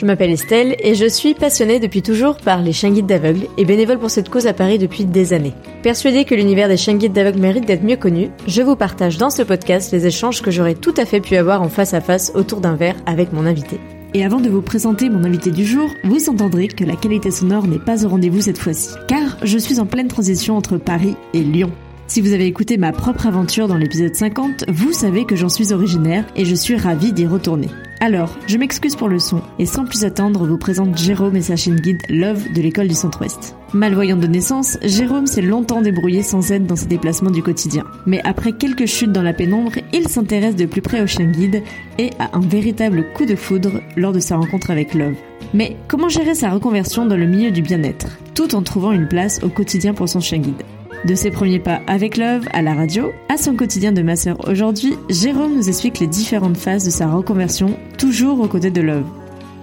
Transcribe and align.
Je 0.00 0.06
m'appelle 0.06 0.30
Estelle 0.30 0.76
et 0.78 0.94
je 0.94 1.04
suis 1.04 1.34
passionnée 1.34 1.78
depuis 1.78 2.00
toujours 2.00 2.38
par 2.38 2.62
les 2.62 2.72
chiens 2.72 2.90
guides 2.90 3.04
d'aveugles 3.04 3.48
et 3.58 3.66
bénévole 3.66 3.98
pour 3.98 4.08
cette 4.08 4.30
cause 4.30 4.46
à 4.46 4.54
Paris 4.54 4.78
depuis 4.78 5.04
des 5.04 5.34
années. 5.34 5.52
Persuadée 5.82 6.24
que 6.24 6.34
l'univers 6.34 6.68
des 6.68 6.78
chiens 6.78 6.96
guides 6.96 7.12
d'aveugles 7.12 7.38
mérite 7.38 7.66
d'être 7.66 7.84
mieux 7.84 7.98
connu, 7.98 8.30
je 8.46 8.62
vous 8.62 8.76
partage 8.76 9.18
dans 9.18 9.28
ce 9.28 9.42
podcast 9.42 9.92
les 9.92 10.06
échanges 10.06 10.40
que 10.40 10.50
j'aurais 10.50 10.74
tout 10.74 10.94
à 10.96 11.04
fait 11.04 11.20
pu 11.20 11.36
avoir 11.36 11.60
en 11.60 11.68
face 11.68 11.92
à 11.92 12.00
face 12.00 12.32
autour 12.34 12.62
d'un 12.62 12.76
verre 12.76 12.96
avec 13.04 13.34
mon 13.34 13.44
invité. 13.44 13.78
Et 14.14 14.24
avant 14.24 14.40
de 14.40 14.48
vous 14.48 14.62
présenter 14.62 15.10
mon 15.10 15.22
invité 15.22 15.50
du 15.50 15.66
jour, 15.66 15.90
vous 16.04 16.30
entendrez 16.30 16.68
que 16.68 16.84
la 16.84 16.96
qualité 16.96 17.30
sonore 17.30 17.66
n'est 17.66 17.78
pas 17.78 18.06
au 18.06 18.08
rendez-vous 18.08 18.40
cette 18.40 18.56
fois-ci, 18.56 18.94
car 19.06 19.36
je 19.42 19.58
suis 19.58 19.80
en 19.80 19.86
pleine 19.86 20.08
transition 20.08 20.56
entre 20.56 20.78
Paris 20.78 21.14
et 21.34 21.42
Lyon. 21.42 21.72
Si 22.06 22.22
vous 22.22 22.32
avez 22.32 22.46
écouté 22.46 22.78
ma 22.78 22.92
propre 22.92 23.26
aventure 23.26 23.68
dans 23.68 23.76
l'épisode 23.76 24.14
50, 24.14 24.64
vous 24.68 24.94
savez 24.94 25.26
que 25.26 25.36
j'en 25.36 25.50
suis 25.50 25.74
originaire 25.74 26.24
et 26.36 26.46
je 26.46 26.54
suis 26.54 26.76
ravie 26.76 27.12
d'y 27.12 27.26
retourner. 27.26 27.68
Alors, 28.02 28.34
je 28.46 28.56
m'excuse 28.56 28.96
pour 28.96 29.10
le 29.10 29.18
son 29.18 29.42
et 29.58 29.66
sans 29.66 29.84
plus 29.84 30.04
attendre, 30.06 30.46
vous 30.46 30.56
présente 30.56 30.96
Jérôme 30.96 31.36
et 31.36 31.42
sa 31.42 31.56
chaîne 31.56 31.76
guide 31.76 32.00
Love 32.08 32.50
de 32.54 32.62
l'école 32.62 32.88
du 32.88 32.94
Centre-Ouest. 32.94 33.54
Malvoyant 33.74 34.16
de 34.16 34.26
naissance, 34.26 34.78
Jérôme 34.82 35.26
s'est 35.26 35.42
longtemps 35.42 35.82
débrouillé 35.82 36.22
sans 36.22 36.50
aide 36.50 36.64
dans 36.64 36.76
ses 36.76 36.86
déplacements 36.86 37.30
du 37.30 37.42
quotidien. 37.42 37.84
Mais 38.06 38.22
après 38.24 38.52
quelques 38.52 38.86
chutes 38.86 39.12
dans 39.12 39.22
la 39.22 39.34
pénombre, 39.34 39.72
il 39.92 40.08
s'intéresse 40.08 40.56
de 40.56 40.64
plus 40.64 40.80
près 40.80 41.02
au 41.02 41.06
chien 41.06 41.26
guide 41.26 41.62
et 41.98 42.08
a 42.18 42.30
un 42.34 42.40
véritable 42.40 43.04
coup 43.12 43.26
de 43.26 43.36
foudre 43.36 43.82
lors 43.98 44.12
de 44.14 44.20
sa 44.20 44.38
rencontre 44.38 44.70
avec 44.70 44.94
Love. 44.94 45.16
Mais 45.52 45.76
comment 45.86 46.08
gérer 46.08 46.34
sa 46.34 46.48
reconversion 46.48 47.04
dans 47.04 47.18
le 47.18 47.26
milieu 47.26 47.50
du 47.50 47.60
bien-être, 47.60 48.18
tout 48.34 48.54
en 48.54 48.62
trouvant 48.62 48.92
une 48.92 49.08
place 49.08 49.42
au 49.42 49.50
quotidien 49.50 49.92
pour 49.92 50.08
son 50.08 50.20
chien 50.20 50.38
guide? 50.38 50.62
De 51.04 51.14
ses 51.14 51.30
premiers 51.30 51.58
pas 51.58 51.80
avec 51.86 52.16
Love 52.16 52.46
à 52.52 52.62
la 52.62 52.74
radio, 52.74 53.12
à 53.28 53.36
son 53.36 53.56
quotidien 53.56 53.92
de 53.92 54.02
masseur 54.02 54.36
aujourd'hui, 54.48 54.94
Jérôme 55.08 55.56
nous 55.56 55.68
explique 55.68 55.98
les 55.98 56.06
différentes 56.06 56.56
phases 56.56 56.84
de 56.84 56.90
sa 56.90 57.08
reconversion, 57.08 57.78
toujours 57.98 58.40
aux 58.40 58.48
côtés 58.48 58.70
de 58.70 58.80
Love. 58.80 59.06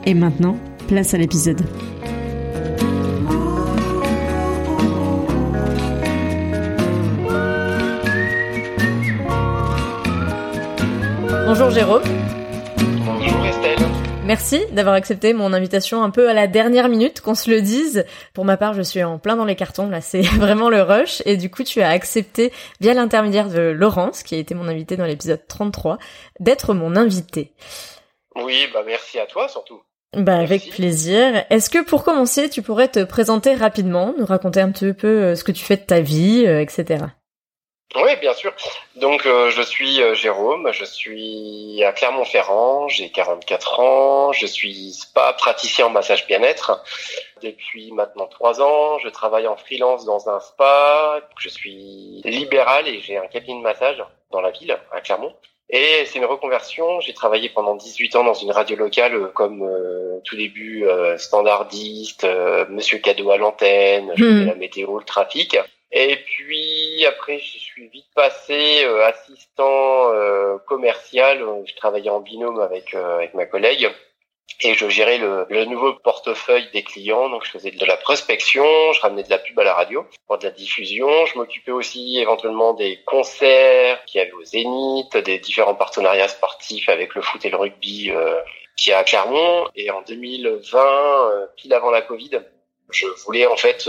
Et 0.06 0.14
maintenant, 0.14 0.58
place 0.88 1.14
à 1.14 1.18
l'épisode. 1.18 1.62
Bonjour 11.46 11.70
Jérôme. 11.70 12.27
Merci 14.28 14.60
d'avoir 14.74 14.94
accepté 14.94 15.32
mon 15.32 15.54
invitation 15.54 16.04
un 16.04 16.10
peu 16.10 16.30
à 16.30 16.34
la 16.34 16.48
dernière 16.48 16.90
minute, 16.90 17.22
qu'on 17.22 17.34
se 17.34 17.50
le 17.50 17.62
dise. 17.62 18.06
Pour 18.34 18.44
ma 18.44 18.58
part, 18.58 18.74
je 18.74 18.82
suis 18.82 19.02
en 19.02 19.20
plein 19.20 19.38
dans 19.38 19.46
les 19.46 19.56
cartons, 19.56 19.90
là 19.90 20.02
c'est 20.02 20.22
vraiment 20.38 20.70
le 20.70 20.82
rush. 20.82 21.24
Et 21.26 21.38
du 21.38 21.50
coup, 21.50 21.64
tu 21.64 21.82
as 21.82 21.90
accepté, 21.90 22.52
via 22.82 22.94
l'intermédiaire 22.94 23.48
de 23.48 23.62
Laurence, 23.62 24.24
qui 24.24 24.36
a 24.36 24.38
été 24.38 24.54
mon 24.54 24.68
invité 24.68 24.98
dans 24.98 25.06
l'épisode 25.06 25.40
33, 25.48 25.98
d'être 26.42 26.74
mon 26.74 26.98
invité. 26.98 27.54
Oui, 28.36 28.68
bah 28.74 28.84
merci 28.86 29.18
à 29.18 29.28
toi 29.28 29.48
surtout. 29.48 29.82
Bah 30.14 30.40
avec 30.40 30.72
plaisir. 30.72 31.46
Est-ce 31.50 31.70
que 31.70 31.82
pour 31.82 32.04
commencer, 32.04 32.50
tu 32.50 32.62
pourrais 32.62 32.90
te 32.90 33.06
présenter 33.06 33.56
rapidement, 33.56 34.14
nous 34.18 34.26
raconter 34.26 34.60
un 34.60 34.72
petit 34.72 34.92
peu 34.92 35.08
euh, 35.08 35.36
ce 35.36 35.46
que 35.46 35.54
tu 35.54 35.64
fais 35.64 35.78
de 35.78 35.84
ta 35.84 36.02
vie, 36.02 36.44
euh, 36.46 36.60
etc. 36.60 37.06
Oui, 37.96 38.16
bien 38.20 38.34
sûr. 38.34 38.54
Donc, 38.96 39.26
euh, 39.26 39.50
je 39.50 39.62
suis 39.62 40.02
euh, 40.02 40.14
Jérôme, 40.14 40.72
je 40.74 40.84
suis 40.84 41.82
à 41.86 41.94
Clermont-Ferrand, 41.94 42.90
j'ai 42.90 43.10
44 43.10 43.80
ans, 43.80 44.34
je 44.34 44.46
suis 44.46 44.92
spa 44.92 45.34
praticien 45.34 45.86
en 45.86 45.90
massage 45.90 46.28
bien-être 46.28 46.84
depuis 47.42 47.92
maintenant 47.94 48.28
trois 48.28 48.62
ans. 48.62 49.00
Je 49.00 49.08
travaille 49.08 49.48
en 49.48 49.56
freelance 49.56 50.04
dans 50.04 50.28
un 50.30 50.42
spa, 50.42 51.22
je 51.40 51.48
suis 51.48 52.22
libéral 52.26 52.90
et 52.90 53.00
j'ai 53.00 53.18
un 53.18 53.28
cabinet 53.28 53.58
de 53.58 53.64
massage 53.64 54.04
dans 54.32 54.42
la 54.42 54.52
ville, 54.52 54.78
à 54.92 55.00
Clermont. 55.00 55.34
Et 55.70 56.04
c'est 56.06 56.20
une 56.20 56.26
reconversion. 56.26 57.00
J'ai 57.00 57.14
travaillé 57.14 57.50
pendant 57.50 57.76
18 57.76 58.18
ans 58.18 58.24
dans 58.26 58.34
une 58.34 58.52
radio 58.52 58.76
locale 58.76 59.16
euh, 59.16 59.28
comme 59.28 59.64
euh, 59.64 60.20
tout 60.26 60.36
début 60.36 60.86
standardiste, 61.18 62.28
Monsieur 62.70 62.98
Cadeau 62.98 63.32
à 63.32 63.38
l'antenne, 63.38 64.12
je 64.16 64.26
faisais 64.26 64.46
la 64.46 64.56
météo, 64.56 65.00
le 65.00 65.06
trafic. 65.06 65.58
Et 65.92 66.18
puis 66.18 67.06
après, 67.06 67.40
je 67.40 67.58
suis 67.58 67.88
vite 67.88 68.08
passé 68.14 68.84
euh, 68.84 69.06
assistant 69.06 70.12
euh, 70.14 70.58
commercial. 70.68 71.46
Je 71.66 71.76
travaillais 71.76 72.10
en 72.10 72.20
binôme 72.20 72.60
avec 72.60 72.94
euh, 72.94 73.16
avec 73.16 73.34
ma 73.34 73.46
collègue 73.46 73.90
et 74.62 74.74
je 74.74 74.90
gérais 74.90 75.18
le, 75.18 75.46
le, 75.50 75.66
nouveau 75.66 75.94
portefeuille 75.94 76.70
des 76.74 76.84
clients. 76.84 77.30
Donc 77.30 77.46
je 77.46 77.52
faisais 77.52 77.72
de 77.72 77.86
la 77.86 77.96
prospection, 77.96 78.66
je 78.92 79.00
ramenais 79.00 79.24
de 79.24 79.30
la 79.30 79.38
pub 79.38 79.58
à 79.60 79.64
la 79.64 79.74
radio 79.74 80.06
pour 80.28 80.38
de 80.38 80.44
la 80.44 80.52
diffusion. 80.52 81.26
Je 81.26 81.38
m'occupais 81.38 81.72
aussi 81.72 82.20
éventuellement 82.20 82.74
des 82.74 83.02
concerts 83.06 84.04
qui 84.06 84.20
avaient 84.20 84.34
au 84.34 84.44
Zénith, 84.44 85.16
des 85.16 85.40
différents 85.40 85.76
partenariats 85.76 86.28
sportifs 86.28 86.90
avec 86.90 87.16
le 87.16 87.22
foot 87.22 87.46
et 87.46 87.50
le 87.50 87.58
rugby 87.58 88.12
qui 88.76 88.90
est 88.90 88.94
à 88.94 89.04
Clermont. 89.04 89.68
Et 89.76 89.90
en 89.90 90.02
2020, 90.02 91.50
pile 91.56 91.74
avant 91.74 91.92
la 91.92 92.02
Covid, 92.02 92.42
je 92.90 93.06
voulais 93.26 93.46
en 93.46 93.58
fait 93.58 93.88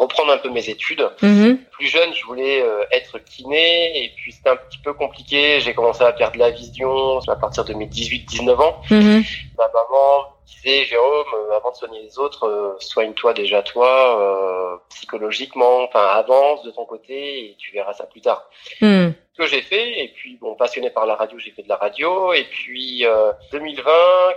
reprendre 0.00 0.32
un 0.32 0.38
peu 0.38 0.48
mes 0.48 0.70
études. 0.70 1.06
Mhm. 1.20 1.58
Plus 1.72 1.86
jeune, 1.86 2.12
je 2.14 2.24
voulais 2.24 2.62
euh, 2.62 2.84
être 2.90 3.18
kiné 3.18 4.02
et 4.02 4.12
puis 4.16 4.32
c'était 4.32 4.48
un 4.48 4.56
petit 4.56 4.78
peu 4.78 4.94
compliqué. 4.94 5.60
J'ai 5.60 5.74
commencé 5.74 6.02
à 6.02 6.12
perdre 6.12 6.38
la 6.38 6.50
vision 6.50 7.18
à 7.28 7.36
partir 7.36 7.66
de 7.66 7.74
mes 7.74 7.86
18-19 7.86 8.60
ans. 8.60 8.80
Mhm. 8.90 9.22
Ma 9.58 9.68
maman 9.68 10.26
disait 10.46 10.84
Jérôme, 10.86 11.26
euh, 11.34 11.56
avant 11.56 11.70
de 11.70 11.76
soigner 11.76 12.00
les 12.02 12.18
autres, 12.18 12.46
euh, 12.46 12.76
soigne-toi 12.80 13.34
déjà 13.34 13.62
toi 13.62 14.82
psychologiquement. 14.88 15.84
Enfin, 15.84 16.06
avance 16.06 16.62
de 16.62 16.70
ton 16.70 16.86
côté 16.86 17.50
et 17.50 17.56
tu 17.58 17.72
verras 17.72 17.92
ça 17.92 18.06
plus 18.06 18.22
tard. 18.22 18.48
Mhm. 18.80 19.12
Ce 19.34 19.42
que 19.42 19.48
j'ai 19.48 19.60
fait 19.60 20.00
et 20.00 20.08
puis 20.08 20.38
bon, 20.40 20.54
passionné 20.54 20.88
par 20.88 21.04
la 21.04 21.14
radio, 21.14 21.38
j'ai 21.38 21.50
fait 21.50 21.62
de 21.62 21.68
la 21.68 21.76
radio 21.76 22.32
et 22.32 22.44
puis 22.44 23.04
2020, 23.52 23.82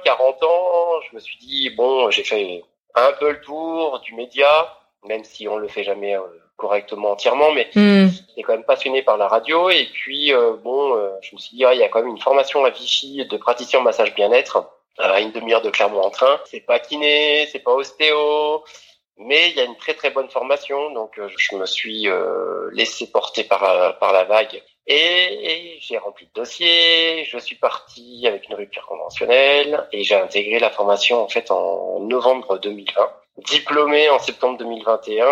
40 0.04 0.44
ans, 0.44 1.02
je 1.10 1.16
me 1.16 1.22
suis 1.22 1.38
dit 1.38 1.70
bon, 1.70 2.12
j'ai 2.12 2.24
fait 2.24 2.64
un 2.96 3.14
peu 3.14 3.32
le 3.32 3.42
tour 3.42 4.02
du 4.02 4.14
média 4.14 4.68
même 5.06 5.24
si 5.24 5.48
on 5.48 5.58
le 5.58 5.68
fait 5.68 5.84
jamais 5.84 6.16
euh, 6.16 6.22
correctement 6.58 7.12
entièrement, 7.12 7.52
mais 7.52 7.70
mm. 7.76 8.08
j'étais 8.08 8.44
quand 8.44 8.54
même 8.54 8.64
passionné 8.64 9.02
par 9.02 9.18
la 9.18 9.28
radio. 9.28 9.70
Et 9.70 9.88
puis, 9.92 10.34
euh, 10.34 10.54
bon, 10.64 10.96
euh, 10.96 11.10
je 11.22 11.36
me 11.36 11.40
suis 11.40 11.58
dit, 11.58 11.66
ah, 11.66 11.74
il 11.74 11.80
y 11.80 11.84
a 11.84 11.90
quand 11.90 12.00
même 12.00 12.10
une 12.10 12.22
formation 12.22 12.64
à 12.66 12.70
Vichy 12.70 13.26
de 13.26 13.38
praticien 13.38 13.80
en 13.80 13.84
massage 13.84 14.14
bien-être 14.16 14.70
à 15.00 15.20
une 15.22 15.32
demi-heure 15.32 15.62
de 15.62 15.72
Clermont 15.72 16.02
en 16.02 16.12
train. 16.12 16.40
C'est 16.46 16.62
pas 16.62 16.80
kiné, 16.80 17.48
c'est 17.52 17.60
pas 17.60 17.72
ostéo, 17.72 18.64
mais 19.18 19.50
il 19.50 19.56
y 19.56 19.60
a 19.60 19.64
une 19.64 19.76
très 19.78 19.96
très 19.96 20.12
bonne 20.12 20.30
formation. 20.30 20.92
Donc, 20.92 21.20
je 21.36 21.56
me 21.56 21.66
suis 21.66 22.08
laissé 22.74 23.10
porter 23.12 23.44
par, 23.44 23.98
par 23.98 24.14
la 24.14 24.24
vague. 24.24 24.62
Et 24.86 25.78
j'ai 25.80 25.98
rempli 25.98 26.28
le 26.28 26.42
dossier, 26.42 27.26
je 27.26 27.38
suis 27.40 27.56
parti 27.56 28.28
avec 28.28 28.48
une 28.50 28.56
rupture 28.56 28.86
conventionnelle 28.86 29.88
et 29.94 30.04
j'ai 30.04 30.16
intégré 30.16 30.60
la 30.60 30.70
formation 30.70 31.24
en 31.24 31.30
fait 31.30 31.50
en 31.52 32.02
novembre 32.02 32.60
2020 32.60 33.10
diplômé 33.38 34.10
en 34.10 34.20
septembre 34.20 34.58
2021 34.60 35.26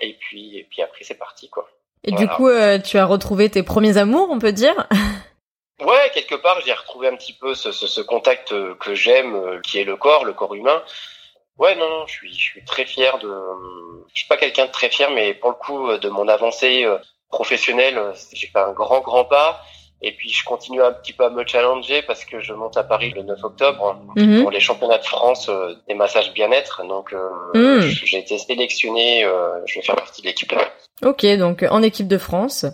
et 0.00 0.16
puis 0.20 0.58
et 0.58 0.66
puis 0.70 0.82
après 0.82 1.04
c'est 1.04 1.18
parti 1.18 1.48
quoi. 1.48 1.68
Et 2.04 2.12
du 2.12 2.28
coup, 2.28 2.48
euh, 2.48 2.78
tu 2.78 2.98
as 2.98 3.06
retrouvé 3.06 3.48
tes 3.48 3.62
premiers 3.62 3.96
amours, 3.96 4.28
on 4.30 4.38
peut 4.38 4.52
dire? 4.52 4.86
Ouais, 5.80 6.10
quelque 6.12 6.34
part, 6.34 6.60
j'ai 6.64 6.72
retrouvé 6.72 7.08
un 7.08 7.16
petit 7.16 7.32
peu 7.32 7.54
ce, 7.54 7.72
ce, 7.72 7.86
ce 7.86 8.00
contact 8.00 8.52
euh, 8.52 8.74
que 8.76 8.94
j'aime, 8.94 9.34
euh, 9.34 9.60
qui 9.60 9.78
est 9.78 9.84
le 9.84 9.96
corps, 9.96 10.24
le 10.24 10.32
corps 10.32 10.54
humain. 10.54 10.82
Ouais, 11.58 11.74
non, 11.76 11.88
non, 11.88 12.06
je 12.06 12.12
suis, 12.12 12.32
je 12.32 12.40
suis 12.40 12.64
très 12.64 12.84
fier 12.84 13.18
de. 13.18 13.34
Je 14.12 14.20
suis 14.20 14.28
pas 14.28 14.36
quelqu'un 14.36 14.66
de 14.66 14.70
très 14.70 14.90
fier, 14.90 15.10
mais 15.10 15.34
pour 15.34 15.50
le 15.50 15.56
coup, 15.56 15.96
de 15.96 16.08
mon 16.08 16.28
avancée 16.28 16.86
professionnelle, 17.28 18.12
j'ai 18.32 18.48
fait 18.48 18.58
un 18.58 18.72
grand, 18.72 19.00
grand 19.00 19.24
pas. 19.24 19.60
Et 20.06 20.12
puis 20.12 20.28
je 20.30 20.44
continue 20.44 20.82
un 20.82 20.92
petit 20.92 21.14
peu 21.14 21.24
à 21.24 21.30
me 21.30 21.46
challenger 21.46 22.02
parce 22.02 22.26
que 22.26 22.38
je 22.40 22.52
monte 22.52 22.76
à 22.76 22.84
Paris 22.84 23.12
le 23.16 23.22
9 23.22 23.42
octobre 23.42 23.96
Mhm. 24.16 24.42
pour 24.42 24.50
les 24.50 24.60
championnats 24.60 24.98
de 24.98 25.04
France 25.04 25.48
euh, 25.48 25.72
des 25.88 25.94
massages 25.94 26.32
bien-être. 26.34 26.82
Donc 26.86 27.14
euh, 27.14 27.18
Mhm. 27.54 27.80
j'ai 27.80 28.18
été 28.18 28.36
sélectionné, 28.36 29.24
euh, 29.24 29.60
je 29.66 29.76
vais 29.78 29.82
faire 29.86 29.96
partie 29.96 30.20
de 30.20 30.26
l'équipe. 30.26 30.52
Ok, 31.02 31.24
donc 31.38 31.64
en 31.70 31.82
équipe 31.82 32.06
de 32.08 32.18
France. 32.18 32.66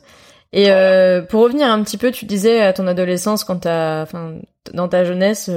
Et 0.52 0.72
euh, 0.72 1.22
pour 1.22 1.42
revenir 1.44 1.68
un 1.68 1.80
petit 1.84 1.96
peu, 1.98 2.10
tu 2.10 2.24
disais 2.24 2.60
à 2.62 2.72
ton 2.72 2.88
adolescence, 2.88 3.44
quand 3.44 3.60
t'as, 3.60 4.02
enfin, 4.02 4.34
dans 4.72 4.88
ta 4.88 5.04
jeunesse, 5.04 5.48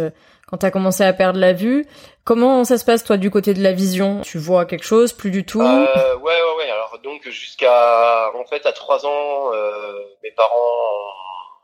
quand 0.47 0.57
t'as 0.57 0.69
commencé 0.69 1.03
à 1.03 1.13
perdre 1.13 1.39
la 1.39 1.53
vue, 1.53 1.83
comment 2.23 2.63
ça 2.63 2.77
se 2.77 2.85
passe 2.85 3.03
toi 3.03 3.17
du 3.17 3.31
côté 3.31 3.55
de 3.55 3.63
la 3.63 3.71
vision? 3.71 4.21
Tu 4.21 4.37
vois 4.37 4.65
quelque 4.65 4.85
chose, 4.85 5.11
plus 5.11 5.31
du 5.31 5.43
tout? 5.45 5.61
Euh, 5.63 6.15
ouais, 6.17 6.21
ouais, 6.21 6.55
ouais. 6.59 6.69
Alors 6.69 6.99
donc 7.03 7.27
jusqu'à 7.27 8.29
en 8.39 8.45
fait 8.45 8.63
à 8.67 8.71
trois 8.71 9.03
ans, 9.07 9.51
euh, 9.55 9.93
mes 10.23 10.29
parents 10.31 10.53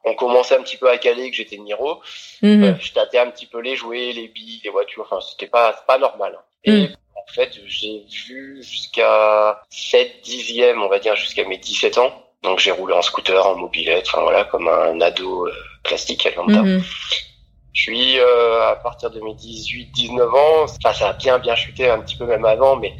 on 0.06 0.14
commençait 0.16 0.56
un 0.58 0.64
petit 0.64 0.78
peu 0.78 0.90
à 0.90 0.98
caler 0.98 1.30
que 1.30 1.36
j'étais 1.38 1.58
Niro. 1.58 2.02
Mhm. 2.42 2.64
Euh, 2.64 2.74
je 2.80 2.94
tâtais 2.94 3.20
un 3.20 3.30
petit 3.32 3.46
peu 3.46 3.60
les 3.60 3.76
jouets, 3.76 4.12
les 4.14 4.28
billes, 4.28 4.62
les 4.64 4.70
voitures. 4.70 5.08
Enfin, 5.10 5.20
c'était 5.22 5.48
pas, 5.48 5.74
pas 5.88 5.98
normal. 5.98 6.38
Et 6.64 6.72
Mm. 6.72 6.96
en 7.16 7.34
fait, 7.34 7.52
j'ai 7.66 8.04
vu 8.28 8.64
jusqu'à 8.64 9.62
7 9.70 10.22
dixièmes, 10.24 10.82
on 10.82 10.88
va 10.90 11.00
dire, 11.00 11.16
jusqu'à 11.16 11.46
mes 11.46 11.58
17 11.58 11.98
ans. 11.98 12.12
Donc, 12.44 12.60
j'ai 12.60 12.72
roulé 12.72 12.94
en 12.94 13.02
scooter, 13.02 13.46
en 13.46 13.56
mobilette, 13.56 14.06
enfin 14.08 14.22
voilà, 14.22 14.46
comme 14.46 14.68
un 14.68 15.00
ado 15.02 15.46
euh, 15.48 15.54
classique 15.84 16.26
à 16.26 16.32
lambda. 16.32 16.62
Mhm. 16.62 16.82
Puis, 17.74 18.18
euh, 18.20 18.68
à 18.70 18.76
partir 18.78 19.10
de 19.12 19.20
mes 19.22 19.34
18, 19.36 19.92
19 19.92 20.34
ans, 20.34 20.64
enfin, 20.64 20.94
ça 20.94 21.10
a 21.10 21.14
bien, 21.14 21.38
bien 21.40 21.56
chuté 21.56 21.90
un 21.90 22.00
petit 22.02 22.16
peu 22.16 22.26
même 22.26 22.46
avant, 22.46 22.76
mais 22.78 22.94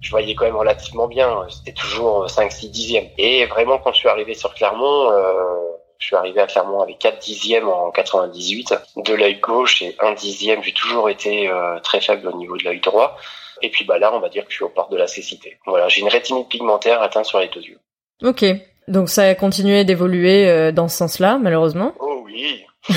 je 0.00 0.10
voyais 0.10 0.34
quand 0.34 0.44
même 0.44 0.56
relativement 0.56 1.08
bien. 1.08 1.46
C'était 1.50 1.72
toujours 1.72 2.28
5, 2.30 2.50
6 2.52 2.70
dixièmes. 2.70 3.08
Et 3.18 3.46
vraiment, 3.46 3.78
quand 3.78 3.92
je 3.92 3.98
suis 3.98 4.08
arrivé 4.08 4.34
sur 4.34 4.54
Clermont, 4.54 5.10
euh, 5.10 5.60
je 5.98 6.06
suis 6.06 6.16
arrivé 6.16 6.40
à 6.40 6.46
Clermont 6.46 6.80
avec 6.80 6.98
4 6.98 7.18
dixièmes 7.20 7.68
en 7.68 7.90
98 7.90 8.74
de 8.96 9.14
l'œil 9.14 9.40
gauche 9.40 9.82
et 9.82 9.96
1 10.00 10.12
dixième. 10.12 10.62
J'ai 10.62 10.72
toujours 10.72 11.08
été 11.08 11.48
euh, 11.48 11.78
très 11.80 12.00
faible 12.00 12.28
au 12.28 12.36
niveau 12.36 12.56
de 12.56 12.64
l'œil 12.64 12.80
droit. 12.80 13.16
Et 13.62 13.70
puis 13.70 13.84
bah 13.84 13.98
là, 13.98 14.12
on 14.12 14.20
va 14.20 14.28
dire 14.28 14.44
que 14.44 14.50
je 14.50 14.56
suis 14.56 14.64
au 14.64 14.68
port 14.68 14.88
de 14.88 14.96
la 14.96 15.06
cécité. 15.06 15.58
Voilà, 15.66 15.88
j'ai 15.88 16.00
une 16.00 16.08
rétinite 16.08 16.48
pigmentaire 16.48 17.00
atteinte 17.02 17.26
sur 17.26 17.40
les 17.40 17.48
deux 17.48 17.62
yeux. 17.62 17.78
Ok. 18.22 18.44
Donc 18.88 19.08
ça 19.08 19.22
a 19.22 19.34
continué 19.34 19.84
d'évoluer 19.84 20.48
euh, 20.48 20.72
dans 20.72 20.88
ce 20.88 20.96
sens-là, 20.98 21.38
malheureusement. 21.38 21.94
Oh 22.00 22.22
oui. 22.24 22.64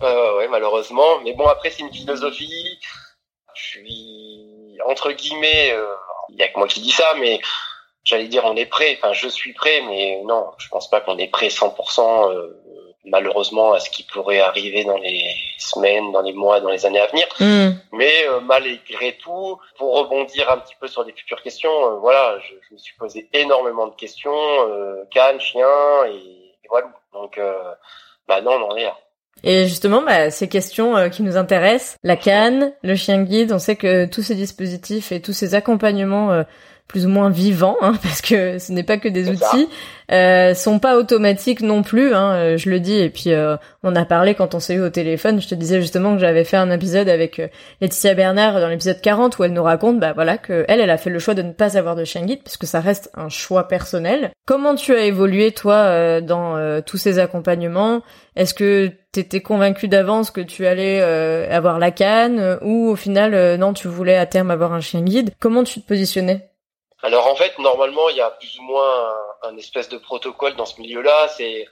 Euh, 0.00 0.36
ouais, 0.36 0.48
malheureusement. 0.48 1.20
Mais 1.24 1.32
bon, 1.32 1.46
après, 1.46 1.70
c'est 1.70 1.82
une 1.82 1.92
philosophie. 1.92 2.78
Je 3.54 3.62
suis, 3.62 4.78
entre 4.86 5.10
guillemets, 5.10 5.72
euh, 5.72 5.86
il 6.28 6.36
y 6.36 6.42
a 6.42 6.48
que 6.48 6.58
moi 6.58 6.68
qui 6.68 6.80
dis 6.80 6.92
ça, 6.92 7.14
mais 7.18 7.40
j'allais 8.08 8.28
dire 8.28 8.44
on 8.44 8.56
est 8.56 8.66
prêt. 8.66 8.98
Enfin, 9.00 9.12
je 9.12 9.28
suis 9.28 9.52
prêt, 9.52 9.82
mais 9.86 10.20
non, 10.24 10.46
je 10.58 10.68
pense 10.68 10.88
pas 10.88 11.00
qu'on 11.00 11.18
est 11.18 11.28
prêt 11.28 11.48
100%, 11.48 12.32
euh, 12.32 12.56
malheureusement, 13.04 13.74
à 13.74 13.80
ce 13.80 13.90
qui 13.90 14.02
pourrait 14.02 14.40
arriver 14.40 14.84
dans 14.84 14.96
les 14.96 15.22
semaines, 15.58 16.10
dans 16.12 16.22
les 16.22 16.32
mois, 16.32 16.60
dans 16.60 16.70
les 16.70 16.86
années 16.86 17.00
à 17.00 17.06
venir. 17.06 17.26
Mhm. 17.40 17.78
Mais 17.92 18.26
euh, 18.26 18.40
malgré 18.40 19.16
tout, 19.18 19.58
pour 19.76 19.98
rebondir 19.98 20.50
un 20.50 20.58
petit 20.58 20.74
peu 20.80 20.88
sur 20.88 21.04
les 21.04 21.12
futures 21.12 21.42
questions, 21.42 21.70
euh, 21.70 21.98
voilà, 21.98 22.38
je, 22.40 22.54
je 22.68 22.74
me 22.74 22.78
suis 22.78 22.96
posé 22.96 23.28
énormément 23.32 23.86
de 23.86 23.94
questions, 23.94 24.32
euh, 24.32 25.04
canne, 25.10 25.40
chien, 25.40 25.66
et, 26.06 26.14
et 26.14 26.68
voilà. 26.68 26.88
Donc, 27.12 27.36
euh, 27.38 27.74
bah 28.26 28.40
non, 28.40 28.52
on 28.52 28.72
en 28.72 28.76
est 28.76 28.84
là. 28.84 28.96
Et 29.44 29.68
justement, 29.68 30.02
bah, 30.02 30.30
ces 30.30 30.48
questions 30.48 30.96
euh, 30.96 31.08
qui 31.08 31.22
nous 31.22 31.36
intéressent, 31.36 31.96
la 32.02 32.16
canne, 32.16 32.72
le 32.82 32.94
chien 32.96 33.22
guide, 33.22 33.52
on 33.52 33.58
sait 33.58 33.76
que 33.76 34.06
tous 34.06 34.22
ces 34.22 34.34
dispositifs 34.34 35.12
et 35.12 35.20
tous 35.20 35.32
ces 35.32 35.54
accompagnements 35.54 36.32
euh, 36.32 36.42
plus 36.88 37.06
ou 37.06 37.08
moins 37.08 37.30
vivants, 37.30 37.76
hein, 37.80 37.92
parce 38.02 38.20
que 38.20 38.58
ce 38.58 38.72
n'est 38.72 38.82
pas 38.82 38.96
que 38.96 39.08
des 39.08 39.28
outils, 39.28 39.68
euh, 40.10 40.54
sont 40.54 40.78
pas 40.78 40.96
automatiques 40.96 41.60
non 41.60 41.82
plus. 41.82 42.14
Hein, 42.14 42.32
euh, 42.32 42.56
je 42.56 42.70
le 42.70 42.80
dis. 42.80 42.98
Et 42.98 43.10
puis 43.10 43.32
euh, 43.32 43.56
on 43.82 43.94
a 43.94 44.04
parlé 44.04 44.34
quand 44.34 44.54
on 44.54 44.60
s'est 44.60 44.74
eu 44.74 44.80
au 44.80 44.90
téléphone. 44.90 45.40
Je 45.40 45.48
te 45.48 45.54
disais 45.54 45.80
justement 45.80 46.14
que 46.14 46.20
j'avais 46.20 46.44
fait 46.44 46.56
un 46.56 46.70
épisode 46.70 47.08
avec 47.08 47.38
euh, 47.38 47.48
Laetitia 47.80 48.14
Bernard 48.14 48.60
dans 48.60 48.68
l'épisode 48.68 49.00
40 49.00 49.38
où 49.38 49.44
elle 49.44 49.52
nous 49.52 49.62
raconte, 49.62 50.00
bah 50.00 50.12
voilà, 50.14 50.38
que 50.38 50.64
elle, 50.66 50.80
elle 50.80 50.90
a 50.90 50.98
fait 50.98 51.10
le 51.10 51.18
choix 51.18 51.34
de 51.34 51.42
ne 51.42 51.52
pas 51.52 51.76
avoir 51.76 51.94
de 51.94 52.04
chien 52.04 52.24
guide 52.24 52.42
parce 52.42 52.56
que 52.56 52.66
ça 52.66 52.80
reste 52.80 53.10
un 53.14 53.28
choix 53.28 53.68
personnel. 53.68 54.32
Comment 54.46 54.74
tu 54.74 54.94
as 54.94 55.04
évolué 55.04 55.52
toi 55.52 55.74
euh, 55.74 56.20
dans 56.22 56.56
euh, 56.56 56.80
tous 56.80 56.96
ces 56.96 57.18
accompagnements? 57.18 58.02
Est-ce 58.34 58.54
que 58.54 58.90
t'étais 59.12 59.42
convaincu 59.42 59.88
d'avance 59.88 60.30
que 60.30 60.40
tu 60.40 60.66
allais 60.66 61.00
euh, 61.02 61.54
avoir 61.54 61.78
la 61.78 61.90
canne 61.90 62.58
ou 62.62 62.88
au 62.88 62.96
final 62.96 63.58
non, 63.58 63.74
tu 63.74 63.88
voulais 63.88 64.16
à 64.16 64.24
terme 64.24 64.50
avoir 64.50 64.72
un 64.72 64.80
chien 64.80 65.02
guide? 65.02 65.32
Comment 65.38 65.64
tu 65.64 65.82
te 65.82 65.86
positionnais? 65.86 66.47
Alors 67.02 67.26
en 67.28 67.36
fait, 67.36 67.58
normalement, 67.58 68.08
il 68.08 68.16
y 68.16 68.20
a 68.20 68.30
plus 68.30 68.58
ou 68.58 68.62
moins 68.62 69.14
un, 69.42 69.48
un 69.50 69.56
espèce 69.56 69.88
de 69.88 69.98
protocole 69.98 70.56
dans 70.56 70.66
ce 70.66 70.80
milieu-là. 70.80 71.28
C'est 71.28 71.66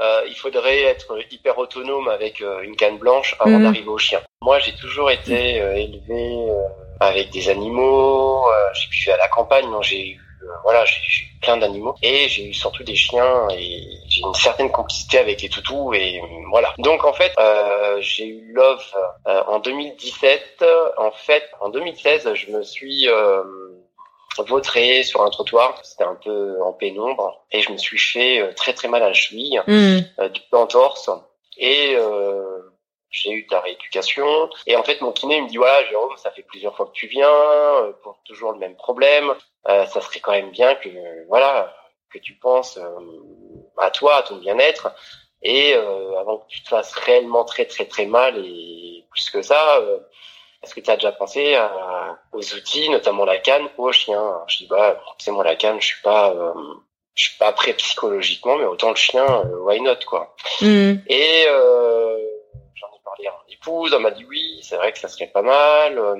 euh, 0.00 0.22
il 0.26 0.34
faudrait 0.34 0.82
être 0.82 1.16
hyper 1.30 1.58
autonome 1.58 2.08
avec 2.08 2.40
euh, 2.40 2.60
une 2.62 2.76
canne 2.76 2.98
blanche 2.98 3.36
avant 3.40 3.58
Mhm. 3.58 3.62
d'arriver 3.64 3.88
au 3.88 3.98
chien. 3.98 4.20
Moi, 4.40 4.58
j'ai 4.58 4.74
toujours 4.74 5.10
été 5.10 5.60
euh, 5.60 5.74
élevé 5.74 6.24
euh, 6.48 6.54
avec 7.00 7.30
des 7.30 7.48
animaux. 7.48 8.44
euh, 8.48 8.68
j'ai 8.74 8.86
vécu 8.88 9.10
à 9.10 9.16
la 9.18 9.28
campagne, 9.28 9.70
donc 9.70 9.82
j'ai 9.84 10.08
eu 10.08 10.20
voilà, 10.64 10.84
j'ai 10.84 10.96
eu 10.96 11.38
plein 11.40 11.56
d'animaux 11.56 11.94
et 12.02 12.28
j'ai 12.28 12.44
eu 12.46 12.52
surtout 12.54 12.82
des 12.82 12.96
chiens 12.96 13.48
et 13.50 13.80
j'ai 14.08 14.22
une 14.22 14.34
certaine 14.34 14.70
complicité 14.72 15.18
avec 15.18 15.40
les 15.40 15.48
toutous 15.48 15.94
et 15.94 16.20
voilà. 16.50 16.74
Donc 16.78 17.04
en 17.04 17.12
fait, 17.12 17.32
euh, 17.38 17.98
j'ai 18.00 18.26
eu 18.26 18.52
Love 18.52 18.84
euh, 19.28 19.42
en 19.46 19.60
2017. 19.60 20.64
En 20.98 21.12
fait, 21.12 21.44
en 21.60 21.68
2016, 21.68 22.34
je 22.34 22.50
me 22.50 22.62
suis 22.64 23.08
euh, 23.08 23.42
vautré 24.38 25.02
sur 25.02 25.22
un 25.22 25.30
trottoir. 25.30 25.78
C'était 25.84 26.04
un 26.04 26.14
peu 26.14 26.60
en 26.62 26.72
pénombre 26.72 27.44
et 27.50 27.60
je 27.60 27.70
me 27.70 27.76
suis 27.76 27.98
fait 27.98 28.40
euh, 28.40 28.52
très 28.54 28.72
très 28.72 28.88
mal 28.88 29.02
à 29.02 29.08
la 29.08 29.14
cheville, 29.14 29.62
Hmm. 29.66 30.00
euh, 30.18 30.28
du 30.28 30.40
entorse 30.52 31.10
et 31.58 31.94
euh, 31.96 32.60
j'ai 33.10 33.30
eu 33.30 33.46
de 33.46 33.52
la 33.52 33.60
rééducation. 33.60 34.48
Et 34.66 34.76
en 34.76 34.82
fait, 34.82 35.00
mon 35.02 35.12
kiné 35.12 35.36
il 35.36 35.44
me 35.44 35.48
dit 35.48 35.58
voilà, 35.58 35.86
Jérôme, 35.88 36.16
ça 36.16 36.30
fait 36.30 36.42
plusieurs 36.42 36.74
fois 36.74 36.86
que 36.86 36.92
tu 36.92 37.06
viens 37.06 37.28
euh, 37.28 37.92
pour 38.02 38.18
toujours 38.24 38.52
le 38.52 38.58
même 38.58 38.76
problème. 38.76 39.34
Euh, 39.68 39.86
ça 39.86 40.00
serait 40.00 40.20
quand 40.20 40.32
même 40.32 40.50
bien 40.50 40.74
que 40.76 40.88
voilà 41.28 41.74
que 42.12 42.18
tu 42.18 42.34
penses 42.34 42.78
euh, 42.78 43.00
à 43.78 43.90
toi, 43.90 44.16
à 44.16 44.22
ton 44.22 44.36
bien-être. 44.36 44.92
Et 45.42 45.74
euh, 45.74 46.18
avant 46.20 46.38
que 46.38 46.46
tu 46.48 46.62
te 46.62 46.68
fasses 46.68 46.94
réellement 46.94 47.44
très 47.44 47.64
très 47.64 47.84
très 47.84 48.06
mal 48.06 48.38
et 48.38 49.04
plus 49.10 49.28
que 49.30 49.42
ça, 49.42 49.78
euh, 49.78 49.98
est-ce 50.62 50.74
que 50.74 50.80
tu 50.80 50.90
as 50.90 50.96
déjà 50.96 51.12
pensé 51.12 51.54
à- 51.54 52.18
aux 52.32 52.54
outils, 52.54 52.88
notamment 52.90 53.24
la 53.24 53.38
canne 53.38 53.68
ou 53.78 53.88
au 53.88 53.92
chien 53.92 54.18
Alors, 54.18 54.44
Je 54.48 54.58
dis 54.58 54.66
bah, 54.66 55.00
sais 55.18 55.30
moi 55.30 55.44
la 55.44 55.56
canne, 55.56 55.80
je 55.80 55.86
suis 55.86 56.02
pas, 56.02 56.30
euh, 56.30 56.52
je 57.14 57.28
suis 57.28 57.38
pas 57.38 57.52
prêt 57.52 57.72
psychologiquement, 57.74 58.56
mais 58.56 58.64
autant 58.64 58.90
le 58.90 58.96
chien, 58.96 59.24
euh, 59.24 59.58
why 59.64 59.80
not 59.80 59.96
quoi. 60.06 60.34
Hmm. 60.60 60.94
Et 61.08 61.44
euh, 61.48 62.16
j'en 62.74 62.86
ai 62.88 63.00
parlé 63.04 63.26
à 63.26 63.32
mon 63.32 63.52
épouse, 63.52 63.92
elle 63.94 64.00
m'a 64.02 64.10
dit 64.12 64.24
oui, 64.28 64.60
c'est 64.62 64.76
vrai 64.76 64.92
que 64.92 64.98
ça 64.98 65.08
serait 65.08 65.26
pas 65.26 65.42
mal. 65.42 65.98
Euh, 65.98 66.16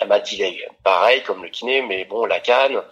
Elle 0.00 0.08
m'a 0.08 0.18
dit 0.20 0.42
pareil 0.82 1.22
comme 1.22 1.42
le 1.44 1.48
kiné, 1.50 1.80
mais 1.82 2.04
bon 2.04 2.24
la 2.26 2.40
canne. 2.40 2.82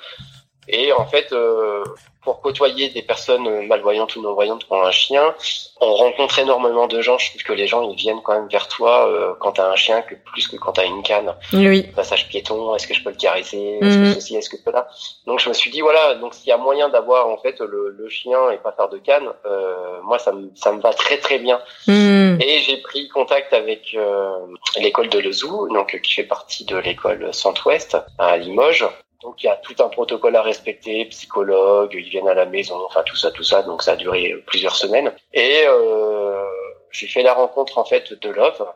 Et 0.68 0.92
en 0.92 1.06
fait, 1.06 1.32
euh, 1.32 1.82
pour 2.22 2.40
côtoyer 2.40 2.88
des 2.90 3.02
personnes 3.02 3.66
malvoyantes 3.66 4.14
ou 4.14 4.22
non-voyantes 4.22 4.64
pour 4.66 4.84
un 4.86 4.92
chien, 4.92 5.34
on 5.80 5.92
rencontre 5.92 6.38
énormément 6.38 6.86
de 6.86 7.00
gens. 7.02 7.18
Je 7.18 7.30
trouve 7.30 7.42
que 7.42 7.52
les 7.52 7.66
gens 7.66 7.82
ils 7.82 7.96
viennent 7.96 8.20
quand 8.22 8.34
même 8.34 8.48
vers 8.48 8.68
toi 8.68 9.08
euh, 9.08 9.34
quand 9.40 9.52
t'as 9.52 9.68
un 9.68 9.74
chien 9.74 10.02
que 10.02 10.14
plus 10.14 10.46
que 10.46 10.54
quand 10.56 10.72
t'as 10.74 10.86
une 10.86 11.02
canne. 11.02 11.34
Oui. 11.52 11.82
Passage 11.96 12.28
piéton, 12.28 12.76
est-ce 12.76 12.86
que 12.86 12.94
je 12.94 13.02
peux 13.02 13.10
le 13.10 13.16
caresser, 13.16 13.78
est-ce 13.82 13.98
Mhm. 13.98 14.08
que 14.10 14.14
ceci, 14.20 14.36
est-ce 14.36 14.48
que 14.50 14.56
cela? 14.64 14.86
Donc 15.26 15.40
je 15.40 15.48
me 15.48 15.54
suis 15.54 15.72
dit 15.72 15.80
voilà, 15.80 16.14
donc 16.14 16.32
s'il 16.34 16.46
y 16.48 16.52
a 16.52 16.56
moyen 16.58 16.88
d'avoir 16.88 17.26
en 17.26 17.38
fait 17.38 17.58
le, 17.58 17.96
le 17.98 18.08
chien 18.08 18.52
et 18.52 18.58
pas 18.58 18.70
faire 18.70 18.88
de 18.88 18.98
canne, 18.98 19.28
euh, 19.44 19.98
moi 20.04 20.20
ça 20.20 20.30
me 20.30 20.48
ça 20.54 20.70
me 20.70 20.80
va 20.80 20.92
très 20.92 21.18
très 21.18 21.40
bien. 21.40 21.60
Hmm. 21.88 22.36
Et 22.40 22.58
j'ai 22.60 22.76
pris 22.76 23.08
contact 23.08 23.52
avec 23.52 23.94
euh, 23.96 24.30
l'école 24.78 25.08
de 25.08 25.18
Lezou, 25.18 25.68
donc 25.74 26.00
qui 26.00 26.14
fait 26.14 26.22
partie 26.22 26.64
de 26.64 26.76
l'école 26.76 27.34
Centre-Ouest 27.34 27.96
à 28.18 28.36
Limoges. 28.36 28.86
Donc 29.22 29.42
il 29.42 29.46
y 29.46 29.48
a 29.48 29.56
tout 29.56 29.74
un 29.80 29.88
protocole 29.88 30.34
à 30.36 30.42
respecter, 30.42 31.04
psychologue, 31.06 31.92
ils 31.94 32.08
viennent 32.08 32.28
à 32.28 32.34
la 32.34 32.46
maison, 32.46 32.84
enfin 32.84 33.02
tout 33.04 33.16
ça, 33.16 33.30
tout 33.30 33.44
ça. 33.44 33.62
Donc 33.62 33.82
ça 33.82 33.92
a 33.92 33.96
duré 33.96 34.34
plusieurs 34.46 34.74
semaines. 34.76 35.12
Et 35.32 35.62
euh, 35.66 36.44
j'ai 36.90 37.06
fait 37.06 37.22
la 37.22 37.34
rencontre 37.34 37.78
en 37.78 37.84
fait 37.84 38.12
de 38.12 38.28
Love 38.30 38.66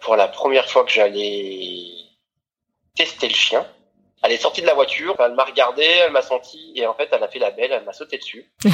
pour 0.00 0.16
la 0.16 0.28
première 0.28 0.68
fois 0.68 0.84
que 0.84 0.92
j'allais 0.92 1.86
tester 2.96 3.28
le 3.28 3.34
chien. 3.34 3.66
Elle 4.22 4.32
est 4.32 4.38
sortie 4.38 4.62
de 4.62 4.66
la 4.66 4.74
voiture, 4.74 5.14
elle 5.20 5.34
m'a 5.34 5.44
regardé, 5.44 5.82
elle 5.84 6.12
m'a 6.12 6.22
senti 6.22 6.72
et 6.76 6.86
en 6.86 6.94
fait 6.94 7.08
elle 7.12 7.22
a 7.22 7.28
fait 7.28 7.38
la 7.38 7.50
belle, 7.50 7.72
elle 7.72 7.84
m'a 7.84 7.92
sauté 7.92 8.18
dessus. 8.18 8.50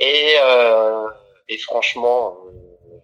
Et, 0.00 0.34
euh, 0.40 1.06
et 1.48 1.58
franchement, 1.58 2.36
euh, 2.46 2.98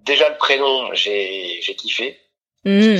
déjà 0.00 0.30
le 0.30 0.38
prénom, 0.38 0.92
j'ai 0.94 1.60
kiffé. 1.76 2.18
Hmm. 2.64 2.96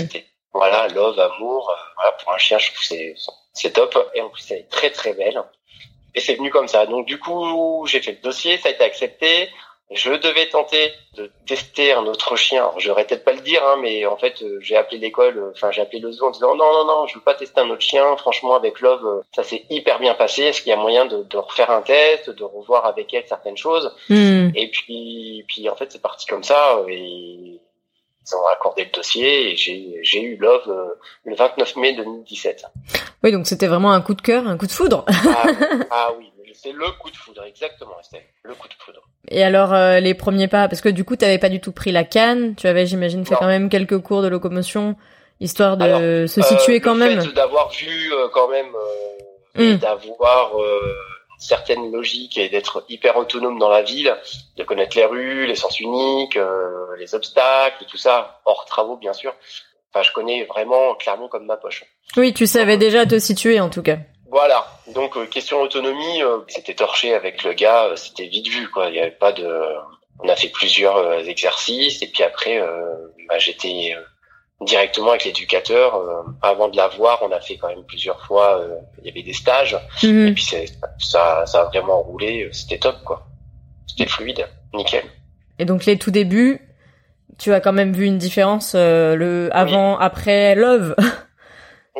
Voilà, 0.53 0.89
love, 0.89 1.19
amour. 1.19 1.71
euh, 1.71 1.75
voilà, 1.97 2.13
pour 2.13 2.33
un 2.33 2.39
chien, 2.39 2.59
je 2.59 2.71
trouve 2.71 2.85
c'est 2.85 3.15
c'est 3.53 3.73
top. 3.73 3.97
Et 4.15 4.21
en 4.21 4.29
plus, 4.29 4.51
elle 4.51 4.59
est 4.59 4.71
très 4.71 4.91
très 4.91 5.13
belle. 5.13 5.43
Et 6.15 6.21
c'est 6.21 6.35
venu 6.35 6.51
comme 6.51 6.69
ça. 6.69 6.87
Donc 6.87 7.07
du 7.07 7.19
coup, 7.19 7.87
j'ai 7.87 8.01
fait 8.01 8.13
le 8.13 8.19
dossier, 8.23 8.59
ça 8.59 8.69
a 8.69 8.73
été 8.73 8.85
accepté. 8.85 9.49
Je 9.91 10.13
devais 10.13 10.47
tenter 10.49 10.93
de 11.17 11.33
tester 11.47 11.93
un 11.93 12.07
autre 12.07 12.37
chien. 12.37 12.61
Alors, 12.61 12.79
j'aurais 12.79 13.05
peut-être 13.05 13.25
pas 13.25 13.33
le 13.33 13.41
dire, 13.41 13.61
hein, 13.67 13.77
mais 13.83 14.07
en 14.07 14.17
fait, 14.17 14.41
euh, 14.43 14.61
j'ai 14.61 14.77
appelé 14.77 14.99
l'école, 14.99 15.37
euh, 15.37 15.51
enfin, 15.53 15.73
j'ai 15.73 15.83
appelé 15.83 15.99
le 15.99 16.13
zoo 16.13 16.27
en 16.27 16.31
disant 16.31 16.55
non, 16.55 16.73
non, 16.73 16.85
non, 16.85 17.07
je 17.09 17.17
veux 17.17 17.21
pas 17.21 17.35
tester 17.35 17.61
un 17.61 17.69
autre 17.71 17.81
chien. 17.81 18.17
Franchement, 18.17 18.55
avec 18.55 18.81
Love, 18.81 19.05
euh, 19.05 19.21
ça 19.35 19.43
s'est 19.43 19.65
hyper 19.69 19.99
bien 19.99 20.15
passé. 20.15 20.45
Est-ce 20.45 20.63
qu'il 20.63 20.71
y 20.71 20.73
a 20.73 20.77
moyen 20.77 21.07
de, 21.07 21.25
de 21.25 21.37
refaire 21.37 21.73
un 21.73 21.83
test, 21.83 22.31
de 22.31 22.45
revoir 22.45 22.87
avec 22.87 23.13
elle 23.13 23.27
certaines 23.27 23.57
choses? 23.57 23.93
Hmm. 24.09 24.51
Et 24.55 24.71
puis, 24.71 25.45
puis 25.49 25.69
en 25.69 25.75
fait, 25.75 25.91
c'est 25.91 26.03
parti 26.03 26.25
comme 26.27 26.45
ça. 26.45 26.85
Et 26.89 27.61
ils 28.31 28.37
ont 28.37 28.47
accordé 28.55 28.85
le 28.85 28.91
dossier 28.91 29.53
et 29.53 29.57
j'ai 29.57 30.23
eu 30.23 30.37
Love 30.37 30.63
euh, 30.69 30.95
le 31.25 31.35
29 31.35 31.77
mai 31.77 31.95
2017. 31.95 32.65
Oui, 33.23 33.33
donc 33.33 33.47
c'était 33.47 33.67
vraiment 33.67 33.93
un 33.93 34.01
coup 34.01 34.15
de 34.15 34.23
cœur, 34.23 34.47
un 34.47 34.57
coup 34.57 34.67
de 34.67 34.73
foudre. 34.73 35.05
Ah, 35.09 35.47
ah 35.91 36.09
oui, 36.19 36.31
c'est 36.55 36.73
le 36.73 36.87
coup 37.01 37.11
de 37.11 37.17
foudre, 37.17 37.43
exactement, 37.45 37.99
Estelle. 38.01 38.23
Le 38.45 38.55
coup 38.55 38.69
de 38.69 38.75
foudre. 38.79 39.01
Et 39.29 39.43
alors 39.43 39.73
euh, 39.75 40.01
les 40.01 40.15
premiers 40.15 40.49
pas, 40.49 40.69
parce 40.69 40.81
que 40.81 40.89
du 40.89 41.05
coup 41.05 41.17
t'avais 41.17 41.39
pas 41.39 41.49
du 41.49 41.61
tout 41.61 41.73
pris 41.73 41.93
la 41.93 42.05
canne, 42.05 42.55
tu 42.57 42.67
avais 42.67 42.87
j'imagine 42.87 43.25
fait 43.25 43.35
Non. 43.35 43.41
quand 43.41 43.47
même 43.47 43.69
quelques 43.69 43.99
cours 43.99 44.23
de 44.23 44.29
locomotion, 44.29 44.97
histoire 45.41 45.77
de 45.77 45.85
Alors, 45.85 46.29
se 46.29 46.43
situer 46.43 46.77
Euh, 46.77 46.81
quand 46.81 46.95
le 46.95 47.01
même. 47.01 47.23
d'avoir 47.33 47.71
vu 47.71 48.13
euh, 48.13 48.29
quand 48.33 48.49
même 48.49 48.67
euh, 48.75 49.61
et 49.63 49.75
Mm. 49.75 49.79
d'avoir 49.79 50.59
euh, 50.61 50.95
certaines 51.41 51.91
logiques 51.91 52.39
et 52.39 52.49
d'être 52.49 52.85
hyper 52.89 53.17
autonome 53.17 53.59
dans 53.59 53.69
la 53.69 53.83
ville, 53.83 54.17
de 54.57 54.63
connaître 54.63 54.97
les 54.97 55.05
rues, 55.05 55.47
les 55.47 55.57
sens 55.57 55.81
uniques, 55.81 56.39
les 56.99 57.15
obstacles, 57.15 57.83
et 57.83 57.87
tout 57.87 57.97
ça, 57.97 58.41
hors 58.45 58.65
travaux 58.67 58.97
bien 58.97 59.13
sûr. 59.13 59.35
Enfin, 59.93 60.05
je 60.05 60.13
connais 60.13 60.45
vraiment 60.45 60.95
Clermont 60.95 61.29
comme 61.29 61.47
ma 61.47 61.57
poche. 61.57 61.85
Oui, 62.17 62.33
tu 62.33 62.47
savais 62.47 62.77
déjà 62.77 63.07
te 63.07 63.19
situer 63.19 63.59
en 63.61 63.71
tout 63.71 63.83
cas. 63.83 63.97
Voilà. 64.31 64.67
Donc 64.95 65.17
euh, 65.17 65.27
question 65.27 65.61
autonomie, 65.61 66.23
euh, 66.23 66.39
c'était 66.47 66.75
torché 66.75 67.15
avec 67.15 67.43
le 67.43 67.53
gars, 67.53 67.87
euh, 67.87 67.97
c'était 67.97 68.27
vite 68.27 68.49
vu 68.49 68.69
quoi. 68.71 68.89
Il 68.89 68.95
y 68.95 69.01
avait 69.01 69.11
pas 69.11 69.33
de. 69.33 69.49
On 70.23 70.29
a 70.29 70.37
fait 70.37 70.49
plusieurs 70.49 71.27
exercices 71.27 72.03
et 72.03 72.07
puis 72.07 72.23
après, 72.23 72.61
bah, 73.27 73.39
j'étais 73.39 73.95
directement 74.61 75.11
avec 75.11 75.25
l'éducateur. 75.25 76.01
avant 76.43 76.69
de 76.69 76.77
l'avoir, 76.77 77.21
on 77.23 77.31
a 77.33 77.41
fait 77.41 77.57
quand 77.57 77.69
même 77.69 77.85
plusieurs 77.85 78.25
fois. 78.27 78.63
il 78.99 79.07
y 79.07 79.11
avait 79.11 79.23
des 79.23 79.33
stages 79.33 79.77
mhm. 80.03 80.29
et 80.29 80.33
puis 80.33 80.45
ça, 80.99 81.47
ça 81.47 81.61
a 81.61 81.65
vraiment 81.65 82.03
roulé. 82.03 82.49
C'était 82.53 82.79
top 82.79 82.97
quoi. 83.05 83.27
C'était 83.87 84.09
fluide, 84.09 84.47
nickel. 84.75 85.05
Et 85.59 85.65
donc 85.65 85.87
les 85.87 85.99
tout 85.99 86.11
débuts, 86.11 86.61
tu 87.39 87.53
as 87.53 87.61
quand 87.61 87.73
même 87.73 87.93
vu 87.93 88.05
une 88.05 88.19
différence 88.19 88.75
le 88.75 89.49
avant, 89.53 89.99
après 89.99 90.55
Love? 90.55 90.95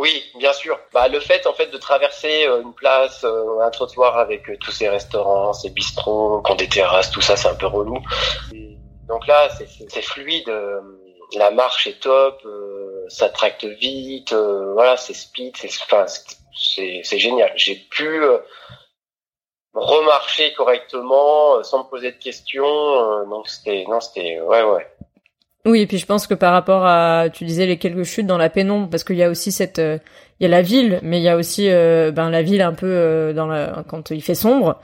Oui, 0.01 0.25
bien 0.39 0.55
sûr. 0.55 0.79
Bah, 0.95 1.09
le 1.09 1.21
fait 1.21 1.47
en 1.47 1.53
fait 1.53 1.67
de 1.67 1.77
traverser 1.77 2.47
euh, 2.47 2.63
une 2.63 2.73
place, 2.73 3.23
euh, 3.23 3.61
un 3.61 3.69
trottoir 3.69 4.17
avec 4.17 4.49
euh, 4.49 4.57
tous 4.59 4.71
ces 4.71 4.89
restaurants, 4.89 5.53
ces 5.53 5.69
bistrots, 5.69 6.41
qui 6.43 6.53
ont 6.53 6.55
des 6.55 6.69
terrasses, 6.69 7.11
tout 7.11 7.21
ça, 7.21 7.37
c'est 7.37 7.49
un 7.49 7.55
peu 7.55 7.67
relou. 7.67 7.99
donc 9.09 9.27
là, 9.27 9.51
c'est 9.51 10.03
fluide. 10.03 10.51
La 11.37 11.51
marche 11.51 11.87
est 11.87 12.01
top, 12.01 12.43
ça 13.09 13.29
tracte 13.29 13.65
vite. 13.65 14.33
voilà, 14.33 14.97
c'est 14.97 15.15
speed, 15.15 15.57
c'est 15.57 15.71
c'est 17.03 17.19
génial. 17.19 17.53
J'ai 17.57 17.77
pu 17.77 18.23
remarcher 19.73 20.53
correctement 20.55 21.63
sans 21.63 21.85
me 21.85 21.89
poser 21.89 22.13
de 22.13 22.17
questions. 22.17 23.27
donc 23.29 23.49
c'était 23.49 23.85
non, 23.89 24.01
c'était 24.01 24.41
ouais 24.41 24.63
ouais. 24.63 24.87
Oui, 25.67 25.81
et 25.83 25.87
puis 25.87 25.99
je 25.99 26.07
pense 26.07 26.27
que 26.27 26.33
par 26.35 26.53
rapport 26.53 26.87
à, 26.87 27.29
tu 27.31 27.45
disais 27.45 27.67
les 27.67 27.77
quelques 27.77 28.05
chutes 28.05 28.27
dans 28.27 28.39
la 28.39 28.49
pénombre, 28.49 28.89
parce 28.89 29.05
qu'il 29.05 29.17
y 29.17 29.23
a 29.23 29.29
aussi 29.29 29.53
cette, 29.53 29.79
euh, 29.79 29.99
il 30.39 30.45
y 30.45 30.47
a 30.47 30.49
la 30.49 30.63
ville, 30.63 31.01
mais 31.03 31.19
il 31.19 31.23
y 31.23 31.29
a 31.29 31.37
aussi 31.37 31.71
euh, 31.71 32.11
ben 32.13 32.31
la 32.31 32.43
ville 32.43 32.63
un 32.63 32.73
peu 32.73 32.87
euh, 32.87 33.33
dans 33.35 33.47
la, 33.47 33.85
quand 33.87 34.11
il 34.11 34.23
fait 34.23 34.35
sombre. 34.35 34.81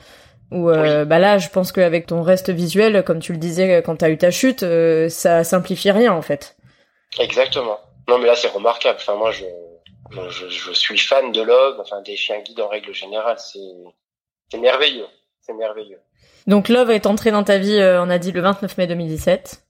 Ou 0.53 0.67
bah 0.71 1.19
là, 1.19 1.39
je 1.39 1.49
pense 1.49 1.73
qu'avec 1.73 2.07
ton 2.07 2.23
reste 2.23 2.51
visuel, 2.51 3.03
comme 3.05 3.19
tu 3.19 3.33
le 3.33 3.39
disais 3.39 3.83
quand 3.85 3.97
t'as 3.97 4.11
eu 4.11 4.19
ta 4.19 4.31
chute, 4.31 4.65
ça 5.09 5.43
simplifie 5.43 5.91
rien 5.91 6.13
en 6.13 6.23
fait. 6.23 6.57
Exactement. 7.19 7.81
Non, 8.09 8.19
mais 8.19 8.27
là 8.27 8.37
c'est 8.37 8.49
remarquable. 8.49 8.99
Enfin 9.01 9.17
moi, 9.17 9.33
je, 9.33 9.45
je, 10.31 10.49
je, 10.49 10.73
suis 10.73 10.99
fan 10.99 11.33
de 11.33 11.43
Love, 11.43 11.81
enfin 11.81 12.01
des 12.03 12.17
chiens 12.17 12.41
guides 12.41 12.61
en 12.61 12.69
règle 12.69 12.95
générale. 12.95 13.39
C'est, 13.39 13.59
c'est 14.51 14.59
merveilleux, 14.59 15.09
c'est 15.41 15.55
merveilleux. 15.55 15.99
Donc 16.47 16.69
Love 16.69 16.93
est 16.93 17.07
entré 17.07 17.33
dans 17.33 17.43
ta 17.43 17.59
vie, 17.59 17.81
on 17.81 18.09
a 18.09 18.19
dit 18.19 18.31
le 18.31 18.41
29 18.41 18.79
mai 18.79 18.87
2017. 18.87 19.63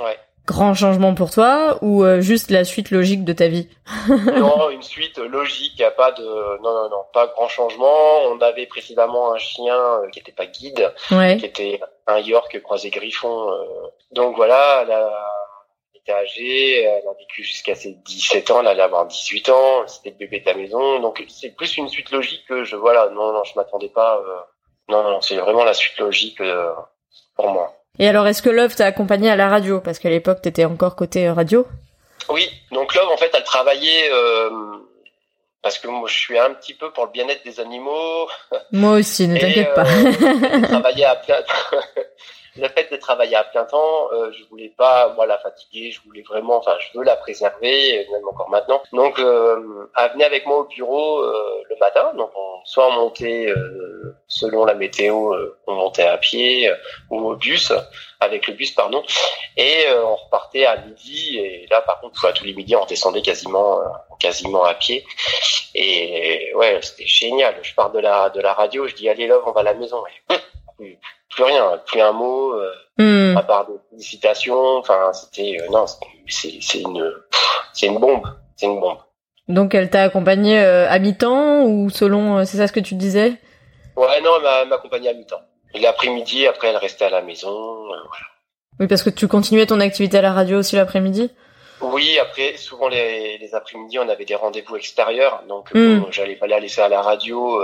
Ouais 0.00 0.18
grand 0.48 0.72
changement 0.72 1.14
pour 1.14 1.30
toi 1.30 1.76
ou 1.82 2.04
euh, 2.04 2.22
juste 2.22 2.50
la 2.50 2.64
suite 2.64 2.90
logique 2.90 3.22
de 3.22 3.34
ta 3.34 3.48
vie? 3.48 3.68
Non, 4.08 4.70
une 4.70 4.82
suite 4.82 5.18
logique, 5.18 5.74
il 5.76 5.84
a 5.84 5.90
pas 5.90 6.10
de 6.12 6.24
non 6.24 6.72
non 6.74 6.88
non, 6.88 7.04
pas 7.12 7.26
grand 7.26 7.48
changement. 7.48 8.22
On 8.30 8.40
avait 8.40 8.66
précédemment 8.66 9.34
un 9.34 9.38
chien 9.38 9.76
euh, 9.76 10.08
qui 10.08 10.20
était 10.20 10.32
pas 10.32 10.46
guide, 10.46 10.92
qui 11.08 11.44
était 11.44 11.80
un 12.06 12.18
York 12.18 12.60
croisé 12.62 12.88
Griffon. 12.88 13.52
Euh. 13.52 13.64
Donc 14.12 14.36
voilà, 14.36 14.80
elle, 14.82 14.92
a, 14.92 15.10
était 15.94 16.12
âgée, 16.12 16.82
elle 16.82 17.06
a 17.06 17.12
vécu 17.18 17.42
jusqu'à 17.42 17.74
ses 17.74 17.92
17 17.92 18.50
ans, 18.50 18.60
elle 18.60 18.68
allait 18.68 18.82
avoir 18.82 19.06
18 19.06 19.50
ans, 19.50 19.86
c'était 19.86 20.10
le 20.10 20.16
bébé 20.16 20.40
de 20.40 20.46
la 20.46 20.54
maison. 20.54 21.00
Donc 21.00 21.22
c'est 21.28 21.54
plus 21.54 21.76
une 21.76 21.88
suite 21.88 22.10
logique 22.10 22.46
que 22.48 22.64
je 22.64 22.74
voilà, 22.74 23.10
non 23.10 23.32
non, 23.32 23.44
je 23.44 23.52
m'attendais 23.54 23.90
pas 23.90 24.18
non 24.88 25.02
non, 25.02 25.20
c'est 25.20 25.36
vraiment 25.36 25.64
la 25.64 25.74
suite 25.74 25.98
logique 25.98 26.40
pour 27.36 27.48
moi. 27.48 27.77
Et 27.98 28.08
alors, 28.08 28.26
est-ce 28.26 28.42
que 28.42 28.50
Love 28.50 28.74
t'a 28.74 28.86
accompagné 28.86 29.30
à 29.30 29.36
la 29.36 29.48
radio? 29.48 29.80
Parce 29.80 29.98
qu'à 29.98 30.10
l'époque, 30.10 30.42
t'étais 30.42 30.64
encore 30.64 30.96
côté 30.96 31.26
euh, 31.26 31.32
radio. 31.32 31.66
Oui, 32.28 32.48
donc 32.70 32.94
Love, 32.94 33.08
en 33.08 33.16
fait, 33.16 33.30
elle 33.34 33.44
travaillait... 33.44 34.10
Euh, 34.12 34.50
parce 35.62 35.78
que 35.78 35.88
moi, 35.88 36.08
je 36.08 36.16
suis 36.16 36.38
un 36.38 36.54
petit 36.54 36.74
peu 36.74 36.92
pour 36.92 37.06
le 37.06 37.10
bien-être 37.10 37.44
des 37.44 37.58
animaux. 37.60 38.28
Moi 38.72 38.92
aussi, 38.92 39.26
ne 39.26 39.36
t'inquiète 39.40 39.74
pas. 39.74 39.84
Euh, 39.88 40.62
travailler 40.62 41.04
à 41.04 41.16
plein... 41.16 41.36
le 42.58 42.68
fait 42.68 42.90
de 42.90 42.96
travailler 42.96 43.36
à 43.36 43.44
plein 43.44 43.64
temps, 43.64 44.12
euh, 44.12 44.30
je 44.32 44.44
voulais 44.50 44.72
pas 44.76 45.12
moi 45.14 45.26
la 45.26 45.38
fatiguer, 45.38 45.90
je 45.90 46.00
voulais 46.02 46.22
vraiment, 46.22 46.58
enfin 46.58 46.76
je 46.80 46.98
veux 46.98 47.04
la 47.04 47.16
préserver, 47.16 48.06
même 48.10 48.26
encore 48.28 48.50
maintenant. 48.50 48.82
Donc 48.92 49.18
euh, 49.18 49.88
elle 49.96 50.12
venait 50.12 50.24
avec 50.24 50.46
moi 50.46 50.58
au 50.58 50.64
bureau 50.64 51.20
euh, 51.20 51.62
le 51.68 51.76
matin, 51.76 52.12
donc 52.16 52.30
on, 52.34 52.64
soit 52.64 52.88
on 52.88 52.92
montait 52.92 53.46
euh, 53.48 54.16
selon 54.26 54.64
la 54.64 54.74
météo, 54.74 55.32
euh, 55.34 55.56
on 55.66 55.74
montait 55.74 56.06
à 56.06 56.18
pied 56.18 56.70
ou 57.10 57.30
au 57.30 57.36
bus, 57.36 57.72
avec 58.20 58.46
le 58.46 58.54
bus 58.54 58.72
pardon, 58.72 59.02
et 59.56 59.84
on 60.04 60.16
repartait 60.16 60.66
à 60.66 60.76
midi 60.78 61.38
et 61.38 61.66
là 61.70 61.80
par 61.82 62.00
contre 62.00 62.32
tous 62.34 62.44
les 62.44 62.54
midis 62.54 62.76
on 62.76 62.86
descendait 62.86 63.22
quasiment 63.22 63.80
quasiment 64.18 64.64
à 64.64 64.74
pied 64.74 65.04
et 65.74 66.52
ouais 66.54 66.78
c'était 66.82 67.06
génial. 67.06 67.54
Je 67.62 67.74
pars 67.74 67.90
de 67.92 68.00
la 68.00 68.30
de 68.30 68.40
la 68.40 68.52
radio, 68.52 68.86
je 68.88 68.94
dis 68.94 69.08
allez 69.08 69.26
love 69.26 69.42
on 69.46 69.52
va 69.52 69.60
à 69.60 69.64
la 69.64 69.74
maison. 69.74 70.02
Et, 70.30 70.34
plus 70.78 71.44
rien, 71.44 71.80
plus 71.86 72.00
un 72.00 72.12
mot, 72.12 72.52
euh, 72.52 72.72
hmm. 72.98 73.36
à 73.36 73.42
part 73.42 73.66
des 73.66 73.74
félicitations. 73.90 74.78
Enfin, 74.78 75.12
c'était 75.12 75.58
euh, 75.60 75.70
non, 75.70 75.84
c'est 76.26 76.78
une 76.78 77.12
c'est 77.72 77.86
une 77.86 77.98
bombe, 77.98 78.26
c'est 78.56 78.66
une 78.66 78.80
bombe. 78.80 78.98
Donc 79.48 79.74
elle 79.74 79.90
t'a 79.90 80.02
accompagné 80.02 80.60
euh, 80.60 80.88
à 80.88 80.98
mi-temps 80.98 81.64
ou 81.64 81.90
selon, 81.90 82.44
c'est 82.44 82.58
ça 82.58 82.66
ce 82.66 82.72
que 82.72 82.80
tu 82.80 82.94
disais? 82.94 83.34
Ouais, 83.96 84.20
non, 84.22 84.30
elle 84.36 84.68
m'a 84.68 84.76
accompagné 84.76 85.08
à 85.08 85.14
mi-temps. 85.14 85.40
L'après-midi, 85.74 86.46
après, 86.46 86.68
elle 86.68 86.76
restait 86.76 87.04
à 87.04 87.10
la 87.10 87.22
maison. 87.22 87.84
voilà. 87.84 88.26
Oui, 88.80 88.86
parce 88.86 89.02
que 89.02 89.10
tu 89.10 89.26
continuais 89.26 89.66
ton 89.66 89.80
activité 89.80 90.18
à 90.18 90.22
la 90.22 90.32
radio 90.32 90.58
aussi 90.58 90.76
l'après-midi? 90.76 91.30
Oui, 91.80 92.18
après, 92.18 92.56
souvent 92.56 92.88
les, 92.88 93.38
les 93.38 93.54
après-midi, 93.54 93.98
on 93.98 94.08
avait 94.08 94.24
des 94.24 94.34
rendez-vous 94.34 94.76
extérieurs, 94.76 95.42
donc 95.48 95.72
hmm. 95.74 96.04
j'allais 96.10 96.36
pas 96.36 96.46
la 96.46 96.60
laisser 96.60 96.80
à 96.80 96.88
la 96.88 97.02
radio 97.02 97.60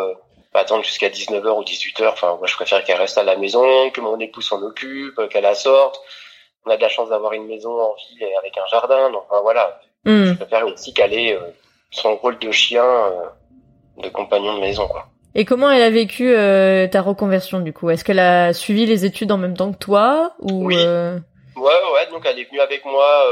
pas 0.55 0.61
attendre 0.61 0.85
jusqu'à 0.85 1.09
19h 1.09 1.59
ou 1.59 1.65
18h. 1.65 2.09
Enfin, 2.09 2.37
moi, 2.39 2.47
je 2.47 2.55
préfère 2.55 2.83
qu'elle 2.85 2.97
reste 2.97 3.19
à 3.19 3.25
la 3.25 3.37
maison, 3.37 3.91
que 3.91 4.01
mon 4.01 4.19
épouse 4.21 4.47
s'en 4.47 4.63
occupe, 4.63 5.21
qu'elle 5.29 5.43
la 5.43 5.55
sorte. 5.55 6.01
On 6.65 6.71
a 6.71 6.77
de 6.77 6.81
la 6.81 6.89
chance 6.89 7.11
d'avoir 7.11 7.33
une 7.33 7.47
maison 7.47 7.73
en 7.73 7.95
ville 7.95 8.23
et 8.23 8.37
avec 8.37 8.57
un 8.57 8.67
jardin. 8.71 9.11
Donc, 9.11 9.25
enfin, 9.29 9.43
voilà. 9.43 9.81
Hmm. 10.05 10.27
Je 10.27 10.33
préfère 10.35 10.65
aussi 10.67 10.95
qu'elle 10.95 11.13
ait 11.13 11.35
euh, 11.35 11.41
son 11.91 12.15
rôle 12.17 12.39
de 12.39 12.53
chien, 12.53 12.85
euh, 12.85 14.03
de 14.03 14.09
compagnon 14.11 14.55
de 14.55 14.61
maison, 14.61 14.87
quoi. 14.87 15.07
Et 15.35 15.45
comment 15.45 15.69
elle 15.69 15.83
a 15.83 15.91
vécu 15.91 16.33
euh, 16.33 16.87
ta 16.87 17.03
reconversion, 17.03 17.59
du 17.59 17.73
coup? 17.73 17.91
Est-ce 17.91 18.05
qu'elle 18.05 18.21
a 18.21 18.53
suivi 18.53 18.87
les 18.87 19.05
études 19.05 19.33
en 19.33 19.39
même 19.39 19.57
temps 19.57 19.73
que 19.73 19.79
toi 19.79 20.35
ou 20.41 20.67
Oui. 20.67 20.77
Ouais, 21.57 21.93
ouais, 21.95 22.07
donc 22.11 22.23
elle 22.27 22.39
est 22.39 22.45
venue 22.45 22.61
avec 22.61 22.85
moi. 22.85 23.25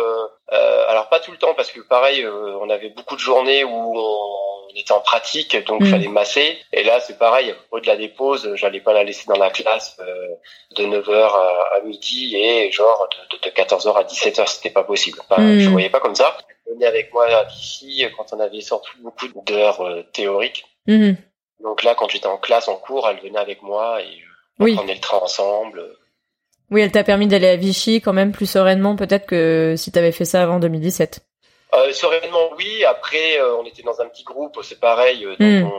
alors 0.89 1.09
pas 1.09 1.21
tout 1.21 1.33
le 1.33 1.39
temps 1.39 1.55
parce 1.55 1.71
que 1.71 1.81
pareil, 1.81 2.27
on 2.27 2.71
avait 2.71 2.91
beaucoup 2.91 3.15
de 3.15 3.21
journées 3.21 3.65
où 3.65 3.99
on 3.99 4.53
on 4.73 4.79
était 4.79 4.93
en 4.93 5.01
pratique, 5.01 5.57
donc 5.67 5.81
il 5.81 5.89
mm. 5.89 5.91
fallait 5.91 6.09
masser. 6.09 6.59
Et 6.73 6.83
là, 6.83 7.01
c'est 7.01 7.19
pareil, 7.19 7.55
au-delà 7.71 7.97
des 7.97 8.09
pauses, 8.09 8.55
j'allais 8.55 8.81
pas 8.81 8.93
la 8.93 9.05
laisser 9.05 9.27
dans 9.27 9.39
la 9.39 9.51
classe 9.51 9.97
euh, 10.01 10.29
de 10.77 10.85
9h 10.85 11.13
à, 11.13 11.81
midi 11.85 12.37
et 12.37 12.71
genre 12.71 13.09
de, 13.31 13.51
14h 13.51 13.95
à 13.95 14.05
17h, 14.05 14.47
c'était 14.47 14.71
pas 14.71 14.85
possible. 14.85 15.19
Enfin, 15.29 15.41
mm. 15.43 15.59
Je 15.61 15.69
voyais 15.69 15.91
pas 15.91 16.01
comme 16.01 16.15
ça. 16.15 16.37
Elle 16.67 16.75
venait 16.75 16.87
avec 16.87 17.13
moi 17.13 17.27
ici 17.51 18.05
quand 18.17 18.27
on 18.33 18.41
avait 18.41 18.61
sorti 18.61 18.91
beaucoup 19.01 19.29
d'heures 19.47 19.81
euh, 19.83 20.03
théoriques. 20.13 20.65
Mm-hmm. 20.89 21.17
Donc 21.63 21.83
là, 21.83 21.95
quand 21.95 22.09
j'étais 22.11 22.27
en 22.27 22.39
classe, 22.39 22.69
en 22.69 22.77
cours, 22.77 23.09
elle 23.09 23.21
venait 23.21 23.39
avec 23.39 23.63
moi 23.63 24.01
et 24.01 24.05
euh, 24.05 24.67
on 24.73 24.77
prenait 24.77 24.95
le 24.95 25.01
train 25.01 25.19
ensemble. 25.19 25.85
Oui, 26.73 26.81
elle 26.81 26.91
t'a 26.91 27.05
permis 27.05 27.27
d'aller 27.27 27.49
à 27.49 27.57
Vichy 27.57 28.01
quand 28.01 28.15
même 28.15 28.33
plus 28.33 28.47
sereinement 28.47 28.97
peut-être 28.97 29.27
que 29.27 29.75
si 29.77 29.93
t'avais 29.93 30.11
fait 30.11 30.25
ça 30.25 30.43
avant 30.43 30.59
2017. 30.59 31.21
Euh, 31.75 31.93
sereinement, 31.93 32.51
oui. 32.57 32.85
Après, 32.87 33.39
euh, 33.39 33.57
on 33.57 33.67
était 33.67 33.83
dans 33.83 34.01
un 34.01 34.07
petit 34.07 34.25
groupe, 34.25 34.59
c'est 34.63 34.81
pareil. 34.81 35.27
Euh, 35.27 35.37
hmm. 35.39 35.71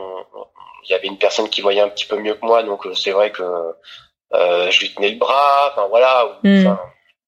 il 0.84 0.90
y 0.90 0.94
avait 0.94 1.08
une 1.08 1.18
personne 1.18 1.48
qui 1.48 1.62
voyait 1.62 1.80
un 1.80 1.88
petit 1.88 2.06
peu 2.06 2.16
mieux 2.18 2.34
que 2.34 2.46
moi, 2.46 2.62
donc 2.62 2.86
c'est 2.94 3.10
vrai 3.10 3.32
que 3.32 3.42
je 4.32 4.80
lui 4.80 4.94
tenais 4.94 5.10
le 5.10 5.18
bras. 5.18 5.72
Enfin 5.72 5.88
voilà. 5.88 6.38
Hmm. 6.44 6.76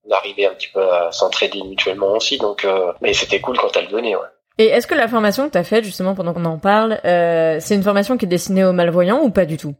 on 0.08 0.12
arrivait 0.12 0.46
un 0.46 0.54
petit 0.54 0.68
peu 0.72 0.82
à 0.88 1.10
s'entraider 1.10 1.60
mutuellement 1.64 2.12
aussi. 2.12 2.38
Donc, 2.38 2.64
mais 3.00 3.14
c'était 3.14 3.40
cool 3.40 3.58
quand 3.58 3.76
elle 3.76 3.88
venait. 3.88 4.14
Ouais. 4.14 4.28
Et 4.58 4.66
est-ce 4.66 4.86
que 4.86 4.94
la 4.94 5.08
formation 5.08 5.46
que 5.46 5.52
tu 5.52 5.58
as 5.58 5.64
faite 5.64 5.84
justement 5.84 6.14
pendant 6.14 6.32
qu'on 6.34 6.44
en 6.44 6.58
parle, 6.58 7.00
c'est 7.02 7.74
une 7.74 7.82
formation 7.82 8.16
qui 8.16 8.26
est 8.26 8.28
destinée 8.28 8.64
aux 8.64 8.72
malvoyants 8.72 9.22
ou 9.22 9.30
pas 9.30 9.44
du 9.44 9.56
tout? 9.56 9.74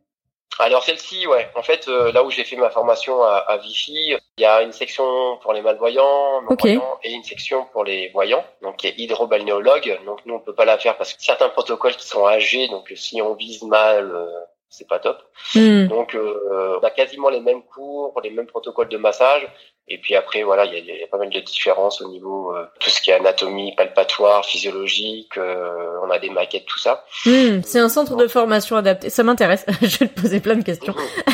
Alors 0.59 0.83
celle-ci, 0.83 1.27
ouais. 1.27 1.51
En 1.55 1.63
fait, 1.63 1.87
euh, 1.89 2.13
là 2.13 2.25
où 2.25 2.31
j'ai 2.31 2.45
fait 2.45 2.57
ma 2.57 2.71
formation 2.71 3.23
à, 3.23 3.37
à, 3.37 3.59
Vichy, 3.59 4.15
il 4.39 4.43
y 4.43 4.45
a 4.45 4.63
une 4.63 4.73
section 4.73 5.37
pour 5.43 5.53
les 5.53 5.61
malvoyants, 5.61 6.43
et 7.03 7.13
une 7.13 7.25
section 7.25 7.67
pour 7.73 7.85
les 7.85 8.09
voyants, 8.11 8.45
donc 8.63 8.77
qui 8.77 8.87
est 8.87 8.95
hydrobalnéologue. 8.97 10.01
Donc 10.07 10.21
nous, 10.25 10.35
on 10.35 10.41
peut 10.41 10.55
pas 10.55 10.65
la 10.65 10.79
faire 10.79 10.97
parce 10.97 11.13
que 11.13 11.23
certains 11.23 11.51
protocoles 11.51 11.97
qui 11.97 12.07
sont 12.09 12.27
âgés, 12.27 12.69
donc 12.69 12.91
si 12.97 13.21
on 13.21 13.35
vise 13.35 13.63
mal, 13.65 14.11
euh, 14.15 14.27
c'est 14.71 14.89
pas 14.89 14.99
top. 14.99 15.23
Hmm. 15.55 15.89
Donc 15.89 16.15
euh, 16.15 16.79
on 16.81 16.85
a 16.85 16.91
quasiment 16.91 17.29
les 17.29 17.41
mêmes 17.41 17.63
cours, 17.63 18.19
les 18.23 18.31
mêmes 18.31 18.47
protocoles 18.47 18.89
de 18.89 18.99
massage, 18.99 19.47
Et 19.89 19.99
puis 19.99 20.17
après, 20.17 20.43
voilà, 20.43 20.65
il 20.65 20.85
y, 20.85 21.03
a, 21.03 21.07
pas 21.07 21.19
mal 21.19 21.31
de 21.31 21.39
différences 21.39 22.01
au 22.01 22.09
niveau 22.09 22.53
euh, 22.53 22.67
tout 22.81 22.91
ce 22.91 23.01
qui 23.01 23.11
est 23.11 23.15
anatomie, 23.15 23.73
palpatoire, 23.77 24.45
physiologique. 24.45 25.37
Euh, 25.37 26.01
on 26.03 26.11
a 26.11 26.19
des 26.19 26.29
maquettes, 26.31 26.67
tout 26.67 26.79
ça. 26.79 27.05
Hmm, 27.25 27.61
c'est 27.63 27.79
un 27.79 27.89
centre 27.89 28.17
de 28.17 28.27
formation 28.27 28.77
adapté. 28.77 29.11
Ça 29.11 29.23
m'intéresse. 29.23 29.65
Je 29.83 29.99
vais 29.99 30.09
te 30.09 30.21
poser 30.21 30.41
plein 30.41 30.57
de 30.57 30.65
questions. 30.65 30.93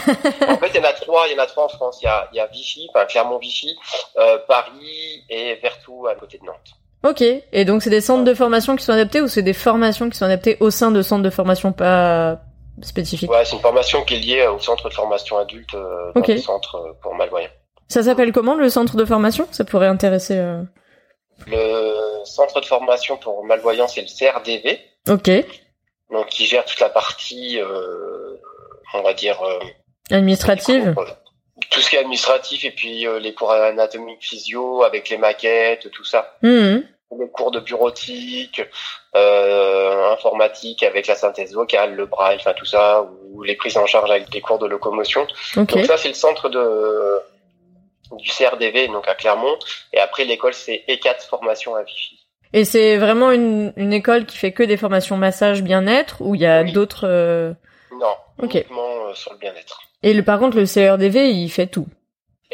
en 0.47 0.59
fait, 0.59 0.71
il 0.75 0.77
y 0.77 0.81
en 0.81 0.85
a 0.85 0.93
trois. 0.93 1.27
Il 1.29 1.33
y 1.33 1.41
en 1.41 1.43
a 1.43 1.47
trois 1.47 1.65
en 1.65 1.69
France. 1.69 2.01
Il 2.03 2.05
y 2.05 2.09
a, 2.09 2.29
y 2.35 2.41
a 2.41 2.47
Vichy, 2.47 2.89
enfin 2.91 3.07
Clermont 3.07 3.39
Vichy, 3.39 3.75
euh, 4.19 4.37
Paris 4.47 5.25
et 5.31 5.55
Vertou 5.63 6.07
à 6.07 6.15
côté 6.15 6.37
de 6.37 6.45
Nantes. 6.45 6.75
Ok. 7.05 7.23
Et 7.23 7.65
donc 7.65 7.83
c'est 7.83 7.91
des 7.91 8.03
centres 8.03 8.25
de 8.25 8.35
formation 8.35 8.77
qui 8.77 8.85
sont 8.85 8.93
adaptés 8.93 9.23
ou 9.23 9.29
c'est 9.29 9.43
des 9.43 9.55
formations 9.55 10.11
qui 10.11 10.19
sont 10.19 10.27
adaptées 10.27 10.59
au 10.61 10.71
sein 10.71 10.91
de 10.91 11.01
centres 11.01 11.23
de 11.23 11.31
formation 11.31 11.73
pas 11.73 12.39
spécifiques? 12.83 13.31
Ouais, 13.31 13.45
c'est 13.45 13.57
une 13.57 13.63
formation 13.63 14.03
qui 14.05 14.15
est 14.15 14.19
liée 14.19 14.47
au 14.47 14.59
centre 14.59 14.89
de 14.89 14.95
formation 14.95 15.39
adulte, 15.39 15.75
euh, 15.75 16.13
dans 16.15 16.23
le 16.27 16.37
centre 16.39 16.97
pour 17.03 17.15
malvoyants. 17.15 17.49
Ça 17.93 18.03
s'appelle 18.03 18.33
comment 18.33 18.55
le 18.55 18.71
centre 18.71 18.97
de 18.97 19.05
formation? 19.05 19.47
Ça 19.51 19.65
pourrait 19.65 19.87
intéresser. 19.87 20.39
Euh... 20.39 20.63
Le 21.47 22.25
centre 22.25 22.59
de 22.63 22.65
formation 22.65 23.19
pour 23.19 23.45
malvoyants, 23.45 23.87
c'est 23.87 24.01
le 24.01 24.07
CRDV. 24.07 24.81
Ok. 25.11 25.31
Donc 26.11 26.27
qui 26.29 26.47
gère 26.47 26.65
toute 26.65 26.81
la 26.81 26.89
partie, 26.89 27.61
euh, 27.61 28.39
on 28.95 29.03
va 29.03 29.13
dire 29.13 29.43
euh, 29.43 29.59
administrative. 30.11 30.95
tout 31.69 31.81
ce 31.83 31.91
qui 31.91 31.97
est 31.97 31.99
administratif 31.99 32.65
et 32.65 32.71
puis 32.71 33.05
les 33.21 33.35
cours 33.35 33.53
anatomiques, 33.53 34.23
physio 34.23 34.85
avec 34.85 35.11
les 35.11 35.19
maquettes, 35.19 35.91
tout 35.91 36.05
ça. 36.05 36.39
Mmh. 36.41 36.79
Les 37.21 37.29
cours 37.31 37.51
de 37.51 37.61
bureautique, 37.61 38.63
informatique 39.13 40.83
avec 40.83 41.09
la 41.09 41.15
synthèse 41.15 41.53
vocale, 41.53 41.95
le 41.95 42.07
braille, 42.07 42.37
enfin 42.41 42.55
tout 42.55 42.65
ça, 42.65 43.07
ou 43.29 43.43
les 43.43 43.55
prises 43.55 43.77
en 43.77 43.85
charge 43.85 44.11
avec 44.11 44.31
des 44.31 44.41
cours 44.41 44.59
de 44.59 44.67
locomotion. 44.67 45.27
Okay. 45.59 45.77
Donc 45.77 45.85
ça 45.85 45.99
c'est 45.99 46.09
le 46.09 46.15
centre 46.15 46.49
de 46.49 47.21
du 48.17 48.31
CRDV, 48.31 48.89
donc 48.89 49.09
à 49.09 49.15
Clermont. 49.15 49.59
Et 49.93 50.01
après, 50.01 50.25
l'école, 50.25 50.55
c'est 50.55 50.85
E4 50.89 51.27
Formation 51.29 51.75
à 51.75 51.83
Vichy. 51.83 52.19
Et 52.53 52.65
c'est 52.65 52.99
vraiment 52.99 53.31
une, 53.31 53.73
une 53.77 53.93
école 53.93 54.27
qui 54.27 54.37
fait 54.37 54.53
que 54.53 54.63
des 54.63 54.77
formations 54.77 55.17
massage 55.17 55.63
bien-être 55.63 56.17
ou 56.21 56.35
il 56.35 56.43
y 56.43 56.47
a 56.47 56.65
d'autres... 56.65 57.07
Euh... 57.09 57.53
Non, 57.93 58.15
okay. 58.43 58.61
uniquement 58.61 59.07
euh, 59.07 59.15
sur 59.15 59.33
le 59.33 59.39
bien-être. 59.39 59.81
Et 60.03 60.13
le, 60.13 60.23
par 60.23 60.39
contre, 60.39 60.57
le 60.59 60.67
CRDV, 60.67 61.31
il 61.31 61.49
fait 61.49 61.67
tout 61.67 61.87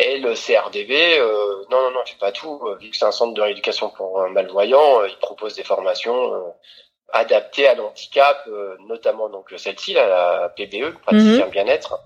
et 0.01 0.19
le 0.19 0.35
CRDV, 0.35 1.19
euh, 1.19 1.65
non, 1.73 1.83
non, 1.83 1.91
non, 1.91 2.01
il 2.07 2.11
fait 2.11 2.19
pas 2.21 2.31
tout. 2.31 2.61
Vu 2.81 2.89
que 2.89 2.97
c'est 2.97 3.05
un 3.05 3.11
centre 3.11 3.35
de 3.35 3.41
rééducation 3.41 3.91
pour 3.91 4.29
malvoyants, 4.31 5.05
il 5.05 5.17
propose 5.17 5.57
des 5.57 5.65
formations 5.65 6.35
adaptées 7.13 7.67
à 7.67 7.75
l'handicap, 7.75 8.45
euh, 8.49 8.77
notamment 8.87 9.29
donc 9.29 9.53
celle-ci, 9.57 9.95
la 9.95 10.53
PBE, 10.57 10.93
praticien 11.03 11.47
Mhm. 11.47 11.51
bien-être. 11.51 11.99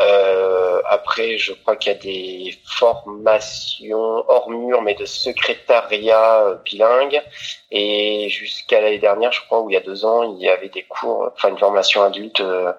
Euh, 0.00 0.80
après, 0.88 1.36
je 1.38 1.52
crois 1.52 1.76
qu'il 1.76 1.92
y 1.92 1.94
a 1.94 1.98
des 1.98 2.58
formations 2.64 4.24
hors 4.28 4.48
mur, 4.50 4.80
mais 4.82 4.94
de 4.94 5.04
secrétariat 5.04 6.44
euh, 6.46 6.54
bilingue. 6.64 7.22
Et 7.70 8.28
jusqu'à 8.30 8.80
l'année 8.80 8.98
dernière, 8.98 9.32
je 9.32 9.40
crois, 9.44 9.60
ou 9.60 9.70
il 9.70 9.74
y 9.74 9.76
a 9.76 9.80
deux 9.80 10.04
ans, 10.04 10.22
il 10.22 10.42
y 10.42 10.48
avait 10.48 10.68
des 10.70 10.82
cours, 10.84 11.30
enfin 11.34 11.48
une 11.50 11.58
formation 11.58 12.02
adulte 12.02 12.40
euh, 12.40 12.72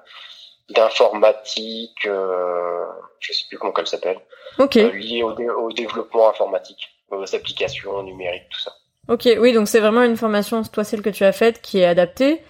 d'informatique, 0.69 2.05
euh, 2.05 2.85
je 3.19 3.33
sais 3.33 3.43
plus 3.47 3.57
comment 3.57 3.73
elle 3.77 3.87
s'appelle, 3.87 4.19
Ok. 4.59 4.77
euh, 4.77 4.91
liée 4.91 5.23
au, 5.23 5.33
dé- 5.33 5.49
au 5.49 5.71
développement 5.71 6.29
informatique, 6.29 6.89
aux 7.11 7.35
applications 7.35 8.01
numériques, 8.03 8.49
tout 8.49 8.59
ça. 8.59 8.71
Ok, 9.09 9.27
oui, 9.37 9.53
donc 9.53 9.67
c'est 9.67 9.79
vraiment 9.79 10.03
une 10.03 10.15
formation, 10.15 10.63
toi 10.63 10.83
celle 10.83 11.01
que 11.01 11.09
tu 11.09 11.25
as 11.25 11.31
faite, 11.33 11.61
qui 11.61 11.79
est 11.79 11.85
adaptée. 11.85 12.41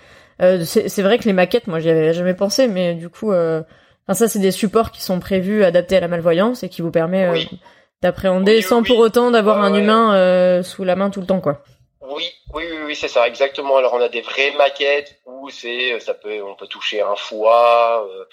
Euh, 0.41 0.63
c'est 0.65 0.88
c'est 0.89 1.01
vrai 1.01 1.17
que 1.17 1.25
les 1.25 1.33
maquettes, 1.33 1.67
moi 1.67 1.79
j'y 1.79 1.89
avais 1.89 2.13
jamais 2.13 2.33
pensé, 2.33 2.67
mais 2.67 2.93
du 2.93 3.10
coup, 3.10 3.31
euh, 3.31 3.62
enfin 4.07 4.13
ça 4.13 4.27
c'est 4.27 4.39
des 4.39 4.51
supports 4.51 4.91
qui 4.91 5.01
sont 5.01 5.19
prévus, 5.19 5.63
adaptés 5.63 5.98
à 5.98 6.00
la 6.00 6.07
malvoyance 6.07 6.63
et 6.63 6.69
qui 6.69 6.81
vous 6.81 6.91
permet 6.91 7.25
euh, 7.25 7.39
d'appréhender 8.01 8.51
Oui, 8.51 8.57
oui, 8.57 8.63
sans 8.63 8.83
pour 8.83 9.00
autant 9.00 9.31
d'avoir 9.31 9.63
un 9.63 9.74
humain 9.74 10.15
euh, 10.15 10.62
sous 10.63 10.83
la 10.83 10.95
main 10.95 11.10
tout 11.10 11.22
le 11.22 11.27
temps, 11.27 11.41
quoi. 11.41 11.63
Oui, 12.01 12.29
oui, 12.53 12.65
oui, 12.69 12.77
oui, 12.86 12.95
c'est 12.95 13.07
ça, 13.07 13.27
exactement. 13.27 13.77
Alors 13.77 13.93
on 13.93 14.01
a 14.01 14.10
des 14.10 14.22
vraies 14.22 14.53
maquettes 14.57 15.19
où 15.25 15.50
c'est, 15.50 16.00
ça 16.00 16.13
peut, 16.13 16.41
on 16.43 16.55
peut 16.55 16.67
toucher 16.67 17.01
un 17.01 17.15
foie, 17.15 18.05
euh, 18.05 18.22
euh, 18.22 18.25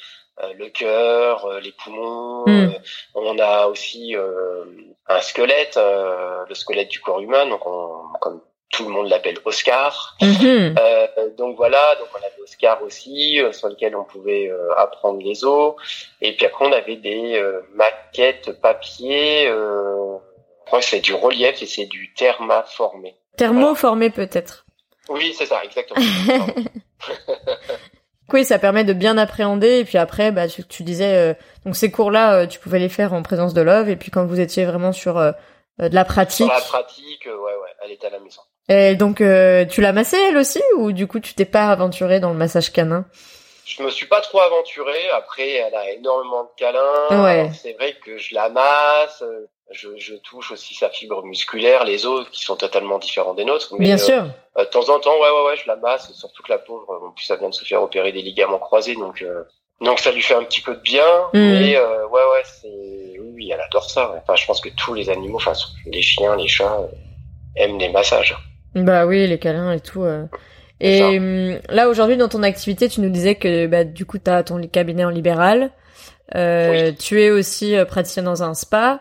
le 0.58 0.68
cœur, 0.68 1.44
euh, 1.46 1.60
les 1.60 1.72
poumons. 1.72 2.44
Mm. 2.46 2.50
euh, 2.50 2.78
on 3.14 3.38
a 3.38 3.66
aussi 3.66 4.16
euh, 4.16 4.64
un 5.08 5.20
squelette, 5.20 5.76
euh, 5.76 6.44
le 6.48 6.54
squelette 6.54 6.88
du 6.88 7.00
corps 7.00 7.20
humain, 7.20 7.46
donc 7.46 7.66
on, 7.66 7.90
comme 8.20 8.40
tout 8.70 8.84
le 8.84 8.90
monde 8.90 9.08
l'appelle 9.08 9.38
Oscar. 9.44 10.16
Mhm. 10.22 10.76
Euh, 10.78 11.06
donc 11.36 11.56
voilà, 11.56 11.96
donc 11.96 12.08
on 12.14 12.18
avait 12.18 12.40
Oscar 12.42 12.82
aussi, 12.82 13.40
euh, 13.40 13.52
sur 13.52 13.68
lequel 13.68 13.96
on 13.96 14.04
pouvait 14.04 14.48
euh, 14.48 14.72
apprendre 14.76 15.20
les 15.22 15.44
os. 15.44 15.74
Et 16.20 16.36
puis 16.36 16.46
après 16.46 16.66
on 16.66 16.72
avait 16.72 16.96
des 16.96 17.36
euh, 17.36 17.60
maquettes 17.74 18.60
papier. 18.60 19.48
Euh, 19.48 20.16
je 20.64 20.66
crois 20.66 20.78
que 20.78 20.84
c'est 20.84 21.00
du 21.00 21.14
relief 21.14 21.60
et 21.62 21.66
c'est 21.66 21.86
du 21.86 22.14
thermaformé. 22.14 23.16
Thermoformé 23.36 24.10
peut-être. 24.10 24.64
Oui, 25.08 25.34
c'est 25.36 25.46
ça, 25.46 25.64
exactement. 25.64 26.00
Oui, 28.32 28.44
ça 28.44 28.58
permet 28.58 28.84
de 28.84 28.92
bien 28.92 29.18
appréhender 29.18 29.78
et 29.78 29.84
puis 29.84 29.98
après, 29.98 30.30
bah 30.32 30.48
tu, 30.48 30.64
tu 30.64 30.82
disais, 30.82 31.16
euh, 31.16 31.34
donc 31.64 31.76
ces 31.76 31.90
cours-là, 31.90 32.34
euh, 32.34 32.46
tu 32.46 32.58
pouvais 32.58 32.78
les 32.78 32.88
faire 32.88 33.12
en 33.12 33.22
présence 33.22 33.54
de 33.54 33.60
Love 33.60 33.88
et 33.88 33.96
puis 33.96 34.10
quand 34.10 34.24
vous 34.24 34.40
étiez 34.40 34.64
vraiment 34.64 34.92
sur 34.92 35.18
euh, 35.18 35.32
euh, 35.80 35.88
de 35.88 35.94
la 35.94 36.04
pratique. 36.04 36.46
Sur 36.46 36.54
la 36.54 36.60
pratique, 36.60 37.26
euh, 37.26 37.36
ouais, 37.36 37.52
ouais, 37.52 37.74
elle 37.84 37.90
est 37.92 38.04
à 38.04 38.10
la 38.10 38.20
maison. 38.20 38.40
Et 38.68 38.94
donc 38.94 39.20
euh, 39.20 39.64
tu 39.64 39.80
l'as 39.80 39.92
massée 39.92 40.18
elle 40.28 40.36
aussi 40.36 40.62
ou 40.76 40.92
du 40.92 41.06
coup 41.06 41.18
tu 41.18 41.34
t'es 41.34 41.44
pas 41.44 41.68
aventuré 41.68 42.20
dans 42.20 42.30
le 42.30 42.36
massage 42.36 42.72
canin? 42.72 43.04
Je 43.66 43.82
me 43.84 43.90
suis 43.90 44.06
pas 44.06 44.20
trop 44.20 44.40
aventuré. 44.40 45.10
Après, 45.16 45.48
elle 45.48 45.74
a 45.76 45.90
énormément 45.92 46.42
de 46.42 46.48
câlins. 46.56 47.22
Ouais. 47.22 47.50
C'est 47.54 47.74
vrai 47.74 47.94
que 48.04 48.18
je 48.18 48.34
la 48.34 48.48
masse. 48.48 49.22
Euh, 49.70 49.72
Je, 49.72 49.88
je 49.96 50.14
touche 50.16 50.52
aussi 50.52 50.74
sa 50.74 50.88
fibre 50.90 51.22
musculaire, 51.24 51.84
les 51.84 52.06
os 52.06 52.28
qui 52.30 52.42
sont 52.42 52.56
totalement 52.56 52.98
différents 52.98 53.34
des 53.34 53.44
nôtres. 53.44 53.74
Mais, 53.78 53.84
Bien 53.86 53.94
euh, 53.94 53.98
sûr. 53.98 54.24
euh, 54.58 54.64
de 54.64 54.70
temps 54.70 54.88
en 54.88 54.98
temps, 55.00 55.14
ouais, 55.14 55.30
ouais, 55.30 55.46
ouais, 55.50 55.56
je 55.56 55.66
la 55.68 55.76
masse. 55.76 56.12
Surtout 56.12 56.42
que 56.42 56.50
la 56.52 56.58
pauvre, 56.58 56.86
en 57.06 57.10
plus, 57.12 57.24
ça 57.24 57.36
vient 57.36 57.48
de 57.48 57.54
se 57.54 57.64
faire 57.64 57.82
opérer 57.82 58.12
des 58.12 58.22
ligaments 58.22 58.58
croisés, 58.58 58.94
donc 58.94 59.22
euh, 59.22 59.44
donc 59.80 59.98
ça 59.98 60.12
lui 60.12 60.20
fait 60.22 60.34
un 60.34 60.42
petit 60.44 60.60
peu 60.60 60.74
de 60.74 60.80
bien. 60.80 61.04
Mhm. 61.32 61.40
Mais 61.60 61.76
euh, 61.76 62.06
ouais, 62.08 62.20
ouais, 62.20 62.42
c'est 62.44 62.68
oui, 63.20 63.30
oui, 63.34 63.50
elle 63.52 63.60
adore 63.60 63.88
ça. 63.88 64.10
ouais. 64.12 64.18
Enfin, 64.22 64.36
je 64.36 64.44
pense 64.46 64.60
que 64.60 64.68
tous 64.76 64.94
les 64.94 65.08
animaux, 65.08 65.36
enfin, 65.36 65.52
les 65.86 66.02
chiens, 66.02 66.36
les 66.36 66.48
chats, 66.48 66.78
euh, 66.80 66.86
aiment 67.56 67.78
les 67.78 67.88
massages. 67.88 68.36
Bah 68.74 69.06
oui, 69.06 69.26
les 69.26 69.38
câlins 69.38 69.72
et 69.72 69.80
tout. 69.80 70.02
euh. 70.04 70.26
Et 70.82 71.02
hum, 71.18 71.58
là 71.68 71.88
aujourd'hui 71.90 72.16
dans 72.16 72.28
ton 72.28 72.42
activité, 72.42 72.88
tu 72.88 73.00
nous 73.02 73.10
disais 73.10 73.34
que 73.34 73.66
bah 73.66 73.84
du 73.84 74.06
coup 74.06 74.18
t'as 74.18 74.42
ton 74.42 74.60
cabinet 74.66 75.04
en 75.04 75.10
libéral. 75.10 75.70
Euh, 76.34 76.92
Tu 76.98 77.22
es 77.22 77.30
aussi 77.30 77.76
euh, 77.76 77.84
praticien 77.84 78.22
dans 78.22 78.42
un 78.42 78.54
spa. 78.54 79.00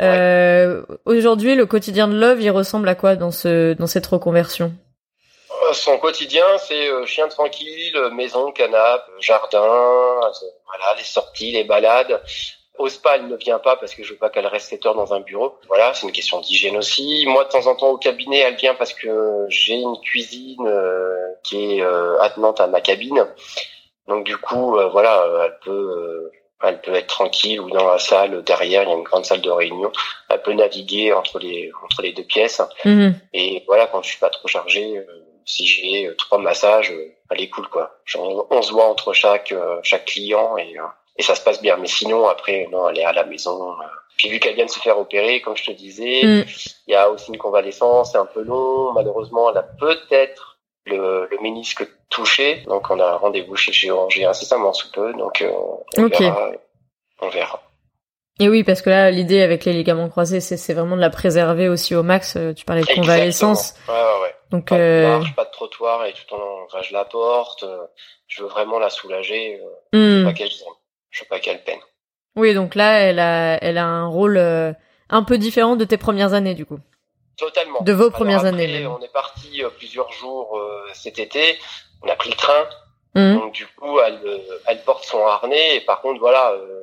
Euh, 0.00 0.82
Aujourd'hui, 1.04 1.54
le 1.54 1.66
quotidien 1.66 2.08
de 2.08 2.16
Love, 2.18 2.40
il 2.42 2.50
ressemble 2.50 2.88
à 2.88 2.94
quoi 2.94 3.16
dans 3.16 3.30
ce 3.30 3.72
dans 3.74 3.86
cette 3.86 4.06
reconversion? 4.06 4.72
Euh, 5.68 5.72
Son 5.72 5.98
quotidien, 5.98 6.44
c'est 6.58 6.88
euh, 6.88 7.06
chien 7.06 7.28
tranquille, 7.28 7.96
euh, 7.96 8.10
maison, 8.10 8.52
canapé, 8.52 9.10
jardin, 9.20 9.58
euh, 9.62 10.30
voilà, 10.66 10.94
les 10.98 11.04
sorties, 11.04 11.52
les 11.52 11.64
balades. 11.64 12.20
Au 12.78 12.90
spa, 12.90 13.16
elle 13.16 13.26
ne 13.28 13.36
vient 13.36 13.58
pas 13.58 13.76
parce 13.76 13.94
que 13.94 14.02
je 14.04 14.12
veux 14.12 14.18
pas 14.18 14.28
qu'elle 14.28 14.46
reste 14.46 14.68
7 14.68 14.84
heures 14.84 14.94
dans 14.94 15.14
un 15.14 15.20
bureau. 15.20 15.58
Voilà, 15.66 15.94
c'est 15.94 16.06
une 16.06 16.12
question 16.12 16.40
d'hygiène 16.40 16.76
aussi. 16.76 17.24
Moi, 17.26 17.44
de 17.44 17.48
temps 17.48 17.66
en 17.66 17.74
temps, 17.74 17.88
au 17.88 17.96
cabinet, 17.96 18.40
elle 18.40 18.56
vient 18.56 18.74
parce 18.74 18.92
que 18.92 19.46
j'ai 19.48 19.76
une 19.76 19.98
cuisine 20.02 20.66
euh, 20.66 21.16
qui 21.42 21.78
est 21.78 21.82
attenante 22.20 22.60
à 22.60 22.66
ma 22.66 22.82
cabine. 22.82 23.26
Donc 24.08 24.24
du 24.24 24.36
coup, 24.36 24.76
voilà, 24.92 25.26
elle 25.46 25.58
peut, 25.64 26.30
elle 26.62 26.80
peut 26.80 26.94
être 26.94 27.06
tranquille 27.08 27.60
ou 27.60 27.70
dans 27.70 27.86
la 27.86 27.98
salle 27.98 28.42
derrière. 28.42 28.82
Il 28.82 28.88
y 28.88 28.92
a 28.92 28.94
une 28.94 29.02
grande 29.02 29.24
salle 29.24 29.42
de 29.42 29.50
réunion. 29.50 29.92
Elle 30.28 30.42
peut 30.42 30.52
naviguer 30.52 31.12
entre 31.12 31.38
les 31.38 31.70
entre 31.84 32.02
les 32.02 32.12
deux 32.12 32.24
pièces. 32.24 32.62
Mhm. 32.84 33.14
Et 33.34 33.62
voilà, 33.66 33.86
quand 33.86 34.02
je 34.02 34.08
suis 34.08 34.18
pas 34.18 34.30
trop 34.30 34.48
chargé, 34.48 34.96
euh, 34.96 35.04
si 35.44 35.66
j'ai 35.66 36.06
euh, 36.06 36.14
trois 36.16 36.38
massages, 36.38 36.90
euh, 36.92 37.14
elle 37.30 37.42
est 37.42 37.48
cool 37.50 37.68
quoi. 37.68 37.98
Genre, 38.04 38.46
on 38.50 38.62
se 38.62 38.72
voit 38.72 38.86
entre 38.88 39.12
chaque 39.12 39.52
chaque 39.82 40.06
client 40.06 40.56
et 40.56 40.74
et 41.18 41.22
ça 41.22 41.34
se 41.34 41.40
passe 41.42 41.60
bien. 41.62 41.76
Mais 41.76 41.88
sinon 41.88 42.26
après, 42.28 42.68
non, 42.70 42.88
elle 42.88 42.98
est 42.98 43.04
à 43.04 43.12
la 43.12 43.24
maison. 43.24 43.74
Puis 44.16 44.28
vu 44.30 44.38
qu'elle 44.40 44.54
vient 44.54 44.64
de 44.64 44.70
se 44.70 44.80
faire 44.80 44.98
opérer, 44.98 45.42
comme 45.42 45.56
je 45.56 45.64
te 45.66 45.72
disais, 45.72 46.22
Mm. 46.24 46.44
il 46.86 46.92
y 46.92 46.94
a 46.94 47.10
aussi 47.10 47.28
une 47.30 47.38
convalescence, 47.38 48.12
c'est 48.12 48.18
un 48.18 48.26
peu 48.26 48.42
long. 48.42 48.92
Malheureusement, 48.92 49.50
elle 49.50 49.58
a 49.58 49.62
peut-être 49.62 50.58
le, 50.86 51.28
le 51.30 51.38
ménisque 51.42 51.86
touché, 52.08 52.62
donc 52.66 52.88
on 52.90 53.00
a 53.00 53.04
un 53.06 53.16
rendez-vous 53.16 53.56
chez 53.56 53.72
chirurgien 53.72 54.30
incessamment 54.30 54.72
sous 54.72 54.90
peu. 54.92 55.12
Donc 55.14 55.42
euh, 55.42 55.50
on 55.98 56.04
Ok. 56.04 56.18
verra. 56.20 56.50
On 57.20 57.28
verra. 57.28 57.62
Et 58.38 58.48
oui, 58.50 58.64
parce 58.64 58.82
que 58.82 58.90
là, 58.90 59.10
l'idée 59.10 59.40
avec 59.40 59.64
les 59.64 59.72
ligaments 59.72 60.08
croisés, 60.10 60.40
c'est 60.40 60.56
c'est 60.58 60.74
vraiment 60.74 60.96
de 60.96 61.00
la 61.00 61.08
préserver 61.10 61.68
aussi 61.68 61.94
au 61.94 62.02
max. 62.02 62.36
Euh, 62.36 62.52
Tu 62.52 62.64
parlais 62.66 62.82
de 62.82 62.94
convalescence. 62.94 63.74
Ouais, 63.88 63.94
ouais, 63.94 64.22
ouais. 64.22 64.34
donc 64.50 64.68
pas 64.68 64.76
de 64.76 64.80
euh, 64.82 65.18
marche, 65.18 65.34
pas 65.34 65.44
de 65.46 65.50
trottoir 65.50 66.04
et 66.04 66.12
tout 66.12 66.34
en 66.34 66.64
enfin, 66.66 66.82
je 66.82 66.92
la 66.92 67.04
porte. 67.06 67.62
euh, 67.62 67.78
Je 68.28 68.42
veux 68.42 68.48
vraiment 68.48 68.78
la 68.78 68.90
soulager. 68.90 69.60
Je 69.92 69.98
veux 69.98 70.22
hmm. 70.22 70.26
pas 70.26 70.32
qu'elle 70.34 70.50
je 71.10 71.20
veux 71.22 71.28
pas 71.28 71.38
qu'elle 71.40 71.64
peine. 71.64 71.80
oui, 72.36 72.52
donc 72.52 72.74
là, 72.74 72.98
elle 73.00 73.18
a 73.20 73.56
elle 73.62 73.78
a 73.78 73.86
un 73.86 74.06
rôle 74.06 74.36
un 75.08 75.22
peu 75.22 75.38
différent 75.38 75.76
de 75.76 75.84
tes 75.84 75.96
premières 75.96 76.34
années 76.34 76.54
du 76.54 76.66
coup. 76.66 76.78
Totalement. 77.38 77.80
De 77.82 77.92
vos 77.92 78.04
Alors 78.04 78.12
premières 78.12 78.44
après, 78.46 78.48
années. 78.48 78.86
On 78.86 79.00
est 79.00 79.12
parti 79.12 79.62
plusieurs 79.78 80.10
jours 80.12 80.58
euh, 80.58 80.86
cet 80.94 81.18
été. 81.18 81.56
On 82.06 82.12
a 82.12 82.16
pris 82.16 82.30
le 82.30 82.36
train. 82.36 82.68
Mhm. 83.14 83.38
Donc 83.38 83.52
du 83.52 83.66
coup, 83.66 83.98
elle, 84.00 84.20
euh, 84.24 84.38
elle 84.66 84.82
porte 84.82 85.04
son 85.04 85.24
harnais. 85.26 85.76
Et 85.76 85.80
par 85.80 86.00
contre, 86.00 86.20
voilà, 86.20 86.52
euh, 86.52 86.80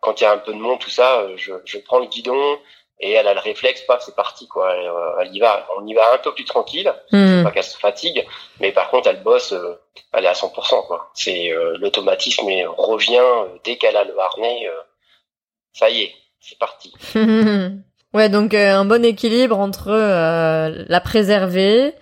quand 0.00 0.20
il 0.20 0.24
y 0.24 0.26
a 0.26 0.32
un 0.32 0.38
peu 0.38 0.52
de 0.52 0.58
monde, 0.58 0.78
tout 0.80 0.90
ça, 0.90 1.26
je, 1.36 1.52
je 1.64 1.78
prends 1.78 1.98
le 2.00 2.06
guidon 2.06 2.58
et 3.00 3.12
elle 3.12 3.26
a 3.26 3.34
le 3.34 3.40
réflexe, 3.40 3.82
paf, 3.82 4.02
c'est 4.04 4.14
parti 4.14 4.46
quoi. 4.48 4.72
Elle, 4.74 4.90
elle, 5.20 5.34
y 5.34 5.40
va, 5.40 5.66
on 5.76 5.86
y 5.86 5.94
va 5.94 6.14
un 6.14 6.18
peu 6.18 6.32
plus 6.32 6.44
tranquille, 6.44 6.92
Hmm. 7.10 7.42
pas 7.42 7.50
qu'elle 7.50 7.64
se 7.64 7.76
fatigue, 7.76 8.24
mais 8.60 8.72
par 8.72 8.88
contre 8.90 9.08
elle 9.08 9.22
bosse, 9.22 9.52
euh, 9.52 9.74
elle 10.12 10.24
est 10.24 10.28
à 10.28 10.32
100% 10.32 10.86
quoi. 10.86 11.10
C'est 11.14 11.50
euh, 11.50 11.76
l'automatisme 11.78 12.48
et 12.48 12.64
revient 12.66 13.18
euh, 13.18 13.46
dès 13.64 13.76
qu'elle 13.76 13.96
a 13.96 14.04
le 14.04 14.18
harnais, 14.18 14.68
euh, 14.68 14.80
ça 15.72 15.90
y 15.90 16.02
est, 16.02 16.14
c'est 16.40 16.58
parti. 16.58 16.94
ouais, 18.14 18.28
donc 18.28 18.54
euh, 18.54 18.74
un 18.74 18.84
bon 18.84 19.04
équilibre 19.04 19.58
entre 19.58 19.88
euh, 19.90 20.84
la 20.88 21.00
préserver, 21.00 21.94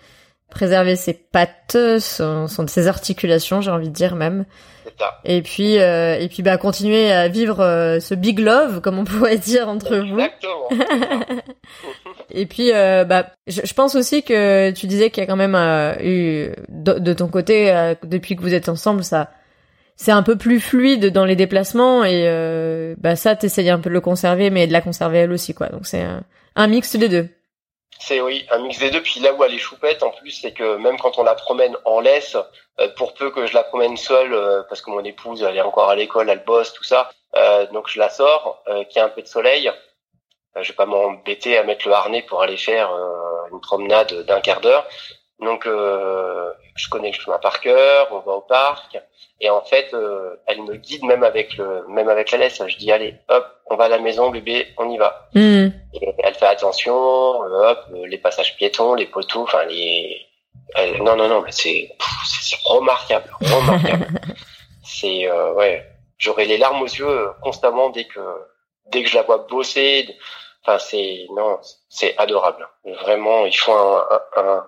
préserver 0.53 0.97
ses 0.97 1.13
pattes, 1.15 1.77
son, 2.01 2.47
son- 2.49 2.67
ses 2.69 2.87
articulations, 2.89 3.61
j'ai 3.61 3.71
envie 3.71 3.89
de 3.89 3.95
dire 3.95 4.15
même, 4.15 4.45
et 5.25 5.43
puis 5.43 5.79
euh, 5.79 6.17
et 6.19 6.29
puis 6.29 6.43
bah 6.43 6.57
continuer 6.59 7.11
à 7.11 7.29
vivre 7.29 7.61
euh, 7.61 7.99
ce 8.01 8.15
big 8.15 8.39
love, 8.39 8.81
comme 8.81 8.99
on 8.99 9.05
pourrait 9.07 9.39
dire 9.39 9.69
entre 9.69 9.97
vous. 9.97 10.19
Exactement. 10.19 10.69
ça. 10.71 11.35
Et 12.35 12.47
puis, 12.47 12.71
euh, 12.73 13.05
bah, 13.05 13.27
je, 13.47 13.61
je 13.63 13.75
pense 13.75 13.95
aussi 13.95 14.23
que 14.23 14.71
tu 14.71 14.87
disais 14.87 15.11
qu'il 15.11 15.23
y 15.23 15.25
a 15.25 15.27
quand 15.27 15.37
même 15.37 15.55
euh, 15.55 15.93
eu 16.03 16.49
de, 16.71 16.95
de 16.95 17.13
ton 17.13 17.29
côté 17.29 17.71
euh, 17.71 17.95
depuis 18.05 18.37
que 18.37 18.41
vous 18.41 18.55
êtes 18.55 18.71
ensemble, 18.71 19.05
ça, 19.05 19.31
c'est 19.97 20.13
un 20.13 20.23
peu 20.23 20.37
plus 20.37 20.59
fluide 20.59 21.07
dans 21.13 21.27
les 21.27 21.37
déplacements 21.37 22.05
et 22.05 22.25
euh, 22.27 22.95
bah 22.99 23.17
ça, 23.17 23.37
t'essayes 23.37 23.69
un 23.69 23.79
peu 23.81 23.91
de 23.91 23.95
le 23.95 24.01
conserver, 24.01 24.49
mais 24.49 24.67
de 24.67 24.73
la 24.73 24.81
conserver 24.81 25.19
elle 25.19 25.33
aussi, 25.33 25.53
quoi. 25.53 25.69
Donc 25.69 25.85
c'est 25.87 26.01
un, 26.03 26.23
un 26.57 26.67
mix 26.69 26.97
des 26.97 27.09
deux. 27.11 27.29
C'est 27.99 28.21
oui, 28.21 28.47
un 28.51 28.59
mix 28.59 28.79
des 28.79 28.91
deux. 28.91 29.03
Puis 29.03 29.21
là 29.21 29.33
où 29.33 29.45
elle 29.45 29.55
est 29.55 29.59
choupette, 29.59 30.03
en 30.03 30.11
plus, 30.11 30.33
c'est 30.33 30.53
que 30.53 30.77
même 30.77 30.99
quand 30.99 31.19
on 31.19 31.23
la 31.23 31.35
promène 31.35 31.77
en 31.85 32.01
laisse, 32.01 32.37
euh, 32.81 32.89
pour 32.97 33.15
peu 33.15 33.31
que 33.31 33.47
je 33.47 33.55
la 33.55 33.65
promène 33.65 33.97
seule, 33.97 34.33
euh, 34.33 34.63
parce 34.69 34.81
que 34.81 34.91
mon 34.91 35.05
épouse, 35.05 35.43
elle 35.43 35.57
est 35.57 35.63
encore 35.63 35.91
à 35.91 35.95
l'école, 35.95 36.29
elle 36.31 36.43
bosse, 36.45 36.73
tout 36.73 36.85
ça, 36.85 37.11
euh, 37.37 37.67
donc 37.67 37.89
je 37.89 37.99
la 37.99 38.09
sors, 38.09 38.63
qu'il 38.67 38.97
y 38.97 38.99
a 38.99 39.05
un 39.05 39.09
peu 39.09 39.23
de 39.23 39.27
soleil. 39.27 39.71
Je 40.57 40.69
vais 40.69 40.75
pas 40.75 40.87
m'embêter 40.87 41.57
à 41.57 41.63
mettre 41.63 41.89
le 41.89 41.95
harnais 41.95 42.23
pour 42.23 42.43
aller 42.43 42.59
faire 42.59 42.91
une 43.51 43.61
promenade 43.61 44.13
d'un 44.27 44.41
quart 44.41 44.61
d'heure. 44.61 44.87
Donc, 45.43 45.67
euh, 45.67 46.51
je 46.77 46.89
connais 46.89 47.09
le 47.11 47.15
chemin 47.15 47.39
par 47.39 47.61
cœur, 47.61 48.09
on 48.13 48.21
va 48.21 48.33
au 48.33 48.41
parc, 48.41 48.97
et 49.41 49.51
en 49.51 49.61
fait, 49.63 49.93
euh, 49.93 50.37
elle 50.47 50.63
me 50.63 50.77
guide 50.77 51.05
même 51.05 51.25
avec 51.25 51.57
le, 51.57 51.85
même 51.89 52.09
avec 52.09 52.31
la 52.31 52.39
laisse. 52.39 52.63
Je 52.65 52.77
dis 52.77 52.93
allez, 52.93 53.17
hop, 53.29 53.45
on 53.67 53.75
va 53.75 53.85
à 53.85 53.89
la 53.89 53.99
maison, 53.99 54.31
bébé, 54.31 54.69
on 54.79 54.89
y 54.89 54.97
va. 54.97 55.29
Hmm. 55.35 55.69
Et 55.95 56.15
elle 56.19 56.35
fait 56.35 56.47
attention, 56.47 56.95
euh, 57.45 57.71
hop, 57.71 57.79
euh, 57.93 58.07
les 58.07 58.19
passages 58.19 58.57
piétons, 58.57 58.95
les 58.95 59.07
poteaux, 59.07 59.43
enfin 59.43 59.65
les. 59.65 60.17
elle- 60.77 61.03
non, 61.03 61.17
non, 61.17 61.29
non, 61.29 61.43
mais 61.43 61.51
c'est 61.51 61.91
c'est 62.25 62.57
remarquable, 62.65 63.31
remarquable. 63.41 64.07
c'est 64.85 65.29
euh, 65.29 65.53
ouais, 65.55 65.85
j'aurais 66.19 66.45
les 66.45 66.59
larmes 66.59 66.83
aux 66.83 66.87
yeux 66.87 67.09
euh, 67.09 67.29
constamment 67.43 67.91
dès 67.91 68.05
que 68.05 68.21
dès 68.93 69.03
que 69.03 69.09
je 69.11 69.17
la 69.17 69.23
vois 69.23 69.39
bosser. 69.39 70.09
Enfin, 70.65 70.79
c'est 70.79 71.27
non, 71.35 71.59
c'est 71.89 72.17
adorable. 72.19 72.69
Vraiment, 72.85 73.45
ils 73.45 73.57
font 73.57 73.75
un 73.75 74.07
un, 74.37 74.43
un, 74.43 74.67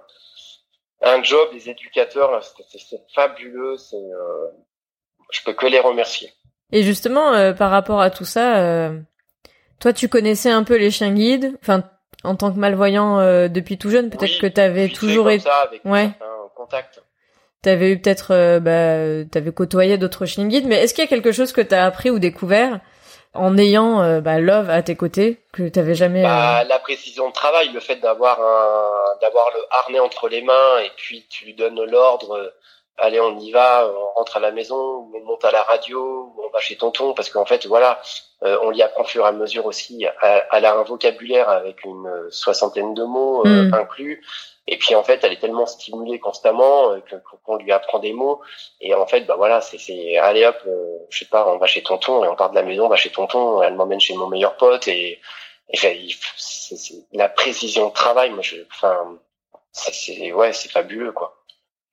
un 1.04 1.22
job, 1.22 1.48
les 1.52 1.68
éducateurs, 1.68 2.42
c'est- 2.70 3.02
fabuleux. 3.14 3.76
C'est 3.76 3.96
euh, 3.96 4.48
je 5.30 5.40
peux 5.44 5.52
que 5.52 5.66
les 5.66 5.80
remercier. 5.80 6.32
Et 6.72 6.82
justement, 6.82 7.32
euh, 7.34 7.52
par 7.52 7.70
rapport 7.70 8.00
à 8.00 8.10
tout 8.10 8.24
ça, 8.24 8.58
euh, 8.58 8.98
toi, 9.80 9.92
tu 9.92 10.08
connaissais 10.08 10.50
un 10.50 10.64
peu 10.64 10.76
les 10.76 10.90
chiens 10.90 11.12
guides, 11.12 11.56
enfin, 11.62 11.82
en 12.24 12.36
tant 12.36 12.52
que 12.52 12.58
malvoyant 12.58 13.18
euh, 13.20 13.48
depuis 13.48 13.76
tout 13.78 13.90
jeune, 13.90 14.10
peut-être 14.10 14.32
Oui, 14.32 14.38
que 14.38 14.46
t'avais 14.46 14.86
Vite 14.86 14.96
fait 14.98 15.06
toujours 15.06 15.30
été, 15.30 15.48
Ouais. 15.84 16.10
contact. 16.56 17.02
t'avais 17.62 17.90
eu 17.92 17.98
peut-être, 18.00 18.32
euh, 18.32 18.60
bah, 18.60 19.28
t'avais 19.30 19.52
côtoyé 19.52 19.98
d'autres 19.98 20.24
chiens 20.26 20.46
guides, 20.46 20.66
mais 20.66 20.76
est-ce 20.82 20.94
qu'il 20.94 21.04
y 21.04 21.06
a 21.06 21.10
quelque 21.10 21.32
chose 21.32 21.52
que 21.52 21.60
t'as 21.60 21.84
appris 21.84 22.10
ou 22.10 22.18
découvert 22.18 22.80
en 23.34 23.58
ayant 23.58 24.02
euh, 24.02 24.20
bah, 24.20 24.38
Love 24.38 24.70
à 24.70 24.82
tes 24.82 24.96
côtés 24.96 25.38
que 25.52 25.68
t'avais 25.68 25.94
jamais 25.94 26.20
euh, 26.24 26.28
Bah, 26.28 26.64
la 26.64 26.78
précision 26.78 27.28
de 27.28 27.32
travail, 27.32 27.70
le 27.72 27.80
fait 27.80 27.96
d'avoir 27.96 28.40
un, 28.40 29.18
d'avoir 29.20 29.46
le 29.54 29.60
harnais 29.70 30.00
entre 30.00 30.28
les 30.28 30.42
mains 30.42 30.78
et 30.84 30.90
puis 30.96 31.26
tu 31.28 31.44
lui 31.46 31.54
donnes 31.54 31.82
l'ordre, 31.84 32.36
euh, 32.36 32.50
allez 32.98 33.20
on 33.20 33.38
y 33.38 33.50
va, 33.50 33.88
on 33.88 34.18
rentre 34.18 34.36
à 34.36 34.40
la 34.40 34.50
maison, 34.52 34.76
ou 34.76 35.12
on 35.14 35.24
monte 35.24 35.44
à 35.44 35.50
la 35.50 35.62
radio, 35.62 36.32
ou 36.36 36.42
on 36.46 36.50
va 36.50 36.60
chez 36.60 36.76
tonton, 36.76 37.14
parce 37.14 37.30
qu'en 37.30 37.44
fait 37.44 37.66
voilà, 37.66 38.00
euh, 38.42 38.58
on 38.62 38.70
l'y 38.70 38.82
apprend 38.82 39.02
au 39.02 39.06
fur 39.06 39.24
et 39.24 39.28
à 39.28 39.32
mesure 39.32 39.66
aussi. 39.66 40.04
Elle, 40.22 40.44
elle 40.52 40.64
a 40.66 40.74
un 40.74 40.82
vocabulaire 40.82 41.48
avec 41.48 41.84
une 41.84 42.06
euh, 42.06 42.30
soixantaine 42.30 42.94
de 42.94 43.04
mots 43.04 43.44
euh, 43.46 43.68
Mm. 43.70 43.74
inclus. 43.74 44.24
Et 44.66 44.78
puis 44.78 44.94
en 44.94 45.02
fait, 45.04 45.22
elle 45.22 45.32
est 45.32 45.40
tellement 45.40 45.66
stimulée 45.66 46.18
constamment 46.18 46.90
euh, 46.92 47.00
que- 47.00 47.16
qu'on 47.44 47.56
lui 47.56 47.70
apprend 47.70 47.98
des 47.98 48.12
mots. 48.14 48.40
Et 48.80 48.94
en 48.94 49.06
fait, 49.06 49.20
bah 49.22 49.34
voilà, 49.36 49.60
c'est, 49.60 49.76
c'est 49.78 50.16
allez 50.16 50.46
hop, 50.46 50.56
euh, 50.66 50.96
je 51.10 51.18
sais 51.18 51.24
pas, 51.26 51.46
on 51.48 51.58
va 51.58 51.66
chez 51.66 51.82
tonton 51.82 52.24
et 52.24 52.28
on 52.28 52.34
part 52.36 52.50
de 52.50 52.54
la 52.54 52.62
maison, 52.62 52.86
on 52.86 52.88
va 52.88 52.96
chez 52.96 53.10
tonton. 53.10 53.60
Elle 53.62 53.74
m'emmène 53.74 54.00
chez 54.00 54.14
mon 54.14 54.26
meilleur 54.26 54.56
pote 54.56 54.88
et, 54.88 55.20
et 55.70 55.76
fait, 55.76 55.98
c'est 56.36 56.76
la 57.12 57.28
précision 57.28 57.88
de 57.88 57.92
travail. 57.92 58.30
Moi, 58.30 58.42
je, 58.42 58.56
enfin, 58.72 59.18
c'est, 59.72 59.92
c'est 59.92 60.32
ouais, 60.32 60.52
c'est 60.54 60.70
fabuleux 60.70 61.12
quoi. 61.12 61.36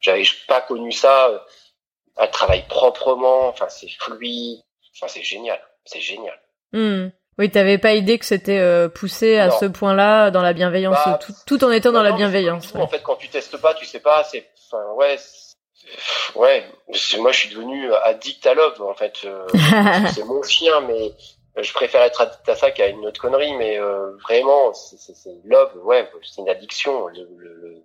J'avais 0.02 0.24
pas 0.48 0.62
connu 0.62 0.92
ça. 0.92 1.30
euh, 1.30 1.40
Elle 2.18 2.30
travaille 2.32 2.68
proprement. 2.68 3.48
Enfin, 3.48 3.70
c'est 3.70 3.88
fluide. 3.90 4.60
Enfin, 4.98 5.08
c'est 5.08 5.24
génial. 5.24 5.60
C'est 5.86 6.02
génial. 6.02 6.40
hmm. 6.74 7.10
Oui, 7.38 7.50
t'avais 7.50 7.78
pas 7.78 7.94
idée 7.94 8.20
que 8.20 8.26
c'était 8.26 8.60
euh, 8.60 8.90
poussé 8.90 9.38
à 9.38 9.48
Non. 9.48 9.58
ce 9.60 9.66
point-là 9.66 10.30
dans 10.32 10.42
la 10.44 10.52
bienveillance, 10.54 10.98
Bah, 11.06 11.18
tout, 11.20 11.34
tout 11.48 11.64
en 11.64 11.72
étant 11.72 11.92
dans 11.92 12.00
Non, 12.04 12.10
la 12.10 12.12
bienveillance. 12.12 12.76
En 12.76 12.88
fait, 12.88 13.02
quand 13.02 13.16
tu 13.16 13.30
testes 13.30 13.58
pas, 13.58 13.74
tu 13.74 13.86
sais 13.86 14.02
pas. 14.02 14.24
C'est, 14.26 14.48
enfin, 14.70 14.84
ouais, 14.96 15.18
ouais. 16.36 16.66
Moi, 17.18 17.32
je 17.32 17.38
suis 17.40 17.50
devenu 17.50 17.94
addict 17.94 18.46
à 18.46 18.54
Love. 18.54 18.82
En 18.82 18.94
fait, 18.94 19.20
Euh, 19.26 19.48
c'est 20.14 20.26
mon 20.26 20.44
chien, 20.44 20.82
mais 20.82 21.14
je 21.58 21.74
préfère 21.74 22.02
être 22.04 22.22
addict 22.22 22.48
à 22.50 22.56
ça 22.56 22.70
qu'à 22.72 22.88
une 22.88 23.06
autre 23.06 23.22
connerie. 23.22 23.56
Mais 23.56 23.80
euh, 23.80 24.12
vraiment, 24.24 24.74
c'est, 24.74 24.98
Love. 25.46 25.72
Ouais, 25.84 26.10
c'est 26.24 26.42
une 26.42 26.50
addiction. 26.50 27.08
Le, 27.08 27.28
le- 27.38 27.54
le- 27.56 27.84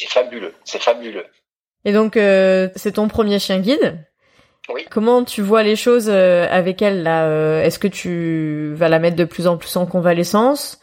c'est 0.00 0.10
fabuleux. 0.10 0.54
C'est 0.64 0.82
fabuleux. 0.82 1.26
Et 1.84 1.92
donc, 1.92 2.16
euh, 2.16 2.68
c'est 2.76 2.92
ton 2.92 3.08
premier 3.08 3.38
chien 3.38 3.58
guide. 3.58 4.04
Oui. 4.68 4.86
Comment 4.90 5.24
tu 5.24 5.42
vois 5.42 5.62
les 5.62 5.76
choses 5.76 6.08
euh, 6.08 6.46
avec 6.50 6.80
elle 6.82 7.02
là 7.02 7.26
euh, 7.26 7.62
Est-ce 7.62 7.78
que 7.78 7.88
tu 7.88 8.72
vas 8.74 8.88
la 8.88 8.98
mettre 8.98 9.16
de 9.16 9.24
plus 9.24 9.46
en 9.46 9.56
plus 9.56 9.76
en 9.76 9.86
convalescence 9.86 10.80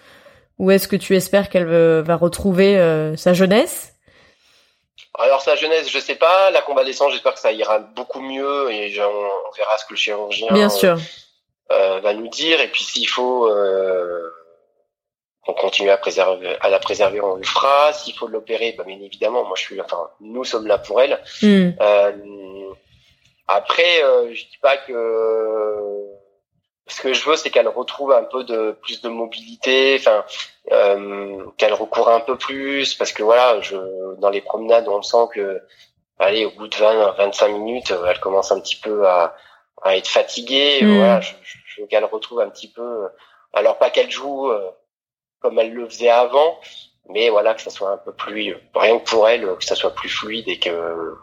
ou 0.59 0.71
est-ce 0.71 0.87
que 0.87 0.95
tu 0.95 1.15
espères 1.15 1.49
qu'elle 1.49 1.67
euh, 1.69 2.01
va 2.01 2.15
retrouver 2.15 2.77
euh, 2.77 3.15
sa 3.15 3.33
jeunesse? 3.33 3.93
Alors 5.19 5.41
sa 5.41 5.55
jeunesse, 5.55 5.89
je 5.89 5.99
sais 5.99 6.15
pas. 6.15 6.51
La 6.51 6.61
convalescence, 6.61 7.11
j'espère 7.13 7.33
que 7.33 7.39
ça 7.39 7.51
ira 7.51 7.79
beaucoup 7.79 8.19
mieux 8.19 8.71
et 8.71 8.99
on, 8.99 9.55
verra 9.57 9.77
ce 9.77 9.85
que 9.85 9.93
le 9.93 9.97
chirurgien 9.97 10.51
Bien 10.51 10.69
sûr. 10.69 10.97
euh, 11.71 11.99
va 11.99 12.13
nous 12.13 12.27
dire. 12.27 12.59
Et 12.59 12.67
puis 12.67 12.83
s'il 12.83 13.07
faut 13.07 13.47
euh, 13.47 14.31
qu'on 15.47 15.53
continue 15.53 15.89
à 15.89 15.97
préserver, 15.97 16.55
à 16.61 16.69
la 16.69 16.77
préserver, 16.79 17.21
on 17.21 17.35
le 17.35 17.43
fera. 17.43 17.93
S'il 17.93 18.13
faut 18.13 18.27
l'opérer, 18.27 18.73
bah, 18.77 18.83
bien 18.85 18.99
évidemment, 19.01 19.43
moi 19.45 19.53
je 19.55 19.63
suis, 19.63 19.81
enfin, 19.81 20.09
nous 20.21 20.43
sommes 20.43 20.67
là 20.67 20.77
pour 20.77 21.01
elle. 21.01 21.19
Hmm. 21.41 21.71
Euh, 21.81 22.11
après, 23.47 24.03
euh, 24.03 24.27
je 24.33 24.43
dis 24.43 24.57
pas 24.61 24.77
que 24.77 24.93
ce 26.87 27.01
que 27.01 27.13
je 27.13 27.27
veux, 27.29 27.35
c'est 27.35 27.49
qu'elle 27.49 27.67
retrouve 27.67 28.11
un 28.11 28.23
peu 28.23 28.43
de 28.43 28.71
plus 28.81 29.01
de 29.01 29.09
mobilité, 29.09 29.97
enfin, 29.99 30.23
euh, 30.71 31.43
qu'elle 31.57 31.73
recourt 31.73 32.09
un 32.09 32.19
peu 32.21 32.37
plus, 32.37 32.93
parce 32.95 33.11
que 33.11 33.23
voilà, 33.23 33.59
je, 33.61 33.75
dans 34.19 34.29
les 34.29 34.41
promenades, 34.41 34.87
on 34.87 35.01
sent 35.01 35.27
que, 35.33 35.61
allez, 36.19 36.45
au 36.45 36.51
bout 36.51 36.67
de 36.67 36.75
20, 36.75 37.11
25 37.17 37.47
minutes, 37.49 37.91
euh, 37.91 38.05
elle 38.09 38.19
commence 38.19 38.51
un 38.51 38.59
petit 38.59 38.75
peu 38.77 39.07
à, 39.07 39.35
à 39.81 39.95
être 39.97 40.07
fatiguée. 40.07 40.79
Mm. 40.81 40.97
Voilà, 40.97 41.21
je, 41.21 41.33
je- 41.41 41.57
je 41.67 41.81
veux 41.81 41.87
qu'elle 41.87 42.05
retrouve 42.05 42.39
un 42.41 42.49
petit 42.49 42.71
peu, 42.71 43.07
alors 43.53 43.77
pas 43.77 43.89
qu'elle 43.91 44.09
joue 44.09 44.49
euh, 44.49 44.69
comme 45.39 45.59
elle 45.59 45.73
le 45.73 45.87
faisait 45.87 46.09
avant, 46.09 46.57
mais 47.09 47.29
voilà, 47.29 47.53
que 47.53 47.61
ça 47.61 47.69
soit 47.69 47.91
un 47.91 47.97
peu 47.97 48.11
plus, 48.13 48.55
rien 48.75 48.99
que 48.99 49.09
pour 49.09 49.27
elle, 49.29 49.45
que 49.57 49.63
ça 49.65 49.75
soit 49.75 49.93
plus 49.95 50.09
fluide 50.09 50.47
et 50.47 50.59
que 50.59 51.13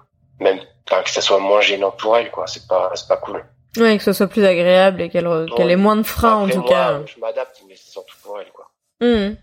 même, 0.40 0.59
enfin, 0.90 1.03
que 1.03 1.11
ça 1.11 1.20
soit 1.20 1.38
moins 1.38 1.61
gênant 1.61 1.90
pour 1.90 2.16
elle, 2.16 2.31
quoi. 2.31 2.46
C'est 2.46 2.66
pas, 2.66 2.90
c'est 2.94 3.09
pas 3.09 3.16
cool. 3.18 3.44
Ouais, 3.77 3.96
que 3.98 4.05
ce 4.05 4.12
soit 4.12 4.29
plus 4.29 4.44
agréable 4.44 5.03
et 5.03 5.09
qu'elle 5.09 5.29
qu'elle 5.57 5.70
ait 5.70 5.77
moins 5.77 5.96
de 5.96 6.05
freins 6.05 6.37
en 6.37 6.48
tout 6.48 6.61
moi, 6.61 6.68
cas. 6.68 7.00
Je 7.07 7.18
m'adapte, 7.20 7.61
mais 7.68 7.74
c'est 7.77 7.90
surtout 7.90 8.16
pour 8.22 8.38
elle, 8.40 8.50
quoi. 8.53 8.70
Hmm. 9.00 9.35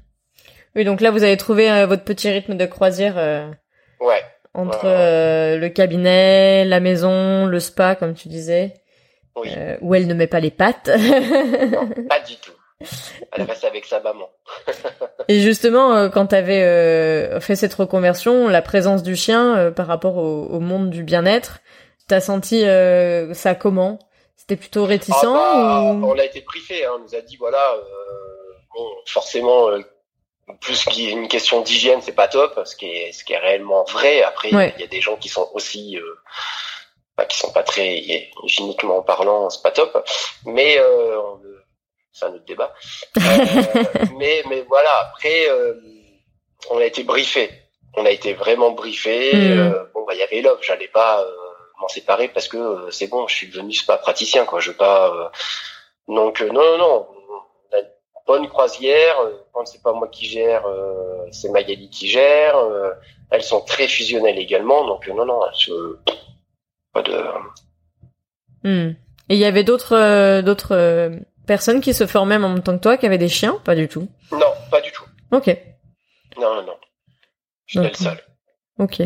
Oui, 0.75 0.85
donc 0.85 1.01
là 1.01 1.11
vous 1.11 1.23
avez 1.23 1.35
trouvé 1.35 1.69
euh, 1.69 1.85
votre 1.85 2.05
petit 2.05 2.29
rythme 2.29 2.55
de 2.55 2.65
croisière 2.65 3.15
euh, 3.17 3.51
Ouais. 3.99 4.23
entre 4.53 4.85
euh, 4.85 5.57
le 5.57 5.67
cabinet, 5.67 6.63
la 6.63 6.79
maison, 6.79 7.45
le 7.45 7.59
spa 7.59 7.95
comme 7.95 8.13
tu 8.13 8.29
disais, 8.29 8.73
Oui. 9.35 9.49
où 9.81 9.93
elle 9.95 10.07
ne 10.07 10.13
met 10.13 10.27
pas 10.27 10.39
les 10.39 10.49
pattes. 10.51 10.87
Non, 10.87 11.89
pas 12.09 12.21
du 12.21 12.37
tout. 12.37 12.53
Elle 13.31 13.43
reste 13.43 13.63
avec 13.63 13.85
sa 13.85 13.99
maman. 13.99 14.29
Et 15.27 15.39
justement, 15.39 15.93
euh, 15.95 16.09
quand 16.09 16.27
tu 16.27 16.35
avais 16.35 17.39
fait 17.39 17.55
cette 17.55 17.73
reconversion, 17.73 18.47
la 18.47 18.61
présence 18.61 19.03
du 19.03 19.15
chien 19.15 19.55
euh, 19.57 19.71
par 19.71 19.87
rapport 19.87 20.17
au, 20.17 20.45
au 20.45 20.59
monde 20.59 20.89
du 20.89 21.03
bien-être, 21.03 21.59
t'as 22.07 22.19
senti 22.21 22.65
euh, 22.65 23.33
ça 23.33 23.55
comment? 23.55 23.99
C'était 24.35 24.55
plutôt 24.55 24.85
réticent 24.85 25.15
Ah 25.23 25.23
bah, 25.23 25.81
ou... 25.83 26.05
On 26.05 26.17
a 26.17 26.23
été 26.25 26.41
privé, 26.41 26.83
hein. 26.85 26.91
on 26.95 26.99
nous 27.03 27.15
a 27.15 27.21
dit 27.21 27.37
voilà, 27.37 27.73
euh, 27.75 27.83
bon, 28.75 28.85
forcément, 29.05 29.69
euh, 29.69 29.79
plus 30.59 30.83
qu'il 30.85 31.03
y 31.03 31.07
ait 31.09 31.11
une 31.11 31.27
question 31.27 31.61
d'hygiène, 31.61 32.01
c'est 32.01 32.11
pas 32.11 32.27
top, 32.27 32.59
ce 32.65 32.75
qui 32.75 32.87
est, 32.87 33.11
ce 33.13 33.23
qui 33.23 33.33
est 33.33 33.37
réellement 33.37 33.83
vrai. 33.85 34.23
Après, 34.23 34.49
il 34.49 34.57
Ouais. 34.57 34.73
y 34.79 34.83
a 34.83 34.87
des 34.87 34.99
gens 34.99 35.15
qui 35.15 35.29
sont 35.29 35.47
aussi, 35.53 35.95
euh, 35.97 36.01
bah, 37.15 37.25
qui 37.25 37.37
sont 37.37 37.51
pas 37.53 37.63
très 37.63 37.99
hygiéniquement 38.43 39.01
parlant, 39.03 39.49
c'est 39.49 39.61
pas 39.61 39.71
top. 39.71 40.05
Mais 40.45 40.77
c'est 42.11 42.25
un 42.25 42.33
autre 42.33 42.45
débat. 42.45 42.73
mais 44.17 44.43
mais 44.49 44.65
voilà, 44.67 44.89
après 45.09 45.47
on 46.69 46.77
a 46.77 46.85
été 46.85 47.03
briefé. 47.03 47.49
On 47.95 48.05
a 48.05 48.11
été 48.11 48.33
vraiment 48.33 48.71
briefé. 48.71 49.33
Mm. 49.33 49.87
bon 49.93 50.05
bah 50.05 50.13
il 50.13 50.19
y 50.19 50.23
avait 50.23 50.41
l'offre, 50.41 50.63
j'allais 50.63 50.87
pas 50.87 51.25
m'en 51.79 51.87
séparer 51.87 52.27
parce 52.27 52.47
que 52.47 52.89
c'est 52.91 53.07
bon, 53.07 53.27
je 53.27 53.35
suis 53.35 53.47
devenu 53.47 53.75
pas 53.85 53.97
praticien 53.97 54.45
quoi. 54.45 54.59
Je 54.59 54.71
veux 54.71 54.77
pas. 54.77 55.31
donc 56.07 56.41
non 56.41 56.53
non 56.53 56.77
non 56.77 57.07
bonne 58.31 58.47
croisière. 58.47 59.19
Euh, 59.21 59.43
quand 59.51 59.65
c'est 59.65 59.81
pas 59.81 59.93
moi 59.93 60.07
qui 60.07 60.25
gère, 60.25 60.65
euh, 60.65 61.25
c'est 61.31 61.49
Magali 61.49 61.89
qui 61.89 62.07
gère. 62.07 62.57
Euh, 62.57 62.91
elles 63.29 63.43
sont 63.43 63.61
très 63.61 63.87
fusionnelles 63.87 64.39
également, 64.39 64.85
donc 64.85 65.07
non, 65.07 65.25
non, 65.25 65.39
pas 66.93 67.01
de. 67.01 67.23
Hmm. 68.63 68.93
Et 69.29 69.35
il 69.35 69.37
y 69.37 69.45
avait 69.45 69.63
d'autres 69.63 70.41
d'autres 70.41 71.11
personnes 71.45 71.81
qui 71.81 71.93
se 71.93 72.07
formaient 72.07 72.37
en 72.37 72.49
même 72.49 72.63
temps 72.63 72.77
que 72.77 72.81
toi, 72.83 72.97
qui 72.97 73.05
avaient 73.05 73.17
des 73.17 73.29
chiens 73.29 73.59
Pas 73.63 73.75
du 73.75 73.87
tout. 73.87 74.07
Non, 74.31 74.53
pas 74.69 74.81
du 74.81 74.91
tout. 74.91 75.03
Ok. 75.31 75.47
Non, 76.39 76.55
non, 76.55 76.63
non. 76.63 76.75
J'étais 77.67 77.89
le 77.89 77.93
seul. 77.95 78.17
Ok. 78.79 79.01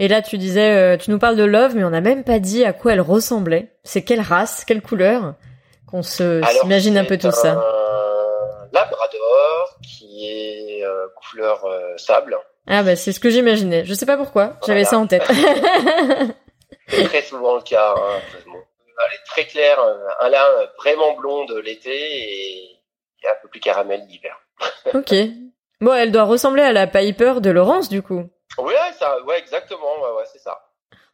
Et 0.00 0.08
là, 0.08 0.22
tu 0.22 0.38
disais, 0.38 0.96
tu 0.98 1.10
nous 1.10 1.18
parles 1.18 1.36
de 1.36 1.44
Love, 1.44 1.74
mais 1.74 1.84
on 1.84 1.90
n'a 1.90 2.00
même 2.00 2.24
pas 2.24 2.38
dit 2.38 2.64
à 2.64 2.72
quoi 2.72 2.92
elle 2.92 3.00
ressemblait. 3.00 3.76
C'est 3.82 4.02
quelle 4.02 4.20
race, 4.20 4.64
quelle 4.64 4.82
couleur? 4.82 5.34
Qu'on 5.86 6.02
se 6.02 6.42
s'imagine 6.60 6.98
un 6.98 7.04
peu 7.04 7.18
tout 7.18 7.32
ça. 7.32 7.60
Labrador 8.72 9.78
qui 9.82 10.28
est 10.28 10.84
euh, 10.84 11.06
couleur 11.16 11.64
euh, 11.64 11.96
sable. 11.96 12.38
Ah 12.66 12.82
bah 12.82 12.96
c'est 12.96 13.12
ce 13.12 13.20
que 13.20 13.30
j'imaginais. 13.30 13.84
Je 13.84 13.94
sais 13.94 14.06
pas 14.06 14.16
pourquoi, 14.16 14.56
j'avais 14.66 14.84
ça 14.84 14.98
en 14.98 15.06
tête. 15.06 15.22
très 16.86 17.22
souvent 17.22 17.56
le 17.56 17.62
cas. 17.62 17.94
Hein. 17.96 18.20
Elle 19.06 19.14
est 19.14 19.24
très 19.26 19.46
claire, 19.46 19.78
un 20.20 20.28
lin 20.28 20.44
vraiment 20.78 21.14
blonde 21.14 21.52
l'été 21.64 21.90
et 21.92 22.78
un 23.24 23.34
peu 23.42 23.48
plus 23.48 23.60
caramel 23.60 24.04
l'hiver. 24.08 24.36
ok. 24.94 25.14
Bon, 25.80 25.94
elle 25.94 26.10
doit 26.10 26.24
ressembler 26.24 26.62
à 26.62 26.72
la 26.72 26.86
Piper 26.86 27.34
de 27.40 27.50
Laurence 27.50 27.88
du 27.88 28.02
coup. 28.02 28.24
Oui, 28.58 28.74
ça, 28.98 29.22
ouais, 29.24 29.38
exactement, 29.38 30.00
ouais, 30.02 30.16
ouais 30.16 30.24
c'est 30.32 30.40
ça. 30.40 30.58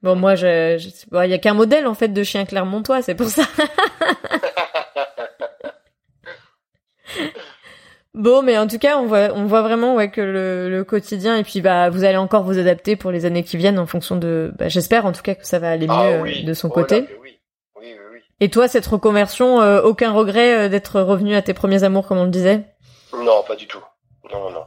Bon, 0.03 0.17
moi, 0.17 0.35
je, 0.35 0.77
il 0.77 1.31
y 1.31 1.35
a 1.35 1.39
qu'un 1.39 1.55
modèle 1.55 1.87
en 1.87 1.95
fait 1.95 2.09
de 2.09 2.23
chien 2.23 2.45
Clermontois, 2.45 3.03
c'est 3.03 3.15
pour 3.15 3.29
ça. 3.29 3.43
Bon, 8.15 8.43
mais 8.43 8.57
en 8.57 8.69
tout 8.69 8.79
cas, 8.79 8.97
on 8.97 9.07
voit, 9.07 9.31
on 9.35 9.47
voit 9.47 9.63
vraiment 9.63 9.97
ouais, 9.97 10.09
que 10.09 10.21
le, 10.21 10.71
le, 10.71 10.85
quotidien, 10.85 11.37
et 11.37 11.43
puis 11.43 11.61
bah, 11.61 11.91
vous 11.91 12.05
allez 12.05 12.17
encore 12.17 12.45
vous 12.45 12.59
adapter 12.61 12.95
pour 12.95 13.11
les 13.11 13.25
années 13.25 13.43
qui 13.43 13.57
viennent 13.57 13.79
en 13.79 13.87
fonction 13.87 14.15
de. 14.15 14.53
Bah, 14.57 14.69
J'espère 14.69 15.05
en 15.05 15.11
tout 15.11 15.23
cas 15.23 15.35
que 15.35 15.45
ça 15.45 15.59
va 15.59 15.71
aller 15.71 15.87
ah 15.89 16.23
mieux 16.23 16.31
euh, 16.31 16.45
de 16.45 16.55
son 16.55 16.69
côté. 16.69 17.01
Oui, 17.01 17.17
oui, 17.23 17.24
et 18.41 18.51
toi, 18.51 18.69
cette 18.69 18.87
reconversion, 18.87 19.61
euh, 19.61 19.83
aucun 19.83 20.13
regret 20.13 20.55
euh, 20.55 20.69
d'être 20.69 21.01
revenu 21.01 21.35
à 21.35 21.43
tes 21.43 21.55
premiers 21.55 21.85
amours, 21.85 22.07
comme 22.07 22.19
on 22.19 22.25
le 22.25 22.31
disait? 22.31 22.65
Non, 23.17 23.43
pas 23.43 23.57
du 23.57 23.67
tout. 23.67 23.83
Non, 24.33 24.51
non. 24.51 24.65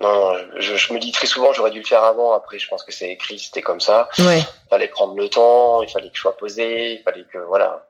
Non, 0.00 0.32
je, 0.58 0.74
je 0.74 0.92
me 0.92 0.98
dis 0.98 1.12
très 1.12 1.28
souvent, 1.28 1.52
j'aurais 1.52 1.70
dû 1.70 1.78
le 1.78 1.86
faire 1.86 2.02
avant. 2.02 2.32
Après, 2.32 2.58
je 2.58 2.66
pense 2.66 2.82
que 2.82 2.92
c'est 2.92 3.12
écrit, 3.12 3.38
c'était 3.38 3.62
comme 3.62 3.78
ça. 3.78 4.08
Ouais. 4.18 4.40
Il 4.40 4.68
fallait 4.68 4.88
prendre 4.88 5.14
le 5.14 5.28
temps, 5.28 5.80
il 5.82 5.88
fallait 5.88 6.08
que 6.08 6.16
je 6.16 6.20
sois 6.22 6.36
posé, 6.36 6.94
il 6.94 7.02
fallait 7.04 7.24
que 7.32 7.38
voilà. 7.38 7.88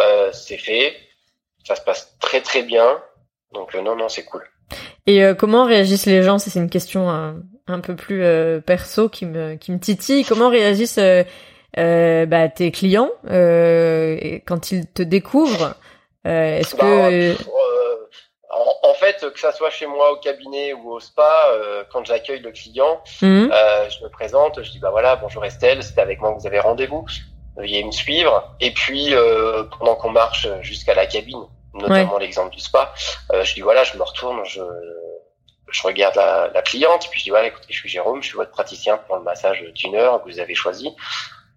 Euh, 0.00 0.30
c'est 0.32 0.56
fait. 0.56 0.96
Ça 1.64 1.76
se 1.76 1.82
passe 1.82 2.16
très 2.18 2.40
très 2.40 2.62
bien. 2.62 3.00
Donc 3.52 3.76
euh, 3.76 3.82
non, 3.82 3.94
non, 3.94 4.08
c'est 4.08 4.24
cool. 4.24 4.42
Et 5.06 5.22
euh, 5.22 5.34
comment 5.34 5.64
réagissent 5.64 6.06
les 6.06 6.24
gens? 6.24 6.40
C'est 6.40 6.58
une 6.58 6.70
question 6.70 7.08
un 7.08 7.80
peu 7.80 7.94
plus 7.94 8.24
euh, 8.24 8.60
perso 8.60 9.08
qui 9.08 9.24
me 9.24 9.54
qui 9.54 9.70
me 9.70 9.78
titille. 9.78 10.24
Comment 10.24 10.48
réagissent 10.48 10.98
bah, 11.76 12.48
tes 12.48 12.70
clients 12.70 13.10
quand 13.24 14.72
ils 14.72 14.86
te 14.86 15.02
découvrent 15.02 15.74
Est-ce 16.24 16.74
que 16.74 17.34
bah, 17.34 17.48
en, 18.82 18.94
fait, 18.94 19.26
que 19.32 19.40
ça 19.40 19.52
soit 19.52 19.70
chez 19.70 19.86
moi 19.86 20.12
au 20.12 20.16
cabinet 20.16 20.72
ou 20.72 20.92
au 20.92 21.00
spa, 21.00 21.50
quand 21.90 22.04
j'accueille 22.04 22.40
le 22.40 22.52
client, 22.52 23.02
mmh. 23.20 23.48
je 23.90 24.04
me 24.04 24.08
présente, 24.08 24.62
je 24.62 24.70
dis 24.70 24.78
bah 24.78 24.90
voilà, 24.90 25.16
bonjour 25.16 25.44
Estelle, 25.44 25.82
c'est 25.82 25.98
avec 25.98 26.20
moi 26.20 26.32
que 26.32 26.40
vous 26.40 26.46
avez 26.46 26.60
rendez-vous, 26.60 27.04
veuillez 27.56 27.82
me 27.84 27.90
suivre. 27.90 28.54
Et 28.60 28.72
puis 28.72 29.12
pendant 29.78 29.96
qu'on 29.96 30.10
marche 30.10 30.46
jusqu'à 30.62 30.94
la 30.94 31.06
cabine, 31.06 31.44
notamment 31.74 32.18
l'exemple 32.18 32.54
du 32.54 32.60
spa. 32.60 32.92
Euh, 33.32 33.44
je 33.44 33.54
dis 33.54 33.60
voilà, 33.60 33.84
je 33.84 33.96
me 33.96 34.02
retourne, 34.02 34.44
je, 34.44 34.62
je 35.70 35.82
regarde 35.82 36.16
la, 36.16 36.48
la, 36.52 36.62
cliente, 36.62 37.08
puis 37.10 37.20
je 37.20 37.24
dis 37.24 37.30
voilà, 37.30 37.48
écoutez, 37.48 37.66
je 37.68 37.78
suis 37.78 37.88
Jérôme, 37.88 38.22
je 38.22 38.28
suis 38.28 38.36
votre 38.36 38.50
praticien 38.50 38.96
pour 38.96 39.16
le 39.16 39.22
massage 39.22 39.62
d'une 39.74 39.94
heure 39.94 40.22
que 40.22 40.28
vous 40.28 40.40
avez 40.40 40.54
choisi. 40.54 40.94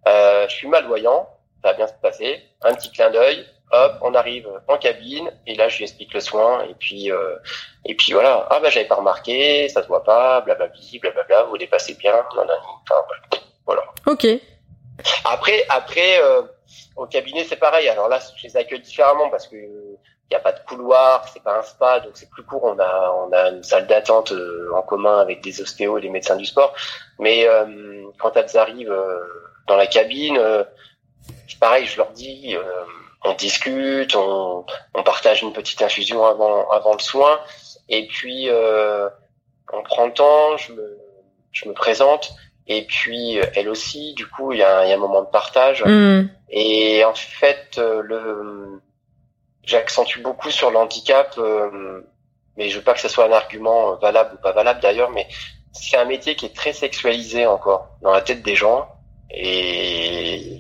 Euh, 0.08 0.48
je 0.48 0.54
suis 0.54 0.68
malvoyant, 0.68 1.30
ça 1.64 1.72
va 1.72 1.74
bien 1.74 1.88
se 1.88 1.94
passer. 2.02 2.42
Un 2.62 2.74
petit 2.74 2.92
clin 2.92 3.10
d'œil, 3.10 3.46
hop, 3.72 3.94
on 4.02 4.14
arrive 4.14 4.48
en 4.68 4.78
cabine 4.78 5.32
et 5.46 5.56
là 5.56 5.68
je 5.70 5.78
lui 5.78 5.84
explique 5.84 6.14
le 6.14 6.20
soin 6.20 6.64
et 6.64 6.76
puis 6.76 7.12
euh, 7.12 7.36
et 7.86 7.96
puis 7.96 8.14
voilà. 8.14 8.48
Ah 8.50 8.60
bah 8.60 8.70
j'avais 8.70 8.88
pas 8.88 8.96
remarqué, 8.96 9.68
ça 9.70 9.84
se 9.84 9.88
voit 9.88 10.04
pas, 10.04 10.42
blablabla, 10.42 10.76
blablabla, 11.02 11.44
vous 11.44 11.58
dépassez 11.58 11.96
bien, 11.96 12.16
enfin, 12.32 13.06
voilà. 13.66 13.84
Ok. 14.06 14.28
Après 15.26 15.66
après 15.70 16.22
euh, 16.22 16.42
au 16.96 17.06
cabinet 17.06 17.44
c'est 17.44 17.58
pareil. 17.58 17.90
Alors 17.90 18.08
là 18.08 18.20
je 18.38 18.44
les 18.44 18.58
accueille 18.58 18.82
différemment 18.82 19.30
parce 19.30 19.48
que 19.48 19.56
il 20.30 20.34
n'y 20.34 20.38
a 20.38 20.42
pas 20.42 20.52
de 20.52 20.60
couloir, 20.60 21.26
c'est 21.30 21.42
pas 21.42 21.58
un 21.60 21.64
spa, 21.64 22.02
donc 22.02 22.12
c'est 22.16 22.30
plus 22.30 22.44
court. 22.44 22.64
On 22.64 22.78
a 22.80 23.12
on 23.26 23.32
a 23.32 23.50
une 23.50 23.64
salle 23.64 23.88
d'attente 23.88 24.34
euh, 24.34 24.70
en 24.76 24.82
commun 24.82 25.20
avec 25.20 25.42
des 25.42 25.62
ostéos 25.62 25.98
et 25.98 26.02
des 26.02 26.10
médecins 26.10 26.36
du 26.36 26.46
sport. 26.46 26.74
Mais 27.18 27.48
euh, 27.48 28.04
quand 28.20 28.36
elles 28.36 28.58
arrivent 28.58 28.92
euh, 28.92 29.47
dans 29.68 29.76
la 29.76 29.88
cabine, 29.88 30.40
pareil, 31.60 31.86
je 31.86 31.98
leur 31.98 32.12
dis, 32.12 32.56
on 33.24 33.34
discute, 33.34 34.16
on, 34.16 34.66
on 34.94 35.04
partage 35.04 35.42
une 35.42 35.54
petite 35.54 35.82
infusion 35.82 36.26
avant 36.26 36.70
avant 36.70 36.94
le 36.94 37.00
soin, 37.00 37.40
et 37.90 38.08
puis 38.08 38.50
on 39.72 39.84
prend 39.84 40.06
le 40.06 40.14
temps, 40.14 40.58
je 40.58 40.74
me 40.74 40.98
je 41.52 41.68
me 41.68 41.74
présente. 41.74 42.34
Et 42.70 42.86
puis 42.86 43.40
elle 43.56 43.70
aussi, 43.70 44.14
du 44.14 44.28
coup, 44.28 44.52
il 44.52 44.60
y 44.60 44.64
a, 44.64 44.86
y 44.86 44.92
a, 44.92 44.96
un 44.96 45.00
moment 45.00 45.22
de 45.22 45.30
partage. 45.30 45.84
Mmh. 45.86 46.30
Et 46.50 47.06
en 47.06 47.14
fait, 47.14 47.78
le 47.78 48.82
j'accentue 49.68 50.22
beaucoup 50.22 50.50
sur 50.50 50.72
l'handicap, 50.72 51.36
euh, 51.38 52.02
mais 52.56 52.70
je 52.70 52.78
veux 52.78 52.84
pas 52.84 52.94
que 52.94 53.02
ce 53.02 53.10
soit 53.10 53.26
un 53.26 53.32
argument 53.32 53.96
valable 53.98 54.36
ou 54.36 54.42
pas 54.42 54.54
valable 54.54 54.80
d'ailleurs, 54.80 55.12
mais 55.12 55.28
c'est 55.74 55.98
un 55.98 56.06
métier 56.06 56.36
qui 56.36 56.48
est 56.48 56.56
très 56.56 56.74
sexualisé 56.74 57.46
encore 57.46 57.90
dans 58.02 58.12
la 58.12 58.22
tête 58.22 58.42
des 58.42 58.56
gens. 58.56 58.88
Et 59.32 60.60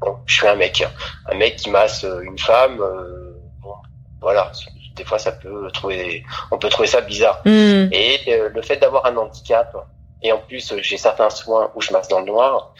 bon, 0.00 0.16
je 0.26 0.36
suis 0.36 0.46
un 0.46 0.54
mec, 0.54 0.84
un 1.30 1.34
mec 1.34 1.56
qui 1.56 1.70
masse 1.70 2.04
une 2.22 2.38
femme. 2.38 2.80
Euh, 2.80 3.32
bon, 3.62 3.74
voilà, 4.20 4.52
des 4.94 5.04
fois 5.04 5.18
ça 5.18 5.32
peut 5.32 5.70
trouver, 5.72 6.24
on 6.50 6.58
peut 6.58 6.68
trouver 6.68 6.88
ça 6.88 7.00
bizarre. 7.00 7.40
Hmm. 7.44 7.88
Et 7.92 8.20
euh, 8.28 8.48
le 8.48 8.62
fait 8.62 8.76
d'avoir 8.76 9.06
un 9.06 9.16
handicap, 9.16 9.76
et 10.22 10.32
en 10.32 10.38
plus 10.38 10.74
j'ai 10.80 10.96
certains 10.96 11.30
soins 11.30 11.70
où 11.74 11.80
je 11.80 11.92
masse 11.92 12.08
dans 12.08 12.20
le 12.20 12.26
noir, 12.26 12.74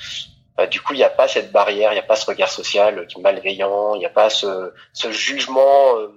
bah, 0.56 0.66
du 0.66 0.80
coup, 0.80 0.94
il 0.94 0.98
n'y 0.98 1.04
a 1.04 1.10
pas 1.10 1.28
cette 1.28 1.52
barrière, 1.52 1.92
il 1.92 1.96
n'y 1.96 2.00
a 2.00 2.04
pas 2.04 2.16
ce 2.16 2.26
regard 2.26 2.48
social 2.48 3.06
qui 3.06 3.18
est 3.18 3.22
malveillant, 3.22 3.94
il 3.94 3.98
n'y 3.98 4.06
a 4.06 4.10
pas 4.10 4.30
ce, 4.30 4.72
ce 4.94 5.10
jugement 5.12 5.98
euh, 5.98 6.08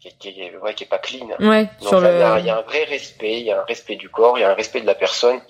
qui, 0.00 0.16
qui, 0.18 0.40
est, 0.40 0.56
ouais, 0.56 0.74
qui 0.74 0.84
est 0.84 0.88
pas 0.88 0.98
clean. 0.98 1.28
Ouais, 1.38 1.68
Donc, 1.82 2.02
il 2.02 2.44
y, 2.46 2.50
a 2.50 2.58
un 2.58 2.62
vrai 2.62 2.84
respect, 2.84 3.40
il 3.40 3.46
y 3.46 3.52
a 3.52 3.60
un 3.60 3.64
respect 3.64 3.94
du 3.94 4.08
corps, 4.08 4.38
il 4.38 4.40
y 4.40 4.44
a 4.44 4.50
un 4.50 4.54
respect 4.54 4.80
de 4.80 4.86
la 4.86 4.96
personne. 4.96 5.40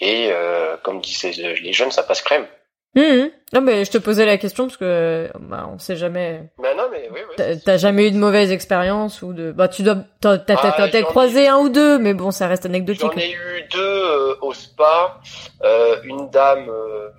Et 0.00 0.28
euh, 0.30 0.76
comme 0.82 1.00
disent 1.00 1.22
les 1.22 1.72
jeunes, 1.72 1.90
ça 1.90 2.02
passe 2.02 2.22
crème. 2.22 2.46
Mmh. 2.94 3.30
Non 3.52 3.60
mais 3.60 3.84
je 3.84 3.90
te 3.90 3.98
posais 3.98 4.26
la 4.26 4.38
question 4.38 4.64
parce 4.64 4.76
que 4.76 5.30
bah, 5.38 5.68
on 5.72 5.78
sait 5.78 5.96
jamais. 5.96 6.50
Bah 6.58 6.74
non 6.74 6.84
mais 6.90 7.08
oui. 7.12 7.20
oui 7.28 7.60
t'as 7.64 7.76
jamais 7.76 8.08
eu 8.08 8.10
de 8.10 8.16
mauvaise 8.16 8.50
expérience 8.50 9.22
ou 9.22 9.32
de 9.32 9.52
bah 9.52 9.68
tu 9.68 9.82
dois 9.82 9.96
t'as 10.20 10.38
ah, 10.48 11.02
croisé 11.02 11.48
un 11.48 11.58
ou 11.58 11.68
deux 11.68 11.98
mais 11.98 12.14
bon 12.14 12.30
ça 12.30 12.46
reste 12.46 12.66
anecdotique. 12.66 13.12
J'en 13.12 13.20
ai 13.20 13.30
eu 13.30 13.68
deux 13.70 13.78
euh, 13.80 14.34
au 14.40 14.52
spa. 14.52 15.20
Euh, 15.62 16.00
une 16.04 16.28
dame 16.30 16.68
euh, 16.68 17.10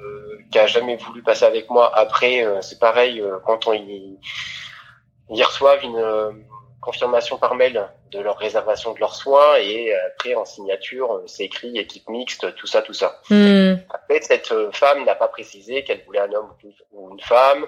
qui 0.52 0.60
a 0.60 0.68
jamais 0.68 0.98
voulu 0.98 1.22
passer 1.22 1.46
avec 1.46 1.70
moi. 1.70 1.92
Après 1.96 2.46
c'est 2.62 2.80
pareil 2.80 3.24
quand 3.46 3.68
on 3.68 3.74
y 3.74 4.18
ils 5.30 5.44
reçoivent 5.44 5.84
une 5.84 6.40
confirmation 6.82 7.38
par 7.38 7.56
mail 7.56 7.88
de 8.12 8.20
leur 8.20 8.38
réservation 8.38 8.94
de 8.94 9.00
leurs 9.00 9.16
soins 9.16 9.58
et 9.58 9.94
après 9.94 10.36
en 10.36 10.46
signature 10.46 11.22
c'est 11.28 11.44
écrit 11.44 11.78
équipe 11.78 12.08
mixte 12.10 12.56
tout 12.56 12.68
ça 12.68 12.82
tout 12.82 12.94
ça. 12.94 13.20
Hmm. 13.30 13.76
Après 13.90 14.22
cette 14.22 14.52
euh, 14.52 14.72
femme 14.72 15.04
n'a 15.06 15.16
pas 15.16 15.28
précisé 15.28 15.84
qu'elle 15.84 16.02
voulait 16.06 16.20
un 16.20 16.32
homme 16.34 16.52
ou 16.92 17.12
une 17.12 17.20
femme. 17.20 17.66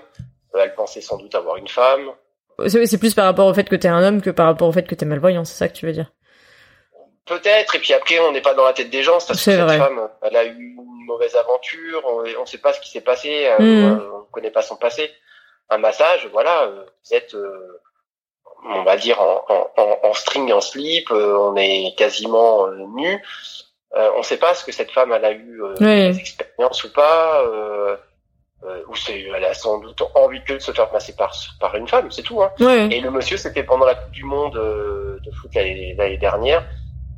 Euh, 0.55 0.59
elle 0.63 0.73
pensait 0.75 1.01
sans 1.01 1.17
doute 1.17 1.35
avoir 1.35 1.57
une 1.57 1.67
femme. 1.67 2.11
C'est 2.67 2.99
plus 2.99 3.13
par 3.13 3.25
rapport 3.25 3.47
au 3.47 3.53
fait 3.53 3.67
que 3.67 3.75
t'es 3.75 3.87
un 3.87 4.03
homme 4.03 4.21
que 4.21 4.29
par 4.29 4.45
rapport 4.45 4.67
au 4.67 4.71
fait 4.71 4.83
que 4.83 4.95
t'es 4.95 5.05
malvoyant, 5.05 5.45
c'est 5.45 5.57
ça 5.57 5.67
que 5.67 5.73
tu 5.73 5.85
veux 5.85 5.93
dire? 5.93 6.11
Peut-être, 7.25 7.75
et 7.75 7.79
puis 7.79 7.93
après 7.93 8.19
on 8.19 8.31
n'est 8.31 8.41
pas 8.41 8.53
dans 8.53 8.65
la 8.65 8.73
tête 8.73 8.89
des 8.89 9.03
gens, 9.03 9.13
parce 9.13 9.27
que 9.27 9.35
cette 9.37 9.59
femme, 9.59 10.09
elle 10.21 10.35
a 10.35 10.45
eu 10.45 10.75
une 10.77 11.05
mauvaise 11.05 11.35
aventure, 11.35 12.03
on 12.05 12.41
ne 12.41 12.45
sait 12.45 12.57
pas 12.57 12.73
ce 12.73 12.81
qui 12.81 12.91
s'est 12.91 13.01
passé, 13.01 13.47
euh, 13.47 13.59
hmm. 13.59 14.01
on 14.13 14.19
ne 14.19 14.31
connaît 14.31 14.51
pas 14.51 14.61
son 14.61 14.75
passé. 14.75 15.11
Un 15.69 15.77
massage, 15.77 16.27
voilà, 16.31 16.67
vous 16.67 17.13
êtes 17.13 17.35
on 18.65 18.83
va 18.83 18.95
dire 18.97 19.19
en, 19.21 19.43
en, 19.77 19.97
en 20.03 20.13
string, 20.13 20.51
en 20.53 20.61
slip, 20.61 21.09
euh, 21.11 21.37
on 21.37 21.55
est 21.55 21.95
quasiment 21.97 22.67
euh, 22.67 22.77
nu. 22.95 23.21
Euh, 23.97 24.09
on 24.15 24.19
ne 24.19 24.23
sait 24.23 24.37
pas 24.37 24.53
ce 24.53 24.63
que 24.63 24.71
cette 24.71 24.91
femme 24.91 25.11
elle 25.11 25.25
a 25.25 25.31
eu 25.31 25.61
euh, 25.63 25.73
des 26.11 26.19
expériences 26.19 26.83
ou 26.85 26.93
pas. 26.93 27.41
euh, 27.41 27.95
ou 28.87 28.95
c'est, 28.95 29.21
elle 29.35 29.43
a 29.43 29.53
sans 29.55 29.79
doute 29.79 30.01
envie 30.13 30.43
que 30.43 30.53
de 30.53 30.59
se 30.59 30.71
faire 30.71 30.89
passer 30.91 31.15
par, 31.15 31.33
par 31.59 31.75
une 31.75 31.87
femme, 31.87 32.11
c'est 32.11 32.21
tout. 32.21 32.43
Hein. 32.43 32.51
Ouais. 32.59 32.89
Et 32.91 33.01
le 33.01 33.09
monsieur, 33.09 33.35
c'était 33.35 33.63
pendant 33.63 33.85
la 33.87 33.95
Coupe 33.95 34.11
du 34.11 34.23
Monde 34.23 34.55
euh, 34.55 35.17
de 35.25 35.31
foot 35.31 35.49
l'année 35.55 35.95
l'année 35.97 36.17
dernière. 36.17 36.63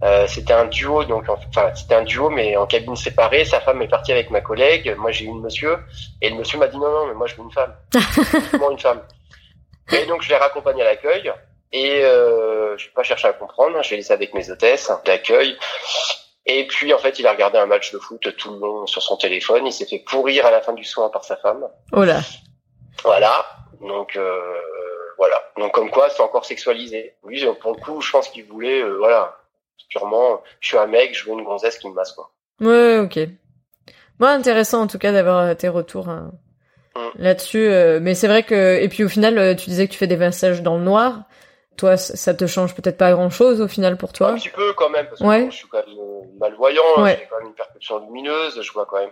Euh, 0.04 0.26
c'était 0.28 0.54
un 0.54 0.66
duo, 0.66 1.04
donc 1.04 1.26
enfin 1.30 1.72
c'était 1.76 1.96
un 1.96 2.04
duo, 2.04 2.30
mais 2.30 2.56
en 2.58 2.66
cabine 2.66 2.96
séparée. 2.96 3.44
Sa 3.46 3.60
femme 3.62 3.82
est 3.82 3.88
partie 3.90 4.12
avec 4.14 4.30
ma 4.32 4.42
collègue. 4.42 4.96
Moi, 4.98 5.12
j'ai 5.12 5.26
eu 5.26 5.34
le 5.34 5.40
monsieur, 5.42 5.78
et 6.22 6.30
le 6.30 6.36
monsieur 6.38 6.58
m'a 6.60 6.68
dit 6.68 6.78
non, 6.78 6.90
non, 6.92 7.08
mais 7.08 7.14
moi 7.14 7.28
je 7.28 7.36
veux 7.36 7.44
une 7.44 7.52
femme, 7.52 7.74
Uniquement 8.34 8.72
une 8.72 8.80
femme. 8.80 9.02
Et 9.92 10.06
donc 10.06 10.22
je 10.22 10.30
l'ai 10.30 10.38
raccompagné 10.38 10.82
à 10.82 10.86
l'accueil, 10.86 11.32
et 11.72 12.04
euh, 12.04 12.78
je 12.78 12.86
vais 12.86 12.94
pas 12.94 13.04
chercher 13.04 13.28
à 13.28 13.34
comprendre. 13.34 13.82
Je 13.84 13.92
l'ai 13.92 13.98
laissé 13.98 14.14
avec 14.14 14.34
mes 14.34 14.50
hôtesses 14.50 14.92
d'accueil. 15.06 15.58
Et 16.46 16.68
puis 16.68 16.94
en 16.94 16.98
fait, 16.98 17.20
il 17.20 17.28
a 17.28 17.32
regardé 17.32 17.58
un 17.58 17.66
match 17.66 17.92
de 17.92 18.00
foot 18.00 18.36
tout 18.38 18.54
le 18.54 18.60
long 18.60 18.86
sur 18.86 19.02
son 19.02 19.18
téléphone. 19.18 19.66
Il 19.66 19.74
s'est 19.74 19.86
fait 19.86 20.00
pourrir 20.00 20.46
à 20.46 20.52
la 20.52 20.62
fin 20.62 20.74
du 20.74 20.84
soin 20.84 21.10
par 21.10 21.24
sa 21.24 21.38
femme. 21.38 21.68
Oh 21.92 22.04
là. 22.04 22.20
Voilà. 23.04 23.46
Donc 23.82 24.16
euh, 24.16 24.60
voilà. 25.18 25.36
Donc 25.58 25.74
comme 25.74 25.90
quoi, 25.90 26.10
c'est 26.10 26.22
encore 26.22 26.46
sexualisé. 26.46 27.16
Lui, 27.26 27.46
pour 27.62 27.76
le 27.76 27.82
coup, 27.82 28.02
je 28.02 28.12
pense 28.12 28.30
qu'il 28.30 28.46
voulait, 28.46 28.82
euh, 28.82 28.98
voilà, 28.98 29.38
purement. 29.90 30.42
Je 30.60 30.70
suis 30.70 30.78
un 30.78 30.88
mec, 30.88 31.18
je 31.18 31.26
veux 31.26 31.34
une 31.34 31.44
gonzesse 31.44 31.78
qui 31.78 31.88
me 31.90 31.94
masse 31.94 32.12
quoi. 32.12 32.32
Ouais, 32.62 33.00
ok. 33.00 33.20
Bon, 34.20 34.28
intéressant 34.28 34.82
en 34.82 34.88
tout 34.88 35.00
cas 35.00 35.12
d'avoir 35.12 35.40
euh, 35.40 35.54
tes 35.56 35.70
retours 35.70 36.08
hein. 36.08 36.32
Là-dessus. 37.16 37.66
euh, 37.68 38.00
mais 38.02 38.16
c'est 38.16 38.28
vrai 38.28 38.44
que 38.44 38.80
et 38.82 38.88
puis 38.90 39.04
au 39.04 39.10
final, 39.10 39.38
euh, 39.38 39.56
tu 39.56 39.70
disais 39.70 39.88
que 39.88 39.92
tu 39.94 39.98
fais 39.98 40.08
des 40.08 40.18
massages 40.18 40.62
dans 40.62 40.78
le 40.78 40.84
noir. 40.84 41.24
Toi, 41.76 41.98
ça 41.98 42.36
te 42.36 42.46
change 42.46 42.76
peut-être 42.76 42.98
pas 42.98 43.12
grand-chose 43.14 43.60
au 43.60 43.68
final 43.68 43.98
pour 43.98 44.14
toi. 44.14 44.30
Un 44.30 44.36
petit 44.36 44.50
peu 44.50 44.74
quand 44.74 44.90
même, 44.92 45.08
parce 45.08 45.20
que 45.20 45.26
Ouais. 45.26 45.44
bon, 45.46 45.50
je 45.52 45.56
suis 45.58 45.68
quand 45.68 45.80
même 45.88 45.98
euh, 45.98 46.22
malvoyant. 46.40 46.84
hein, 46.98 47.04
Ouais. 47.04 47.18
J'ai 47.20 47.28
quand 47.28 47.38
même 47.40 47.48
une 47.48 47.56
perception 47.56 48.00
lumineuse. 48.06 48.62
Je 48.62 48.72
vois 48.74 48.86
quand 48.86 49.00
même 49.00 49.10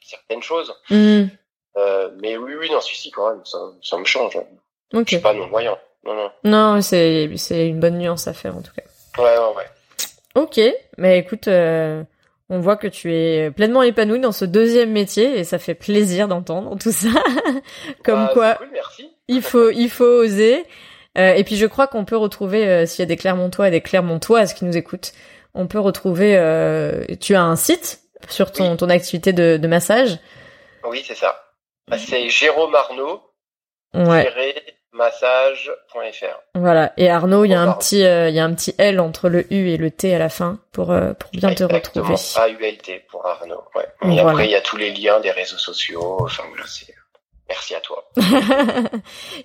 certaines 0.00 0.42
choses. 0.42 0.72
Hmm, 0.90 1.24
Euh, 1.76 2.10
mais 2.22 2.36
oui, 2.36 2.52
oui, 2.56 2.70
non, 2.70 2.80
si, 2.80 2.94
si, 2.94 3.10
quand 3.10 3.30
même, 3.30 3.44
ça, 3.44 3.58
ça 3.82 3.98
me 3.98 4.04
change. 4.04 4.36
hein. 4.36 4.44
Je 4.92 5.02
suis 5.04 5.18
pas 5.18 5.32
non 5.34 5.48
voyant. 5.48 5.76
Non, 6.04 6.14
non. 6.14 6.30
Non, 6.44 6.80
c'est 6.82 7.28
c'est 7.36 7.66
une 7.66 7.80
bonne 7.80 7.98
nuance 7.98 8.28
à 8.28 8.32
faire 8.32 8.56
en 8.56 8.62
tout 8.62 8.70
cas. 8.72 8.82
Ouais, 9.20 9.36
ouais, 9.36 9.54
ouais. 9.56 9.64
Ok, 10.36 10.60
mais 10.98 11.18
écoute, 11.18 11.48
euh, 11.48 12.04
on 12.50 12.60
voit 12.60 12.76
que 12.76 12.86
tu 12.86 13.14
es 13.14 13.50
pleinement 13.50 13.82
épanoui 13.82 14.20
dans 14.20 14.32
ce 14.32 14.44
deuxième 14.44 14.92
métier 14.92 15.38
et 15.38 15.44
ça 15.44 15.58
fait 15.58 15.74
plaisir 15.74 16.28
d'entendre 16.28 16.76
tout 16.78 16.92
ça. 16.92 17.08
Comme 18.04 18.26
Bah, 18.26 18.30
quoi, 18.32 18.50
c'est 18.52 18.58
Cool, 18.58 18.68
merci. 18.72 19.10
il 19.28 19.42
faut, 19.42 19.70
il 19.70 19.88
faut 19.90 20.04
oser. 20.04 20.64
Euh, 21.16 21.32
et 21.34 21.44
puis 21.44 21.56
je 21.56 21.66
crois 21.66 21.86
qu'on 21.86 22.04
peut 22.04 22.16
retrouver, 22.16 22.66
euh, 22.68 22.86
s'il 22.86 23.00
y 23.00 23.02
a 23.04 23.06
des 23.06 23.16
Clermontois 23.16 23.68
et 23.68 23.70
des 23.70 23.80
Clermontoises 23.80 24.52
qui 24.52 24.64
nous 24.64 24.76
écoutent, 24.76 25.12
on 25.54 25.66
peut 25.66 25.78
retrouver. 25.78 26.36
euh, 26.36 27.04
tu 27.20 27.34
as 27.34 27.42
un 27.42 27.56
site 27.56 28.00
sur 28.28 28.50
ton, 28.52 28.72
Oui. 28.72 28.76
ton 28.76 28.90
activité 28.90 29.32
de, 29.32 29.56
de 29.56 29.68
massage? 29.68 30.18
Oui, 30.88 31.02
c'est 31.06 31.14
ça. 31.14 31.40
Bah, 31.88 31.98
c'est 31.98 32.28
Jérôme 32.28 32.74
Arnaud, 32.74 33.22
Ouais, 33.94 34.28
massage.fr. 34.94 36.40
voilà. 36.54 36.92
Et 36.96 37.10
Arnaud, 37.10 37.44
il 37.44 37.50
y 37.50 37.54
a 37.54 37.60
un 37.60 37.72
petit, 37.72 38.04
euh, 38.04 38.28
il 38.28 38.34
y 38.34 38.40
a 38.40 38.44
un 38.44 38.54
petit 38.54 38.74
L 38.78 39.00
entre 39.00 39.28
le 39.28 39.52
U 39.52 39.68
et 39.70 39.76
le 39.76 39.90
T 39.90 40.14
à 40.14 40.18
la 40.18 40.28
fin 40.28 40.58
pour 40.72 40.90
euh, 40.92 41.12
pour 41.14 41.30
bien 41.32 41.54
te 41.54 41.64
retrouver. 41.64 42.14
A-U-L-T 42.36 43.04
pour 43.10 43.26
Arnaud. 43.26 43.62
Ouais. 43.74 43.84
Et 44.02 44.06
Voilà. 44.06 44.30
après, 44.30 44.44
il 44.46 44.50
y 44.50 44.56
a 44.56 44.60
tous 44.60 44.76
les 44.76 44.92
liens 44.92 45.20
des 45.20 45.30
réseaux 45.30 45.58
sociaux. 45.58 46.18
Enfin, 46.20 46.44
voilà, 46.48 46.64
c'est... 46.66 46.92
Merci 47.46 47.74
à 47.74 47.80
toi. 47.80 48.08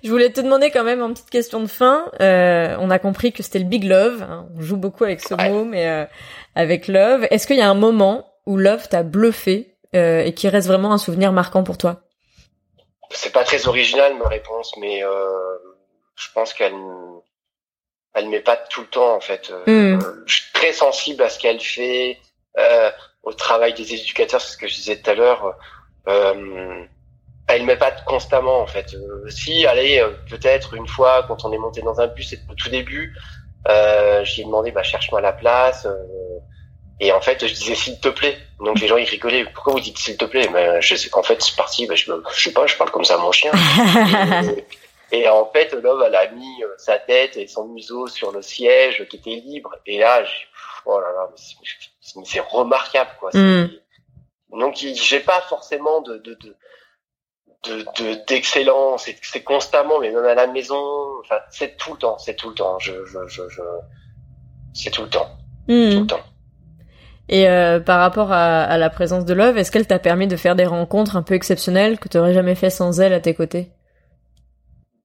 je 0.02 0.10
voulais 0.10 0.30
te 0.30 0.40
demander 0.40 0.70
quand 0.70 0.84
même 0.84 1.02
en 1.02 1.10
petite 1.12 1.28
question 1.28 1.60
de 1.60 1.66
fin. 1.66 2.06
Euh, 2.22 2.74
on 2.80 2.90
a 2.90 2.98
compris 2.98 3.30
que 3.32 3.42
c'était 3.42 3.58
le 3.58 3.66
big 3.66 3.84
love. 3.84 4.22
hein. 4.22 4.46
On 4.56 4.60
joue 4.62 4.78
beaucoup 4.78 5.04
avec 5.04 5.20
ce 5.20 5.34
Ouais. 5.34 5.50
mot, 5.50 5.64
mais 5.66 5.86
euh, 5.86 6.04
avec 6.54 6.88
love. 6.88 7.26
Est-ce 7.30 7.46
qu'il 7.46 7.56
y 7.58 7.62
a 7.62 7.68
un 7.68 7.74
moment 7.74 8.26
où 8.46 8.56
love 8.56 8.88
t'a 8.88 9.02
bluffé 9.02 9.74
euh, 9.94 10.22
et 10.24 10.32
qui 10.32 10.48
reste 10.48 10.66
vraiment 10.66 10.92
un 10.94 10.98
souvenir 10.98 11.30
marquant 11.32 11.62
pour 11.62 11.76
toi? 11.76 12.00
C'est 13.10 13.32
pas 13.32 13.44
très 13.44 13.66
original, 13.66 14.16
ma 14.16 14.28
réponse, 14.28 14.76
mais 14.78 15.02
euh, 15.04 15.58
je 16.16 16.28
pense 16.32 16.54
qu'elle 16.54 16.74
elle 18.14 18.28
met 18.28 18.40
pas 18.40 18.56
tout 18.56 18.80
le 18.82 18.86
temps, 18.88 19.14
en 19.14 19.20
fait. 19.20 19.50
Euh, 19.50 19.96
Mm. 19.96 20.24
Je 20.26 20.34
suis 20.34 20.52
très 20.52 20.72
sensible 20.72 21.22
à 21.22 21.28
ce 21.28 21.38
qu'elle 21.38 21.60
fait, 21.60 22.18
euh, 22.58 22.90
au 23.22 23.32
travail 23.32 23.74
des 23.74 23.94
éducateurs, 23.94 24.40
c'est 24.40 24.52
ce 24.52 24.56
que 24.56 24.68
je 24.68 24.74
disais 24.74 25.00
tout 25.00 25.10
à 25.10 25.14
l'heure. 25.14 25.56
Euh, 26.08 26.84
elle 27.46 27.64
met 27.64 27.76
pas 27.76 27.90
constamment, 27.90 28.60
en 28.60 28.66
fait. 28.66 28.94
Euh, 28.94 29.28
si, 29.28 29.66
allez, 29.66 29.98
euh, 29.98 30.10
peut-être 30.28 30.74
une 30.74 30.86
fois, 30.86 31.24
quand 31.26 31.44
on 31.44 31.52
est 31.52 31.58
monté 31.58 31.82
dans 31.82 32.00
un 32.00 32.06
bus, 32.06 32.30
c'était 32.30 32.50
au 32.50 32.54
tout 32.54 32.68
début, 32.68 33.14
euh, 33.68 34.24
j'ai 34.24 34.44
demandé, 34.44 34.72
bah, 34.72 34.82
cherche-moi 34.82 35.20
la 35.20 35.32
place. 35.32 35.86
Et 37.00 37.12
en 37.12 37.20
fait, 37.20 37.46
je 37.46 37.52
disais 37.54 37.74
s'il 37.74 37.98
te 38.00 38.08
plaît. 38.08 38.36
Donc 38.60 38.78
les 38.80 38.86
gens 38.86 38.96
ils 38.98 39.08
rigolaient. 39.08 39.44
Pourquoi 39.54 39.72
vous 39.74 39.80
dites 39.80 39.98
s'il 39.98 40.16
te 40.16 40.24
plaît? 40.26 40.48
Mais 40.52 40.80
je 40.82 40.94
sais 40.94 41.08
qu'en 41.08 41.22
fait 41.22 41.40
c'est 41.42 41.56
parti. 41.56 41.86
Bah, 41.86 41.94
je, 41.94 42.10
me- 42.12 42.22
je 42.34 42.42
sais 42.42 42.52
pas. 42.52 42.66
Je 42.66 42.76
parle 42.76 42.90
comme 42.90 43.04
ça 43.04 43.14
à 43.14 43.18
mon 43.18 43.32
chien. 43.32 43.52
et, 45.12 45.20
et 45.20 45.28
en 45.28 45.46
fait, 45.46 45.72
l'homme 45.72 46.02
elle 46.06 46.14
a 46.14 46.28
mis 46.30 46.62
euh, 46.62 46.68
sa 46.78 46.98
tête 46.98 47.36
et 47.36 47.46
son 47.46 47.66
museau 47.68 48.06
sur 48.06 48.30
le 48.32 48.42
siège 48.42 49.06
qui 49.08 49.16
était 49.16 49.30
libre. 49.30 49.74
Et 49.86 49.98
là, 49.98 50.22
j'ai- 50.24 50.30
oh 50.86 51.00
là 51.00 51.08
là, 51.12 51.28
mais 51.30 52.22
c'est- 52.24 52.40
remarquable 52.40 53.10
quoi. 53.18 53.30
Mm. 53.34 53.70
Donc 54.58 54.76
j'ai 54.76 55.20
pas 55.20 55.40
forcément 55.48 56.00
de 56.02 56.18
de 56.18 56.34
de 56.34 56.56
de- 57.64 57.84
de- 57.98 58.24
d'excellence. 58.26 59.04
c'est 59.04 59.16
c'est 59.22 59.42
constamment, 59.42 60.00
mais 60.00 60.10
même 60.10 60.24
à 60.24 60.34
la 60.34 60.46
maison. 60.46 60.82
Enfin, 61.24 61.38
c'est 61.50 61.76
tout 61.76 61.92
le 61.92 61.98
temps. 61.98 62.18
C'est 62.18 62.34
tout 62.34 62.48
le 62.50 62.54
temps. 62.54 62.78
Je 62.78 62.92
je 63.06 63.18
je, 63.28 63.42
je 63.48 63.62
c'est 64.74 64.90
tout 64.90 65.02
le 65.02 65.08
temps. 65.10 65.30
Tout 65.68 65.72
Hmm. 65.74 66.00
le 66.00 66.06
temps. 66.06 66.20
Et 67.30 67.48
euh, 67.48 67.78
par 67.80 68.00
rapport 68.00 68.32
à, 68.32 68.64
à 68.64 68.76
la 68.76 68.90
présence 68.90 69.24
de 69.24 69.32
love, 69.32 69.56
est-ce 69.56 69.70
qu'elle 69.70 69.86
t'a 69.86 70.00
permis 70.00 70.26
de 70.26 70.36
faire 70.36 70.56
des 70.56 70.66
rencontres 70.66 71.16
un 71.16 71.22
peu 71.22 71.34
exceptionnelles 71.34 71.98
que 71.98 72.08
tu 72.08 72.18
aurais 72.18 72.34
jamais 72.34 72.56
fait 72.56 72.70
sans 72.70 73.00
elle 73.00 73.12
à 73.12 73.20
tes 73.20 73.34
côtés? 73.34 73.68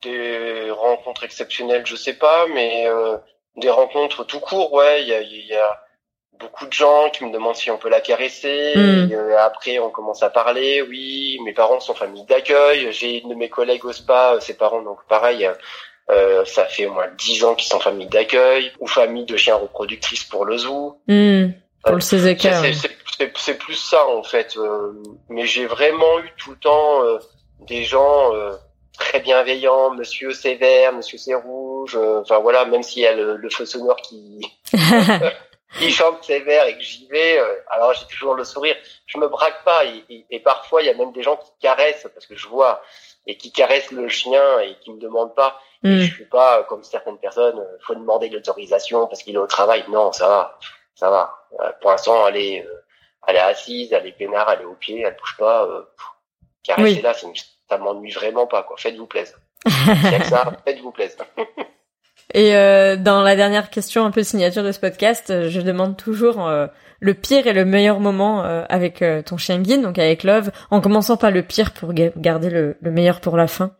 Des 0.02 0.72
rencontres 0.72 1.24
exceptionnelles, 1.24 1.86
je 1.86 1.96
sais 1.96 2.16
pas, 2.16 2.48
mais 2.54 2.88
euh, 2.88 3.18
des 3.58 3.70
rencontres 3.70 4.26
tout 4.26 4.40
court, 4.40 4.74
ouais. 4.74 5.04
Il 5.04 5.08
y 5.08 5.14
a, 5.14 5.22
y 5.22 5.54
a 5.56 5.80
beaucoup 6.40 6.66
de 6.66 6.74
gens 6.74 7.10
qui 7.12 7.24
me 7.26 7.32
demandent 7.32 7.56
si 7.56 7.72
on 7.72 7.78
peut 7.78 7.90
la 7.90 8.02
caresser. 8.02 8.74
Mm. 8.76 9.12
Et, 9.12 9.16
euh, 9.16 9.40
après, 9.40 9.80
on 9.80 9.90
commence 9.90 10.24
à 10.24 10.30
parler. 10.30 10.82
Oui, 10.82 11.38
mes 11.46 11.54
parents 11.54 11.80
sont 11.80 11.94
famille 11.94 12.26
d'accueil. 12.26 12.92
J'ai 12.92 13.22
une 13.22 13.30
de 13.30 13.36
mes 13.36 13.50
collègues 13.50 13.86
au 13.86 13.94
spa, 13.94 14.34
euh, 14.34 14.40
ses 14.40 14.56
parents, 14.56 14.82
donc 14.82 15.00
pareil. 15.08 15.48
Euh, 16.12 16.46
ça 16.46 16.66
fait 16.66 16.86
au 16.86 16.94
moins 16.94 17.08
dix 17.18 17.44
ans 17.44 17.56
qu'ils 17.56 17.68
sont 17.68 17.80
famille 17.80 18.08
d'accueil 18.08 18.72
ou 18.80 18.88
famille 18.88 19.26
de 19.26 19.38
chiens 19.38 19.56
reproductrices 19.56 20.24
pour 20.24 20.46
le 20.46 20.58
zoo. 20.58 21.00
Hmm. 21.08 21.48
Pour 21.86 21.96
le 21.96 22.02
C'est- 22.02 22.18
CZK. 22.18 22.42
c'est- 22.42 22.74
c'est- 22.74 22.98
C'est 23.18 23.38
c'est 23.38 23.58
plus 23.58 23.76
ça 23.76 24.06
en 24.10 24.24
fait. 24.24 24.58
euh, 24.58 24.92
mais 25.30 25.46
j'ai 25.46 25.68
vraiment 25.68 26.20
eu 26.20 26.30
tout 26.38 26.50
le 26.52 26.58
temps 26.58 27.02
euh, 27.04 27.18
des 27.62 27.84
gens 27.86 28.34
euh, 28.36 28.52
très 29.00 29.22
bienveillants, 29.22 29.92
Monsieur 29.92 30.34
sévère, 30.34 30.92
Monsieur 30.92 31.18
c'est 31.18 31.34
rouge. 31.36 31.96
euh, 31.96 32.20
Enfin 32.22 32.40
voilà, 32.40 32.66
même 32.66 32.84
s'il 32.84 33.04
y 33.04 33.08
a 33.08 33.14
le, 33.14 33.38
le 33.38 33.50
feu 33.50 33.66
sonore 33.66 33.96
qui 33.98 34.42
qui 35.80 35.92
chante 35.92 36.24
sévère 36.26 36.66
et 36.68 36.76
que 36.78 36.82
j'y 36.84 37.08
vais, 37.08 37.40
euh, 37.40 37.46
alors 37.70 37.94
j'ai 37.94 38.06
toujours 38.08 38.34
le 38.36 38.44
sourire. 38.44 38.76
Je 39.06 39.18
me 39.18 39.28
braque 39.30 39.64
pas 39.64 39.86
et, 39.86 40.04
et- 40.10 40.26
et 40.30 40.40
parfois 40.42 40.82
il 40.82 40.88
y 40.88 40.90
a 40.90 40.94
même 40.94 41.14
des 41.14 41.24
gens 41.24 41.38
qui 41.38 41.52
caressent 41.62 42.08
parce 42.14 42.26
que 42.26 42.36
je 42.36 42.48
vois 42.50 42.82
et 43.28 43.38
qui 43.38 43.54
caressent 43.54 43.92
le 43.92 44.10
chien 44.10 44.60
et 44.60 44.76
qui 44.84 44.92
me 44.92 45.00
demandent 45.00 45.36
pas. 45.36 45.58
Et 45.86 45.88
Hmm. 45.88 46.00
je 46.02 46.14
suis 46.14 46.26
pas 46.26 46.64
comme 46.64 46.84
certaines 46.84 47.18
personnes, 47.20 47.64
faut 47.88 47.96
demander 47.96 48.28
l'autorisation 48.30 49.08
parce 49.08 49.24
qu'il 49.24 49.36
est 49.36 49.40
au 49.40 49.48
travail. 49.48 49.86
Non, 49.90 50.12
ça 50.12 50.28
va, 50.28 50.60
ça 50.96 51.10
va. 51.10 51.32
Euh, 51.62 51.70
pour 51.82 51.92
l'instant, 51.92 52.28
elle 52.28 52.38
est, 52.38 52.66
euh, 52.66 52.74
elle 53.28 53.36
est 53.36 53.40
assise, 53.40 53.94
elle 53.94 54.06
est 54.08 54.12
peinard, 54.18 54.50
elle 54.52 54.62
est 54.62 54.66
au 54.66 54.74
pied, 54.76 55.02
elle 55.02 55.16
bouge 55.20 55.36
pas. 55.38 55.64
Euh, 55.66 55.82
Oui. 56.80 57.00
là, 57.02 57.14
ça, 57.14 57.28
me- 57.28 57.34
ça 57.70 57.78
m'ennuie 57.78 58.12
vraiment 58.12 58.48
pas. 58.48 58.64
Quoi. 58.64 58.76
Faites-vous 58.78 59.06
plaisir. 59.08 59.36
Ça, 60.24 60.52
faites-vous 60.66 60.92
plaisir. 60.92 61.18
Et 62.34 62.56
euh, 62.56 62.96
dans 62.98 63.22
la 63.22 63.36
dernière 63.36 63.70
question 63.70 64.04
un 64.06 64.12
peu 64.12 64.24
signature 64.24 64.64
de 64.64 64.72
ce 64.72 64.80
podcast, 64.80 65.30
euh, 65.30 65.48
je 65.50 65.62
demande 65.62 65.96
toujours 65.96 66.46
euh, 66.48 66.66
le 67.00 67.14
pire 67.14 67.46
et 67.46 67.54
le 67.54 67.66
meilleur 67.66 68.00
moment 68.00 68.44
euh, 68.44 68.64
avec 68.68 69.02
euh, 69.04 69.22
ton 69.22 69.38
chien 69.38 69.60
guide, 69.60 69.84
donc 69.84 70.00
avec 70.00 70.24
Love, 70.24 70.50
en 70.72 70.82
commençant 70.82 71.18
par 71.18 71.30
le 71.32 71.44
pire 71.44 71.72
pour 71.72 71.94
ga- 71.94 72.12
garder 72.18 72.50
le, 72.50 72.78
le 72.82 72.92
meilleur 72.92 73.22
pour 73.22 73.38
la 73.38 73.48
fin. 73.48 73.72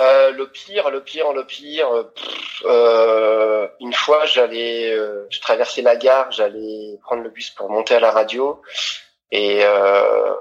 Euh, 0.00 0.30
le 0.32 0.48
pire, 0.50 0.90
le 0.90 1.02
pire, 1.02 1.32
le 1.32 1.44
pire. 1.44 1.88
euh, 1.94 2.02
pff, 2.14 2.62
euh, 2.66 3.68
une 3.80 3.92
fois, 3.92 4.26
j'allais, 4.26 4.90
euh, 4.92 5.26
je 5.30 5.40
traversais 5.40 5.82
la 5.82 5.96
gare, 5.96 6.30
j'allais 6.32 6.98
prendre 7.02 7.22
le 7.22 7.30
bus 7.30 7.50
pour 7.50 7.70
monter 7.70 7.94
à 7.94 8.00
la 8.00 8.10
radio, 8.10 8.60
et 9.30 9.60
euh, 9.64 10.32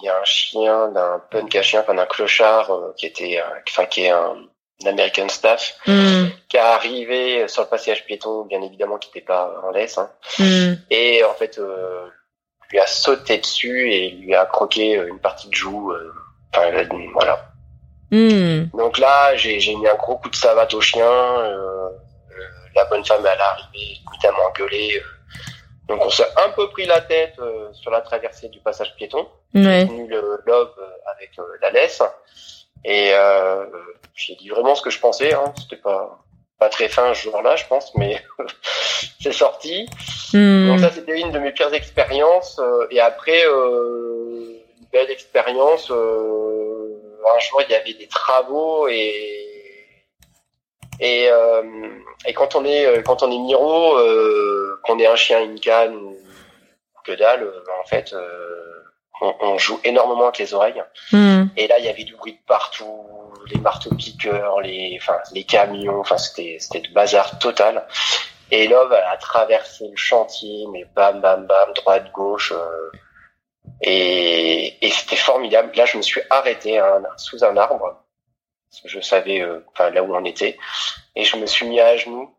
il 0.00 0.04
y 0.04 0.08
a 0.08 0.18
un 0.18 0.24
chien 0.24 0.88
d'un 0.88 1.20
punk 1.30 1.54
à 1.56 1.62
chien, 1.62 1.80
enfin 1.80 1.94
d'un 1.94 2.06
clochard 2.06 2.70
qui 2.96 3.06
était, 3.06 3.42
enfin 3.68 3.86
qui 3.86 4.04
est 4.04 4.10
un, 4.10 4.36
un 4.84 4.86
American 4.86 5.28
staff, 5.28 5.76
Hmm. 5.86 6.26
qui 6.48 6.56
est 6.56 6.60
arrivé 6.60 7.48
sur 7.48 7.62
le 7.62 7.68
passage 7.68 8.04
piéton, 8.06 8.44
bien 8.44 8.62
évidemment, 8.62 8.98
qui 8.98 9.08
n'était 9.08 9.26
pas 9.26 9.60
en 9.64 9.70
laisse, 9.70 9.98
hein, 9.98 10.10
Hmm. 10.38 10.74
et 10.90 11.24
en 11.24 11.34
fait, 11.34 11.58
euh, 11.58 12.06
lui 12.70 12.78
a 12.78 12.86
sauté 12.86 13.38
dessus 13.38 13.90
et 13.92 14.10
lui 14.10 14.34
a 14.34 14.44
croqué 14.46 14.92
une 14.92 15.18
partie 15.18 15.48
de 15.48 15.54
joue. 15.54 15.92
Enfin, 16.54 16.70
voilà. 17.14 17.47
Hmm. 18.10 18.64
Donc 18.76 18.98
là, 18.98 19.36
j'ai 19.36 19.58
mis 19.74 19.86
un 19.88 19.94
gros 19.96 20.16
coup 20.16 20.30
de 20.30 20.36
savate 20.36 20.72
au 20.74 20.80
chien. 20.80 21.04
euh, 21.10 21.88
euh, 21.88 21.90
la 22.74 22.84
bonne 22.86 23.04
femme, 23.04 23.26
elle 23.26 23.38
est 23.38 23.42
arrivée, 23.42 23.68
limite 24.06 24.24
à 24.24 24.32
m'engueuler. 24.32 24.96
euh, 24.96 25.02
Donc 25.88 26.04
on 26.04 26.10
s'est 26.10 26.26
un 26.44 26.50
peu 26.50 26.68
pris 26.70 26.86
la 26.86 27.00
tête 27.00 27.34
euh, 27.38 27.68
sur 27.72 27.90
la 27.90 28.00
traversée 28.00 28.48
du 28.48 28.60
passage 28.60 28.94
piéton. 28.96 29.28
Ouais. 29.54 29.80
J'ai 29.80 29.86
tenu 29.88 30.06
le 30.08 30.40
lobe 30.46 30.72
euh, 30.78 31.12
avec 31.14 31.30
euh, 31.38 31.42
la 31.62 31.70
laisse 31.70 32.02
et 32.84 33.10
euh, 33.14 33.64
j'ai 34.14 34.36
dit 34.36 34.48
vraiment 34.48 34.74
ce 34.74 34.82
que 34.82 34.90
je 34.90 35.00
pensais. 35.00 35.34
Hein. 35.34 35.52
C'était 35.58 35.76
pas 35.82 36.18
pas 36.58 36.68
très 36.70 36.88
fin 36.88 37.14
ce 37.14 37.22
jour-là, 37.22 37.54
je 37.56 37.64
pense, 37.66 37.94
mais 37.94 38.20
c'est 39.20 39.32
sorti. 39.32 39.86
Hmm. 40.32 40.68
Donc 40.68 40.80
ça 40.80 40.90
c'était 40.90 41.20
une 41.20 41.30
de 41.32 41.38
mes 41.38 41.52
pires 41.52 41.72
expériences. 41.74 42.58
euh, 42.58 42.86
et 42.90 43.00
après 43.00 43.44
euh, 43.46 44.54
une 44.80 44.86
belle 44.92 45.10
expérience. 45.10 45.90
Un 47.36 47.38
jour 47.40 47.62
il 47.62 47.70
y 47.70 47.74
avait 47.74 47.94
des 47.94 48.08
travaux 48.08 48.88
et 48.88 49.44
et, 51.00 51.28
euh, 51.30 51.62
et 52.26 52.32
quand 52.32 52.56
on 52.56 52.64
est 52.64 52.84
euh, 52.86 53.02
quand 53.02 53.22
on 53.22 53.30
est 53.30 53.38
miro, 53.38 53.96
euh, 53.98 54.80
qu'on 54.82 54.98
est 54.98 55.06
un 55.06 55.14
chien, 55.14 55.40
une 55.42 55.60
canne 55.60 55.94
ou 55.94 56.16
que 57.04 57.12
dalle, 57.12 57.44
euh, 57.44 57.62
en 57.80 57.86
fait, 57.86 58.12
euh, 58.12 58.82
on, 59.20 59.34
on 59.40 59.58
joue 59.58 59.78
énormément 59.84 60.24
avec 60.24 60.38
les 60.38 60.54
oreilles. 60.54 60.82
Hmm. 61.12 61.44
Et 61.56 61.68
là, 61.68 61.78
il 61.78 61.84
y 61.84 61.88
avait 61.88 62.02
du 62.02 62.16
bruit 62.16 62.32
de 62.32 62.46
partout, 62.46 63.06
les 63.46 63.60
marteaux 63.60 63.94
piqueurs, 63.94 64.60
les 64.60 64.98
enfin 65.00 65.18
les 65.32 65.44
camions, 65.44 66.00
enfin 66.00 66.18
c'était 66.18 66.56
c'était 66.58 66.82
le 66.86 66.92
bazar 66.92 67.38
total. 67.38 67.86
Et 68.50 68.66
Love 68.66 68.92
elle 68.92 69.04
a 69.04 69.16
traversé 69.18 69.86
le 69.88 69.96
chantier, 69.96 70.66
mais 70.72 70.84
bam 70.96 71.20
bam 71.20 71.46
bam, 71.46 71.72
droite 71.74 72.10
gauche. 72.12 72.52
Et 73.82 74.84
et 74.86 74.90
c'était 74.90 75.16
formidable. 75.16 75.72
Là, 75.76 75.84
je 75.86 75.96
me 75.96 76.02
suis 76.02 76.20
arrêté 76.30 76.78
à 76.78 76.96
un- 76.96 77.16
sous 77.18 77.44
un 77.44 77.56
arbre. 77.56 78.04
Parce 78.70 78.82
que 78.82 78.88
Je 78.88 79.00
savais 79.00 79.40
euh, 79.40 79.60
enfin 79.72 79.90
là 79.90 80.02
où 80.02 80.14
on 80.14 80.24
était. 80.24 80.58
Et 81.16 81.24
je 81.24 81.36
me 81.36 81.46
suis 81.46 81.66
mis 81.66 81.80
à 81.80 81.96
genoux. 81.96 82.34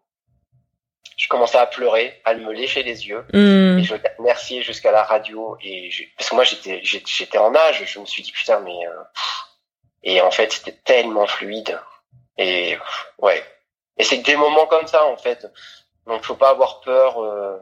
Je 1.18 1.28
commençais 1.28 1.58
à 1.58 1.66
pleurer, 1.66 2.22
à 2.24 2.34
me 2.34 2.54
lécher 2.54 2.82
les 2.84 3.08
yeux. 3.08 3.26
Hmm. 3.34 3.80
Et 3.80 3.84
je 3.84 3.96
remerciais 4.18 4.62
jusqu'à 4.62 4.92
la 4.92 5.04
radio. 5.04 5.58
Et 5.62 5.90
parce 6.18 6.30
que 6.30 6.36
moi, 6.36 6.44
j'étais, 6.46 6.80
j'étais 6.84 7.06
j'étais 7.12 7.38
en 7.38 7.54
âge. 7.56 7.84
Je 7.86 8.00
me 8.00 8.06
suis 8.06 8.24
dit, 8.24 8.32
putain, 8.32 8.60
mais, 8.62 8.88
euh, 8.88 9.04
et 10.04 10.22
en 10.22 10.32
fait, 10.32 10.52
c'était 10.54 10.78
tellement 10.86 11.28
fluide. 11.28 11.78
Et, 12.38 12.78
ouais. 13.18 13.44
Et 13.98 14.06
c'est 14.06 14.18
des 14.20 14.38
moments 14.38 14.66
comme 14.68 14.88
ça, 14.88 15.06
en 15.06 15.18
fait. 15.18 15.46
Donc, 16.08 16.24
faut 16.24 16.36
pas 16.36 16.52
avoir 16.52 16.80
peur, 16.80 17.22
euh, 17.22 17.58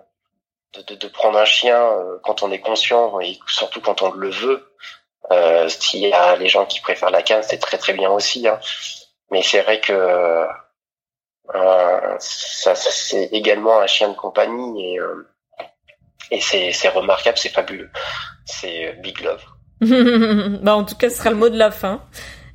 de, 0.73 0.81
de, 0.81 0.95
de 0.95 1.07
prendre 1.07 1.37
un 1.37 1.45
chien 1.45 1.79
euh, 1.79 2.17
quand 2.23 2.43
on 2.43 2.51
est 2.51 2.59
conscient 2.59 3.19
et 3.19 3.39
surtout 3.47 3.81
quand 3.81 4.01
on 4.01 4.11
le 4.11 4.29
veut. 4.29 4.73
Euh, 5.31 5.67
s'il 5.67 6.01
y 6.01 6.13
a 6.13 6.35
les 6.37 6.47
gens 6.47 6.65
qui 6.65 6.79
préfèrent 6.79 7.11
la 7.11 7.21
canne, 7.21 7.43
c'est 7.43 7.57
très 7.57 7.77
très 7.77 7.93
bien 7.93 8.09
aussi. 8.09 8.47
Hein. 8.47 8.59
Mais 9.31 9.41
c'est 9.41 9.61
vrai 9.61 9.81
que 9.81 10.47
euh, 11.55 12.15
ça, 12.19 12.75
c'est 12.75 13.25
également 13.31 13.79
un 13.79 13.87
chien 13.87 14.09
de 14.09 14.15
compagnie 14.15 14.93
et 14.93 14.99
euh, 14.99 15.27
et 16.31 16.41
c'est 16.41 16.73
c'est 16.73 16.89
remarquable, 16.89 17.37
c'est 17.37 17.49
fabuleux. 17.49 17.89
C'est 18.45 18.87
euh, 18.87 18.91
Big 19.01 19.19
Love. 19.21 19.43
bah 20.61 20.75
en 20.75 20.83
tout 20.83 20.95
cas, 20.95 21.09
ce 21.09 21.17
sera 21.17 21.29
le 21.29 21.35
mot 21.37 21.49
de 21.49 21.57
la 21.57 21.71
fin. 21.71 22.03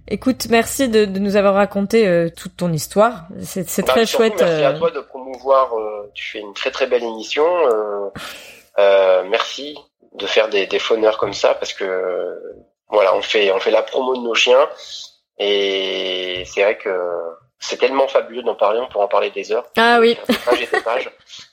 Écoute, 0.09 0.47
merci 0.51 0.89
de, 0.89 1.05
de 1.05 1.19
nous 1.19 1.37
avoir 1.37 1.55
raconté 1.55 2.07
euh, 2.07 2.29
toute 2.29 2.57
ton 2.57 2.73
histoire. 2.73 3.27
C'est 3.43 3.65
Bah, 3.87 3.93
très 3.93 4.07
chouette. 4.07 4.41
Merci 4.41 4.65
à 4.65 4.71
euh, 4.71 4.79
toi 4.79 4.91
de 4.91 5.01
promouvoir. 5.01 5.73
euh, 5.79 6.11
tu 6.15 6.25
fais 6.33 6.41
une 6.41 6.55
très 6.55 6.71
très 6.71 6.87
belle 6.87 7.05
émission. 7.05 7.47
Euh, 7.47 8.09
euh, 8.79 9.25
merci 9.29 9.79
de 10.15 10.27
faire 10.27 10.49
des, 10.49 10.67
des 10.67 10.79
fauneurs 10.79 11.19
comme 11.19 11.33
ça 11.33 11.55
parce 11.55 11.73
que 11.73 12.39
voilà, 12.91 13.15
on 13.17 13.23
fait 13.23 13.51
on 13.53 13.61
fait 13.61 13.71
la 13.71 13.83
promo 13.83 14.15
de 14.17 14.23
nos 14.23 14.35
chiens 14.35 14.69
et 15.39 16.43
c'est 16.47 16.63
vrai 16.63 16.77
que 16.77 16.91
c'est 17.63 17.79
tellement 17.79 18.09
fabuleux 18.09 18.43
d'en 18.43 18.55
parler. 18.55 18.81
On 18.83 18.89
pourra 18.89 19.05
en 19.07 19.09
parler 19.09 19.31
des 19.31 19.53
heures. 19.53 19.65
Ah 19.79 19.99
oui, 20.01 20.19
Des 20.29 20.35
pages 20.35 20.61
et 20.63 20.77
des 20.77 20.83
pages. 20.83 21.11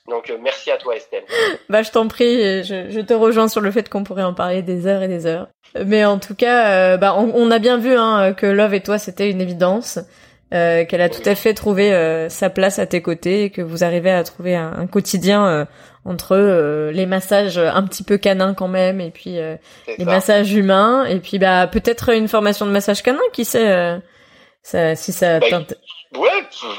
Donc 0.09 0.29
euh, 0.29 0.37
merci 0.41 0.71
à 0.71 0.77
toi 0.77 0.95
Estelle. 0.95 1.23
bah 1.69 1.81
je 1.83 1.91
t'en 1.91 2.07
prie, 2.07 2.63
je, 2.63 2.89
je 2.89 2.99
te 2.99 3.13
rejoins 3.13 3.47
sur 3.47 3.61
le 3.61 3.71
fait 3.71 3.87
qu'on 3.89 4.03
pourrait 4.03 4.23
en 4.23 4.33
parler 4.33 4.61
des 4.61 4.87
heures 4.87 5.03
et 5.03 5.07
des 5.07 5.25
heures. 5.25 5.47
Mais 5.85 6.03
en 6.03 6.17
tout 6.17 6.35
cas, 6.35 6.71
euh, 6.71 6.97
bah 6.97 7.15
on, 7.17 7.31
on 7.35 7.51
a 7.51 7.59
bien 7.59 7.77
vu 7.77 7.95
hein, 7.95 8.33
que 8.33 8.47
Love 8.47 8.73
et 8.73 8.81
toi 8.81 8.97
c'était 8.97 9.29
une 9.29 9.39
évidence, 9.39 9.99
euh, 10.53 10.83
qu'elle 10.85 11.01
a 11.01 11.09
tout 11.09 11.21
à 11.25 11.35
fait 11.35 11.53
trouvé 11.53 12.27
sa 12.29 12.49
place 12.49 12.79
à 12.79 12.87
tes 12.87 13.01
côtés 13.03 13.43
et 13.43 13.49
que 13.51 13.61
vous 13.61 13.83
arrivez 13.83 14.11
à 14.11 14.23
trouver 14.23 14.55
un, 14.55 14.73
un 14.77 14.87
quotidien 14.87 15.67
entre 16.05 16.35
euh, 16.35 16.91
les 16.91 17.05
massages 17.05 17.57
un 17.59 17.83
petit 17.83 18.03
peu 18.03 18.17
canins 18.17 18.53
quand 18.53 18.67
même 18.67 18.99
et 19.01 19.11
puis 19.11 19.37
euh, 19.37 19.55
les 19.97 20.05
ça. 20.05 20.11
massages 20.11 20.53
humains 20.53 21.05
et 21.05 21.19
puis 21.19 21.37
bah 21.39 21.67
peut-être 21.67 22.09
une 22.13 22.27
formation 22.27 22.65
de 22.65 22.71
massage 22.71 23.03
canin, 23.03 23.19
qui 23.33 23.45
sait 23.45 23.69
euh, 23.69 23.97
ça, 24.63 24.95
si 24.95 25.11
ça 25.11 25.39
Bah, 25.39 25.47
Ouais, 26.15 26.29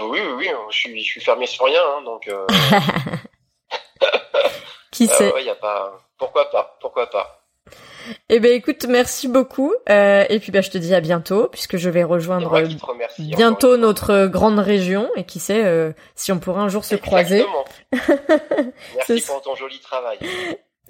oui, 0.03 0.21
oui, 0.21 0.33
oui. 0.37 0.51
Je 0.71 0.77
suis 0.77 1.03
je 1.03 1.11
suis 1.11 1.21
fermé 1.21 1.47
sur 1.47 1.65
rien, 1.65 1.83
hein, 1.83 2.03
donc. 2.03 2.29
Euh, 2.29 2.47
qui 4.91 5.09
ah 5.11 5.15
sait. 5.15 5.33
ouais, 5.33 5.45
y 5.45 5.51
a 5.51 5.55
pas. 5.55 5.99
Pourquoi 6.19 6.51
pas 6.51 6.77
Pourquoi 6.81 7.09
pas 7.09 7.45
Eh 8.29 8.41
ben 8.41 8.53
écoute, 8.53 8.87
merci 8.89 9.29
beaucoup 9.29 9.73
euh, 9.89 10.25
et 10.29 10.41
puis 10.41 10.53
bah 10.53 10.61
je 10.61 10.71
te 10.71 10.79
dis 10.79 10.95
à 10.95 11.01
bientôt 11.01 11.49
puisque 11.49 11.77
je 11.77 11.89
vais 11.89 12.05
rejoindre 12.05 12.51
remercie. 12.51 12.77
encore 12.77 12.97
bientôt 13.19 13.77
notre 13.77 14.27
grande 14.27 14.59
région 14.59 15.09
et 15.17 15.25
qui 15.25 15.39
sait 15.39 15.65
euh, 15.65 15.93
si 16.15 16.33
on 16.33 16.39
pourrait 16.39 16.63
un 16.63 16.69
jour 16.69 16.85
se 16.85 16.97
croiser. 16.97 17.45
Merci 18.97 19.23
pour 19.27 19.41
ton 19.43 19.55
joli 19.55 19.79
travail. 19.81 20.19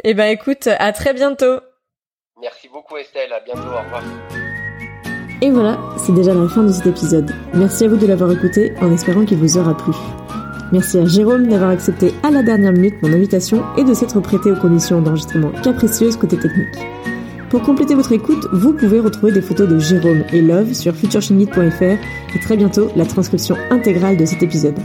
Eh 0.03 0.15
ben 0.15 0.27
écoute, 0.27 0.67
à 0.67 0.93
très 0.93 1.13
bientôt. 1.13 1.61
Merci 2.41 2.69
beaucoup 2.69 2.97
Estelle, 2.97 3.33
à 3.33 3.41
bientôt, 3.41 3.61
au 3.61 3.83
revoir. 3.83 4.03
Et 5.43 5.51
voilà, 5.51 5.79
c'est 5.97 6.13
déjà 6.13 6.35
la 6.35 6.49
fin 6.49 6.63
de 6.63 6.73
cet 6.73 6.87
épisode. 6.87 7.33
Merci 7.55 7.85
à 7.85 7.89
vous 7.89 7.97
de 7.97 8.07
l'avoir 8.07 8.31
écouté 8.31 8.73
en 8.83 8.93
espérant 8.93 9.25
qu'il 9.25 9.39
vous 9.39 9.57
aura 9.57 9.75
plu. 9.75 9.93
Merci 10.71 10.99
à 10.99 11.07
Jérôme 11.07 11.49
d'avoir 11.49 11.71
accepté 11.71 12.13
à 12.23 12.31
la 12.31 12.43
dernière 12.43 12.73
minute 12.73 12.95
mon 13.03 13.13
invitation 13.13 13.63
et 13.79 13.85
de 13.85 13.95
s'être 13.95 14.21
prêté 14.21 14.53
aux 14.53 14.57
conditions 14.57 15.01
d'enregistrement 15.01 15.51
capricieuses 15.63 16.17
côté 16.17 16.37
technique. 16.37 16.79
Pour 17.49 17.63
compléter 17.63 17.95
votre 17.95 18.13
écoute, 18.13 18.47
vous 18.53 18.75
pouvez 18.75 19.01
retrouver 19.01 19.33
des 19.33 19.41
photos 19.41 19.69
de 19.69 19.79
Jérôme 19.79 20.23
et 20.33 20.43
Love 20.43 20.75
sur 20.75 20.95
futureshingit.fr 20.95 21.83
et 21.83 22.41
très 22.41 22.57
bientôt 22.57 22.89
la 22.95 23.07
transcription 23.07 23.57
intégrale 23.71 24.19
de 24.19 24.27
cet 24.27 24.43
épisode. 24.43 24.79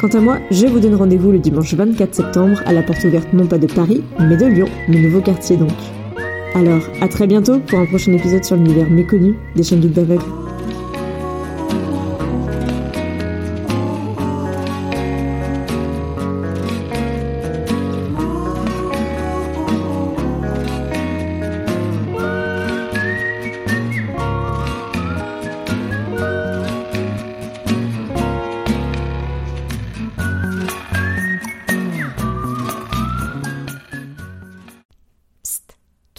Quant 0.00 0.08
à 0.08 0.20
moi, 0.20 0.38
je 0.50 0.66
vous 0.66 0.80
donne 0.80 0.94
rendez-vous 0.94 1.32
le 1.32 1.38
dimanche 1.38 1.72
24 1.72 2.14
septembre 2.14 2.60
à 2.66 2.74
la 2.74 2.82
porte 2.82 3.02
ouverte 3.04 3.32
non 3.32 3.46
pas 3.46 3.58
de 3.58 3.66
Paris, 3.66 4.04
mais 4.20 4.36
de 4.36 4.46
Lyon, 4.46 4.68
le 4.86 4.98
nouveau 4.98 5.22
quartier 5.22 5.56
donc. 5.56 5.72
Alors, 6.54 6.82
à 7.00 7.08
très 7.08 7.26
bientôt 7.26 7.58
pour 7.58 7.80
un 7.80 7.86
prochain 7.86 8.12
épisode 8.12 8.44
sur 8.44 8.54
l'univers 8.54 8.88
méconnu 8.88 9.34
des 9.56 9.64
chaînes 9.64 9.80
guides 9.80 9.94